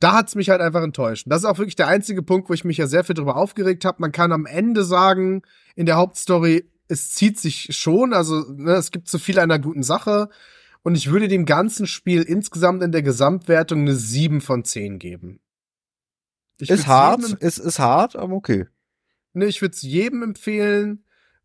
[0.00, 1.26] da hat's mich halt einfach enttäuscht.
[1.28, 3.84] Das ist auch wirklich der einzige Punkt, wo ich mich ja sehr viel drüber aufgeregt
[3.84, 4.00] habe.
[4.00, 5.42] Man kann am Ende sagen,
[5.76, 9.82] in der Hauptstory, es zieht sich schon, also ne, es gibt zu viel einer guten
[9.82, 10.28] Sache.
[10.82, 15.40] Und ich würde dem ganzen Spiel insgesamt in der Gesamtwertung eine 7 von 10 geben.
[16.60, 18.66] Ich ist hart, ist, ist hart, aber okay.
[19.32, 21.03] Ne, ich würde es jedem empfehlen,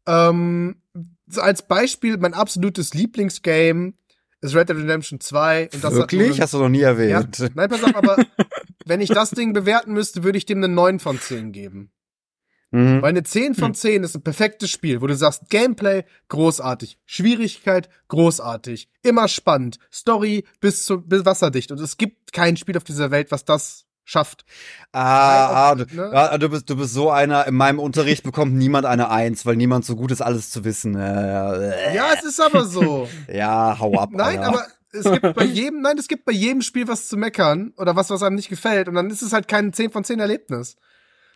[0.10, 0.82] ähm,
[1.28, 3.94] so als Beispiel, mein absolutes Lieblingsgame
[4.42, 5.70] ist Red Dead Redemption 2.
[5.74, 6.32] Und das Wirklich?
[6.34, 7.38] Hat, Hast du noch nie erwähnt.
[7.38, 8.18] Ja, nein, pass auf, aber
[8.86, 11.92] wenn ich das Ding bewerten müsste, würde ich dem eine 9 von 10 geben.
[12.72, 13.02] Mhm.
[13.02, 14.04] Weil eine 10 von 10 mhm.
[14.04, 20.86] ist ein perfektes Spiel, wo du sagst, Gameplay großartig, Schwierigkeit großartig, immer spannend, Story bis
[20.86, 24.44] zu bis wasserdicht und es gibt kein Spiel auf dieser Welt, was das schafft.
[24.92, 26.10] Ah, ah du, ne?
[26.12, 29.56] ja, du, bist, du bist so einer, in meinem Unterricht bekommt niemand eine Eins, weil
[29.56, 30.96] niemand so gut ist, alles zu wissen.
[30.96, 33.08] Äh, ja, es ist aber so.
[33.32, 34.10] ja, hau ab.
[34.12, 34.48] Nein, Alter.
[34.48, 37.96] aber es gibt bei jedem, nein, es gibt bei jedem Spiel was zu meckern oder
[37.96, 40.76] was, was einem nicht gefällt und dann ist es halt kein 10 von 10 Erlebnis.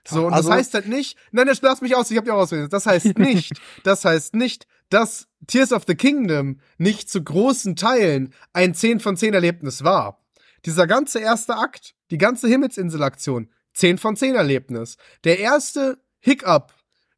[0.05, 2.33] So, und also, das heißt halt nicht, nein, das lass mich aus, ich hab dich
[2.33, 2.67] auch auswählen.
[2.69, 8.33] Das heißt nicht, das heißt nicht, dass Tears of the Kingdom nicht zu großen Teilen
[8.51, 10.22] ein 10 von 10 Erlebnis war.
[10.65, 14.97] Dieser ganze erste Akt, die ganze Himmelsinselaktion, 10 von 10 Erlebnis.
[15.23, 16.73] Der erste Hiccup,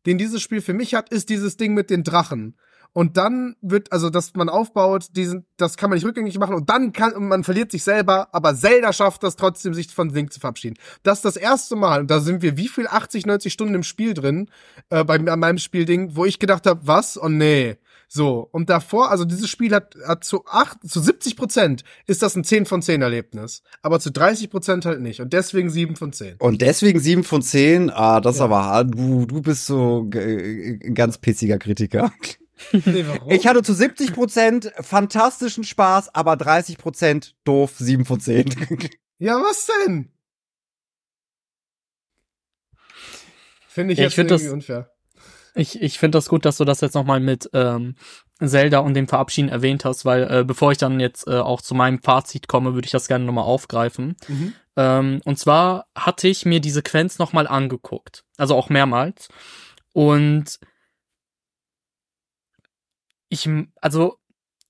[0.05, 2.57] den dieses Spiel für mich hat, ist dieses Ding mit den Drachen.
[2.95, 6.69] Und dann wird, also, dass man aufbaut, diesen, das kann man nicht rückgängig machen und
[6.69, 10.31] dann kann, und man verliert sich selber, aber Zelda schafft das trotzdem, sich von Link
[10.31, 10.77] zu verabschieden.
[11.03, 13.83] Das ist das erste Mal, und da sind wir wie viel 80, 90 Stunden im
[13.83, 14.49] Spiel drin,
[14.91, 17.21] äh, bei meinem Spielding, wo ich gedacht habe, was?
[17.21, 17.75] Oh nee.
[18.07, 22.35] So, und davor, also dieses Spiel hat, hat zu acht, zu 70 Prozent ist das
[22.35, 23.63] ein 10 von 10 Erlebnis.
[23.81, 25.21] Aber zu 30 Prozent halt nicht.
[25.21, 26.35] Und deswegen 7 von 10.
[26.39, 27.89] Und deswegen 7 von 10?
[27.89, 28.45] Ah, das ja.
[28.45, 32.11] aber, du, du bist so ein ganz pitziger Kritiker.
[32.71, 38.45] Nee, ich hatte zu 70 Prozent fantastischen Spaß, aber 30 Prozent doof, 7 von 10.
[39.17, 40.11] Ja, was denn?
[43.67, 44.94] Finde ich ja, jetzt ich irgendwie das, unfair.
[45.55, 47.95] Ich, ich finde das gut, dass du das jetzt nochmal mit ähm,
[48.43, 51.73] Zelda und dem Verabschieden erwähnt hast, weil äh, bevor ich dann jetzt äh, auch zu
[51.73, 54.17] meinem Fazit komme, würde ich das gerne nochmal aufgreifen.
[54.27, 54.53] Mhm.
[54.75, 59.29] Ähm, und zwar hatte ich mir die Sequenz nochmal angeguckt, also auch mehrmals.
[59.93, 60.59] Und
[63.29, 63.49] ich,
[63.79, 64.19] also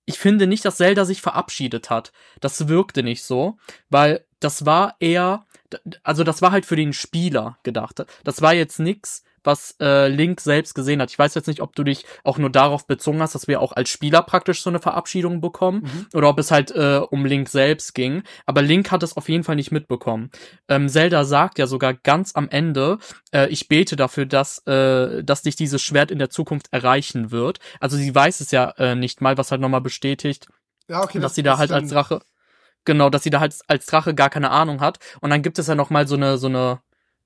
[0.05, 2.11] ich finde nicht, dass Zelda sich verabschiedet hat.
[2.39, 3.57] Das wirkte nicht so,
[3.89, 5.45] weil das war eher,
[6.03, 8.05] also das war halt für den Spieler gedacht.
[8.23, 11.11] Das war jetzt nix, was äh, Link selbst gesehen hat.
[11.11, 13.71] Ich weiß jetzt nicht, ob du dich auch nur darauf bezogen hast, dass wir auch
[13.71, 16.07] als Spieler praktisch so eine Verabschiedung bekommen mhm.
[16.13, 18.23] oder ob es halt äh, um Link selbst ging.
[18.45, 20.31] Aber Link hat es auf jeden Fall nicht mitbekommen.
[20.67, 22.97] Ähm, Zelda sagt ja sogar ganz am Ende,
[23.33, 27.59] äh, ich bete dafür, dass, äh, dass dich dieses Schwert in der Zukunft erreichen wird.
[27.79, 30.47] Also sie weiß es ja äh, nicht mal, was halt nochmal bestätigt,
[30.87, 32.21] ja, okay, dass das, sie da halt als Drache
[32.85, 34.99] Genau, dass sie da halt als Drache gar keine Ahnung hat.
[35.19, 36.79] Und dann gibt es ja noch mal so eine, so eine,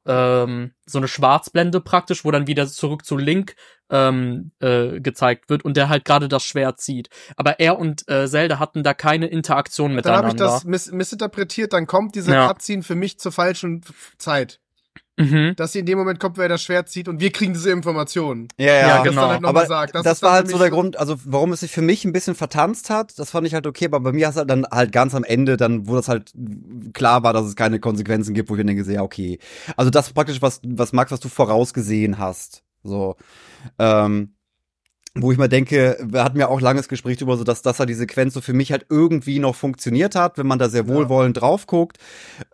[0.06, 3.56] ähm, so eine Schwarzblende praktisch, wo dann wieder zurück zu Link
[3.90, 7.10] ähm, äh, gezeigt wird und der halt gerade das Schwert zieht.
[7.36, 10.34] Aber er und äh, Zelda hatten da keine Interaktion miteinander.
[10.34, 12.48] Dann habe ich das miss missinterpretiert, dann kommt dieser ja.
[12.48, 13.84] Cutscene für mich zur falschen
[14.18, 14.60] Zeit.
[15.18, 15.54] Mhm.
[15.58, 18.48] Dass sie in dem Moment kommt, wer das Schwert zieht und wir kriegen diese Informationen.
[18.58, 19.28] Ja, ja, ja genau.
[19.28, 22.06] Halt aber das, das war halt so der Grund, also warum es sich für mich
[22.06, 24.66] ein bisschen vertanzt hat, das fand ich halt okay, aber bei mir ist halt dann
[24.72, 26.32] halt ganz am Ende, dann, wo das halt
[26.94, 29.40] klar war, dass es keine Konsequenzen gibt, wo ich dann denke, ja, okay.
[29.76, 32.64] Also das praktisch, was, was Max, was du vorausgesehen hast.
[32.84, 33.18] So.
[33.78, 34.36] Ähm,
[35.16, 37.86] wo ich mal denke, wir hatten ja auch langes Gespräch darüber, so dass, dass er
[37.86, 41.36] die Sequenz so für mich halt irgendwie noch funktioniert hat, wenn man da sehr wohlwollend
[41.36, 41.42] ja.
[41.42, 41.98] drauf guckt.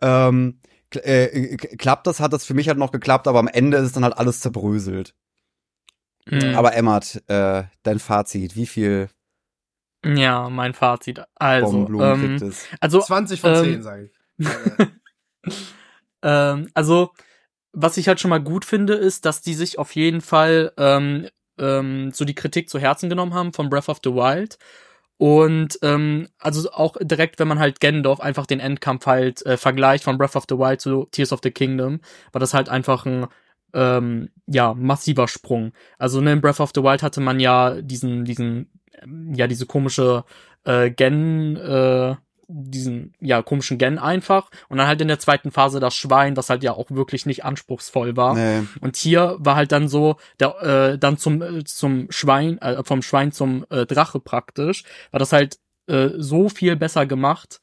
[0.00, 0.58] Ähm,
[0.94, 3.92] äh, klappt das, hat das für mich halt noch geklappt, aber am Ende ist es
[3.92, 5.14] dann halt alles zerbröselt.
[6.26, 6.54] Mhm.
[6.54, 9.08] Aber Emmert, äh, dein Fazit, wie viel
[10.14, 11.22] ja, mein Fazit.
[11.34, 14.48] Also, ähm, also 20 von 10, ähm, sage ich.
[16.22, 17.12] ähm, also,
[17.72, 21.28] was ich halt schon mal gut finde, ist, dass die sich auf jeden Fall ähm,
[21.58, 24.58] ähm, so die Kritik zu Herzen genommen haben von Breath of the Wild
[25.18, 30.04] und ähm, also auch direkt, wenn man halt Gendorf einfach den Endkampf halt äh, vergleicht
[30.04, 32.00] von Breath of the Wild zu Tears of the Kingdom,
[32.32, 33.26] war das halt einfach ein
[33.72, 35.72] ähm, ja massiver Sprung.
[35.98, 38.70] Also ne, in Breath of the Wild hatte man ja diesen diesen
[39.34, 40.24] ja diese komische
[40.64, 42.16] äh, Gen äh,
[42.48, 46.50] diesen ja komischen Gen einfach und dann halt in der zweiten Phase das Schwein, das
[46.50, 48.34] halt ja auch wirklich nicht anspruchsvoll war.
[48.34, 48.66] Nee.
[48.80, 53.02] Und hier war halt dann so der äh, dann zum äh, zum Schwein äh, vom
[53.02, 55.58] Schwein zum äh, Drache praktisch, war das halt
[55.88, 57.60] äh, so viel besser gemacht.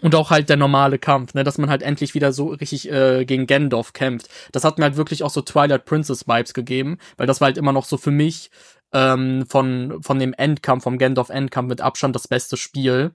[0.00, 3.24] Und auch halt der normale Kampf, ne, dass man halt endlich wieder so richtig äh,
[3.24, 4.28] gegen Gandalf kämpft.
[4.50, 7.58] Das hat mir halt wirklich auch so Twilight Princess Vibes gegeben, weil das war halt
[7.58, 8.50] immer noch so für mich
[8.92, 13.12] ähm, von von dem Endkampf, vom Gandalf Endkampf mit Abstand das beste Spiel.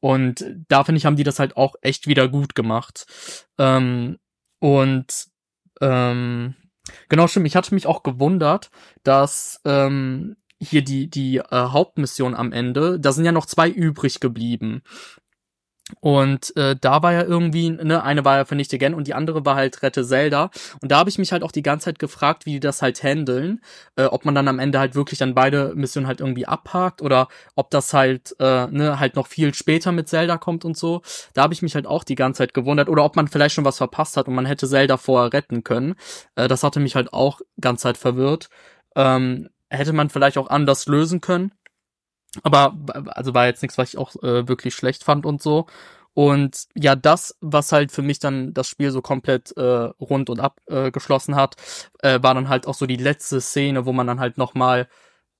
[0.00, 3.06] Und da finde ich, haben die das halt auch echt wieder gut gemacht.
[3.58, 4.18] Ähm,
[4.60, 5.26] und
[5.80, 6.54] ähm,
[7.08, 8.70] genau stimmt, ich hatte mich auch gewundert,
[9.02, 14.20] dass ähm, hier die, die äh, Hauptmission am Ende, da sind ja noch zwei übrig
[14.20, 14.82] geblieben.
[16.00, 19.44] Und äh, da war ja irgendwie, ne, eine war ja Vernichte Again und die andere
[19.44, 20.50] war halt Rette Zelda.
[20.80, 23.02] Und da habe ich mich halt auch die ganze Zeit gefragt, wie die das halt
[23.02, 23.60] handeln.
[23.96, 27.28] Äh, ob man dann am Ende halt wirklich dann beide Missionen halt irgendwie abhakt oder
[27.54, 31.02] ob das halt, äh, ne, halt noch viel später mit Zelda kommt und so.
[31.34, 32.88] Da habe ich mich halt auch die ganze Zeit gewundert.
[32.88, 35.94] Oder ob man vielleicht schon was verpasst hat und man hätte Zelda vorher retten können.
[36.36, 38.48] Äh, das hatte mich halt auch ganz Zeit verwirrt.
[38.96, 41.52] Ähm, hätte man vielleicht auch anders lösen können.
[42.42, 42.76] Aber
[43.08, 45.66] also war jetzt nichts, was ich auch äh, wirklich schlecht fand und so.
[46.14, 50.40] Und ja, das, was halt für mich dann das Spiel so komplett äh, rund und
[50.40, 51.54] abgeschlossen äh, hat,
[52.02, 54.88] äh, war dann halt auch so die letzte Szene, wo man dann halt nochmal,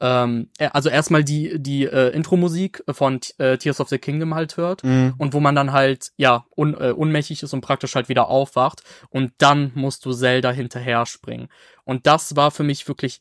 [0.00, 4.84] ähm, also erstmal die, die äh, Intro-Musik von äh, Tears of the Kingdom halt hört
[4.84, 5.14] mhm.
[5.18, 8.84] und wo man dann halt, ja, un, äh, unmächtig ist und praktisch halt wieder aufwacht
[9.10, 11.48] und dann musst du Zelda hinterher springen.
[11.84, 13.20] Und das war für mich wirklich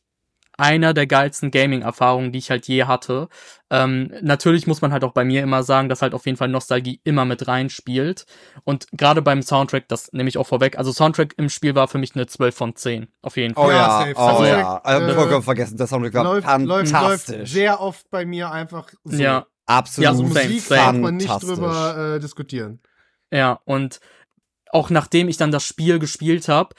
[0.58, 3.28] einer der geilsten Gaming-Erfahrungen, die ich halt je hatte.
[3.70, 6.48] Ähm, natürlich muss man halt auch bei mir immer sagen, dass halt auf jeden Fall
[6.48, 8.26] Nostalgie immer mit reinspielt.
[8.64, 11.98] Und gerade beim Soundtrack, das nehme ich auch vorweg, also Soundtrack im Spiel war für
[11.98, 13.66] mich eine 12 von 10, auf jeden Fall.
[13.66, 14.82] Oh ja, ja, oh also, ja.
[14.84, 16.92] Äh, vollkommen vergessen, der Soundtrack war läuft, fantastisch.
[16.92, 19.22] Läuft, läuft sehr oft bei mir einfach so.
[19.22, 19.46] Ja.
[19.68, 20.04] Absolut.
[20.04, 22.80] Ja, so Musik kann man nicht drüber äh, diskutieren.
[23.30, 24.00] Ja, und
[24.70, 26.74] auch nachdem ich dann das Spiel gespielt habe,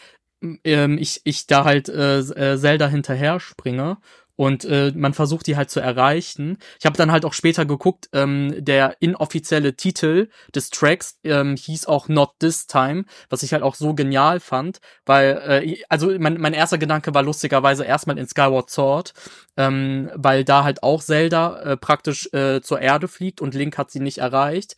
[0.64, 3.98] ähm, ich, ich da halt äh, äh, Zelda hinterher springe
[4.40, 6.60] und äh, man versucht die halt zu erreichen.
[6.80, 11.88] Ich habe dann halt auch später geguckt, ähm, der inoffizielle Titel des Tracks ähm, hieß
[11.88, 16.40] auch Not This Time, was ich halt auch so genial fand, weil äh, also mein,
[16.40, 19.14] mein erster Gedanke war lustigerweise erstmal in Skyward Sword,
[19.58, 23.92] ähm, weil da halt auch Zelda äh, praktisch äh, zur Erde fliegt und Link hat
[23.92, 24.78] sie nicht erreicht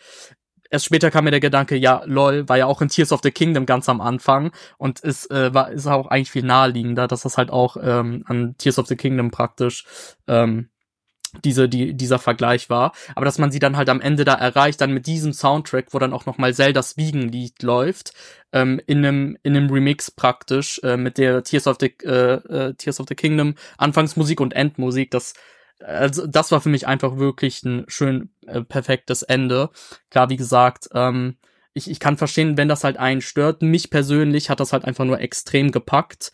[0.72, 3.32] erst später kam mir der Gedanke, ja, lol, war ja auch in Tears of the
[3.32, 7.38] Kingdom ganz am Anfang und ist, äh, war, ist auch eigentlich viel naheliegender, dass das
[7.38, 9.86] halt auch ähm, an Tears of the Kingdom praktisch
[10.28, 10.70] ähm,
[11.44, 12.94] diese, die, dieser Vergleich war.
[13.16, 16.00] Aber dass man sie dann halt am Ende da erreicht, dann mit diesem Soundtrack, wo
[16.00, 18.14] dann auch nochmal Zeldas Wiegenlied läuft,
[18.52, 22.74] ähm, in einem, in einem Remix praktisch, äh, mit der Tears of the, äh, äh,
[22.74, 25.34] Tears of the Kingdom Anfangsmusik und Endmusik, das
[25.84, 29.70] also das war für mich einfach wirklich ein schön äh, perfektes Ende.
[30.10, 31.38] Klar, wie gesagt, ähm,
[31.74, 33.62] ich, ich kann verstehen, wenn das halt einen stört.
[33.62, 36.32] Mich persönlich hat das halt einfach nur extrem gepackt.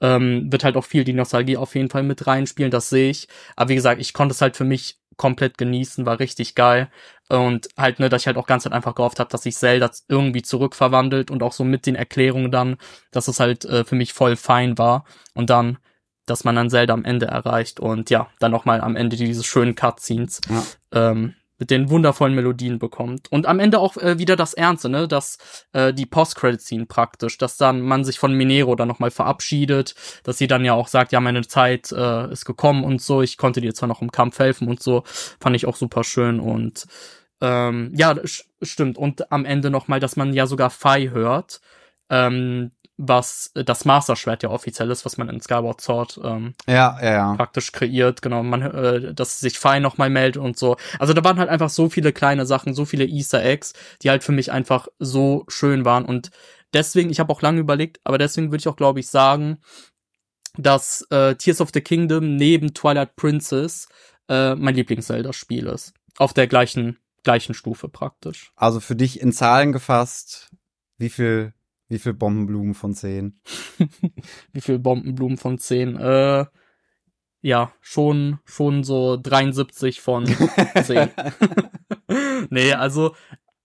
[0.00, 3.28] Ähm, wird halt auch viel die Nostalgie auf jeden Fall mit reinspielen, das sehe ich.
[3.56, 6.90] Aber wie gesagt, ich konnte es halt für mich komplett genießen, war richtig geil.
[7.28, 9.90] Und halt, ne, dass ich halt auch ganz halt einfach gehofft habe, dass sich Zelda
[10.08, 12.76] irgendwie zurückverwandelt und auch so mit den Erklärungen dann,
[13.10, 15.04] dass es halt äh, für mich voll fein war.
[15.34, 15.78] Und dann
[16.26, 19.74] dass man dann Zelda am Ende erreicht und ja, dann nochmal am Ende diese schönen
[19.74, 21.10] Cutscenes ja.
[21.10, 23.32] ähm, mit den wundervollen Melodien bekommt.
[23.32, 25.38] Und am Ende auch äh, wieder das Ernste, ne, dass
[25.72, 30.48] äh, die Post-Credit-Scene praktisch, dass dann man sich von Minero dann nochmal verabschiedet, dass sie
[30.48, 33.74] dann ja auch sagt, ja, meine Zeit äh, ist gekommen und so, ich konnte dir
[33.74, 35.02] zwar noch im Kampf helfen und so,
[35.40, 36.86] fand ich auch super schön und
[37.40, 38.14] ähm, ja,
[38.62, 38.98] stimmt.
[38.98, 41.60] Und am Ende nochmal, dass man ja sogar Fei hört,
[42.08, 46.54] ähm, was äh, das Master Schwert ja offiziell ist, was man in Skyward Sword ähm,
[46.66, 47.34] ja, ja, ja.
[47.34, 50.76] praktisch kreiert, genau, man, äh, dass sich Fei nochmal meldet und so.
[50.98, 54.24] Also da waren halt einfach so viele kleine Sachen, so viele Easter Eggs, die halt
[54.24, 56.30] für mich einfach so schön waren und
[56.72, 59.58] deswegen, ich habe auch lange überlegt, aber deswegen würde ich auch, glaube ich, sagen,
[60.56, 63.88] dass äh, Tears of the Kingdom neben Twilight Princess
[64.28, 65.92] äh, mein Lieblings-Zelda-Spiel ist.
[66.16, 68.52] Auf der gleichen, gleichen Stufe praktisch.
[68.56, 70.50] Also für dich in Zahlen gefasst,
[70.96, 71.52] wie viel
[71.88, 73.40] wie viel Bombenblumen von zehn?
[74.52, 75.96] Wie viel Bombenblumen von zehn?
[75.96, 76.46] Äh,
[77.42, 81.10] ja, schon, schon so 73 von 10.
[82.50, 83.14] nee, also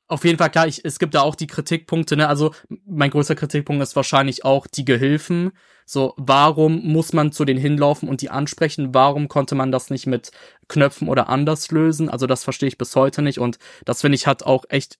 [0.08, 2.28] auf jeden Fall klar, ich, es gibt da auch die Kritikpunkte, ne?
[2.28, 2.54] Also
[2.86, 5.52] mein größter Kritikpunkt ist wahrscheinlich auch die Gehilfen.
[5.86, 8.94] So, warum muss man zu denen hinlaufen und die ansprechen?
[8.94, 10.32] Warum konnte man das nicht mit
[10.68, 12.10] Knöpfen oder anders lösen?
[12.10, 15.00] Also das verstehe ich bis heute nicht und das finde ich hat auch echt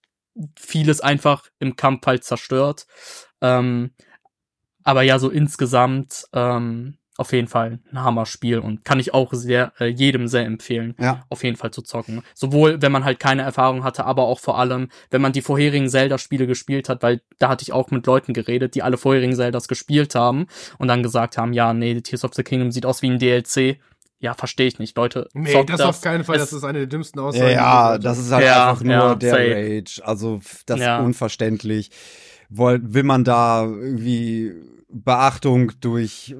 [0.58, 2.88] vieles einfach im Kampf halt zerstört.
[3.42, 3.92] Ähm,
[4.84, 9.74] aber ja, so insgesamt ähm, auf jeden Fall ein Hammer-Spiel und kann ich auch sehr
[9.80, 11.24] äh, jedem sehr empfehlen, ja.
[11.30, 12.24] auf jeden Fall zu zocken.
[12.34, 15.90] Sowohl, wenn man halt keine Erfahrung hatte, aber auch vor allem, wenn man die vorherigen
[15.90, 19.68] Zelda-Spiele gespielt hat, weil da hatte ich auch mit Leuten geredet, die alle vorherigen Zeldas
[19.68, 20.48] gespielt haben
[20.80, 23.80] und dann gesagt haben, ja, nee, Tears of the Kingdom sieht aus wie ein DLC
[24.22, 25.28] ja, verstehe ich nicht, Leute.
[25.34, 27.52] Nee, das, das auf keinen Fall, das ist eine der dümmsten Aussagen.
[27.52, 29.56] Ja, das ist halt ja, einfach nur ja, der safe.
[29.56, 30.02] Rage.
[30.04, 31.00] Also, das ja.
[31.00, 31.90] ist unverständlich.
[32.50, 34.54] Will, will man da irgendwie
[34.90, 36.36] Beachtung durch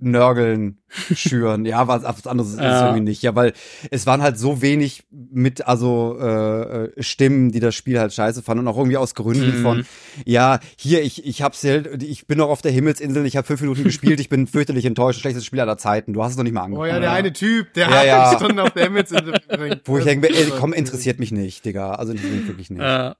[0.00, 0.78] Nörgeln
[1.14, 1.64] schüren.
[1.64, 2.86] ja, was, was anderes ist ja.
[2.86, 3.22] irgendwie nicht.
[3.22, 3.52] Ja, weil
[3.90, 8.42] es waren halt so wenig mit, also äh, äh, Stimmen, die das Spiel halt scheiße
[8.42, 9.62] fanden und auch irgendwie aus Gründen mhm.
[9.62, 9.86] von,
[10.24, 13.60] ja, hier, ich, ich hab's ja, ich bin noch auf der Himmelsinsel, ich habe fünf
[13.60, 16.12] Minuten gespielt, ich bin fürchterlich enttäuscht, schlechtes Spiel aller Zeiten.
[16.12, 16.90] Du hast es noch nicht mal angefangen.
[16.90, 18.36] Oh ja, der eine Typ, der ja, hat ja.
[18.36, 19.34] Stunden auf der Himmelsinsel
[19.84, 21.92] Wo ich denke, ey, komm, interessiert mich nicht, Digga.
[21.92, 22.82] Also interessiert mich wirklich nicht.
[22.82, 23.16] Ja.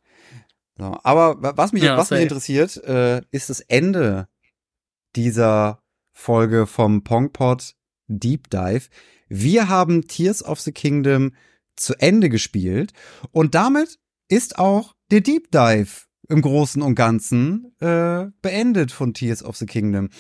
[0.79, 4.29] So, aber was mich, ja, was mich interessiert, äh, ist das Ende
[5.17, 5.83] dieser
[6.19, 7.75] Folge vom Pongpot
[8.09, 8.89] Deep Dive.
[9.29, 11.33] Wir haben Tears of the Kingdom
[11.77, 12.93] zu Ende gespielt
[13.31, 19.45] und damit ist auch der Deep Dive im Großen und Ganzen äh, beendet von Tears
[19.45, 20.11] of the Kingdom.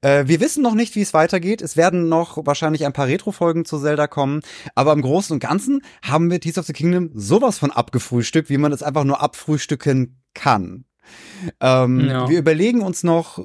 [0.00, 1.60] Äh, wir wissen noch nicht, wie es weitergeht.
[1.60, 4.40] Es werden noch wahrscheinlich ein paar Retro-Folgen zu Zelda kommen,
[4.74, 8.58] aber im Großen und Ganzen haben wir Tears of the Kingdom sowas von abgefrühstückt, wie
[8.58, 10.86] man es einfach nur abfrühstücken kann.
[11.60, 12.28] Ähm, ja.
[12.28, 13.42] Wir überlegen uns noch, äh,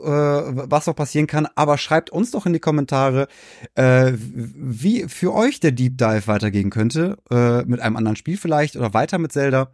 [0.69, 3.27] was noch passieren kann, aber schreibt uns doch in die Kommentare,
[3.75, 8.75] äh, wie für euch der Deep Dive weitergehen könnte, äh, mit einem anderen Spiel vielleicht
[8.75, 9.71] oder weiter mit Zelda.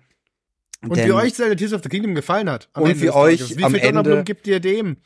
[0.81, 2.69] Und Denn, wie euch Zelda Tears of the Kingdom gefallen hat.
[2.75, 4.97] und Ende wie euch wie am Ende gibt ihr dem?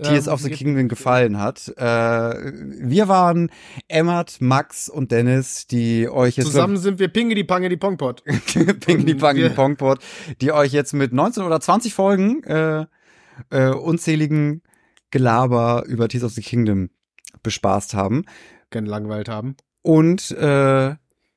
[0.00, 1.68] Tears ähm, of the Kingdom gefallen hat.
[1.76, 3.50] Äh, wir waren
[3.88, 8.24] Emmert, Max und Dennis, die euch jetzt zusammen sind wir Pingedi Pangedi Pongpot.
[8.80, 9.98] Pingedi Pangedi Pongpot,
[10.40, 12.86] die euch jetzt mit 19 oder 20 Folgen äh,
[13.50, 14.62] äh, unzähligen
[15.10, 16.90] Gelaber über Tears of the Kingdom
[17.42, 18.24] bespaßt haben,
[18.70, 19.56] gelangweilt haben.
[19.82, 20.94] Und äh,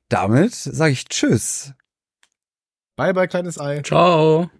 [0.08, 1.74] damit sage ich Tschüss.
[2.96, 3.82] Bye bye kleines Ei.
[3.82, 4.50] Ciao.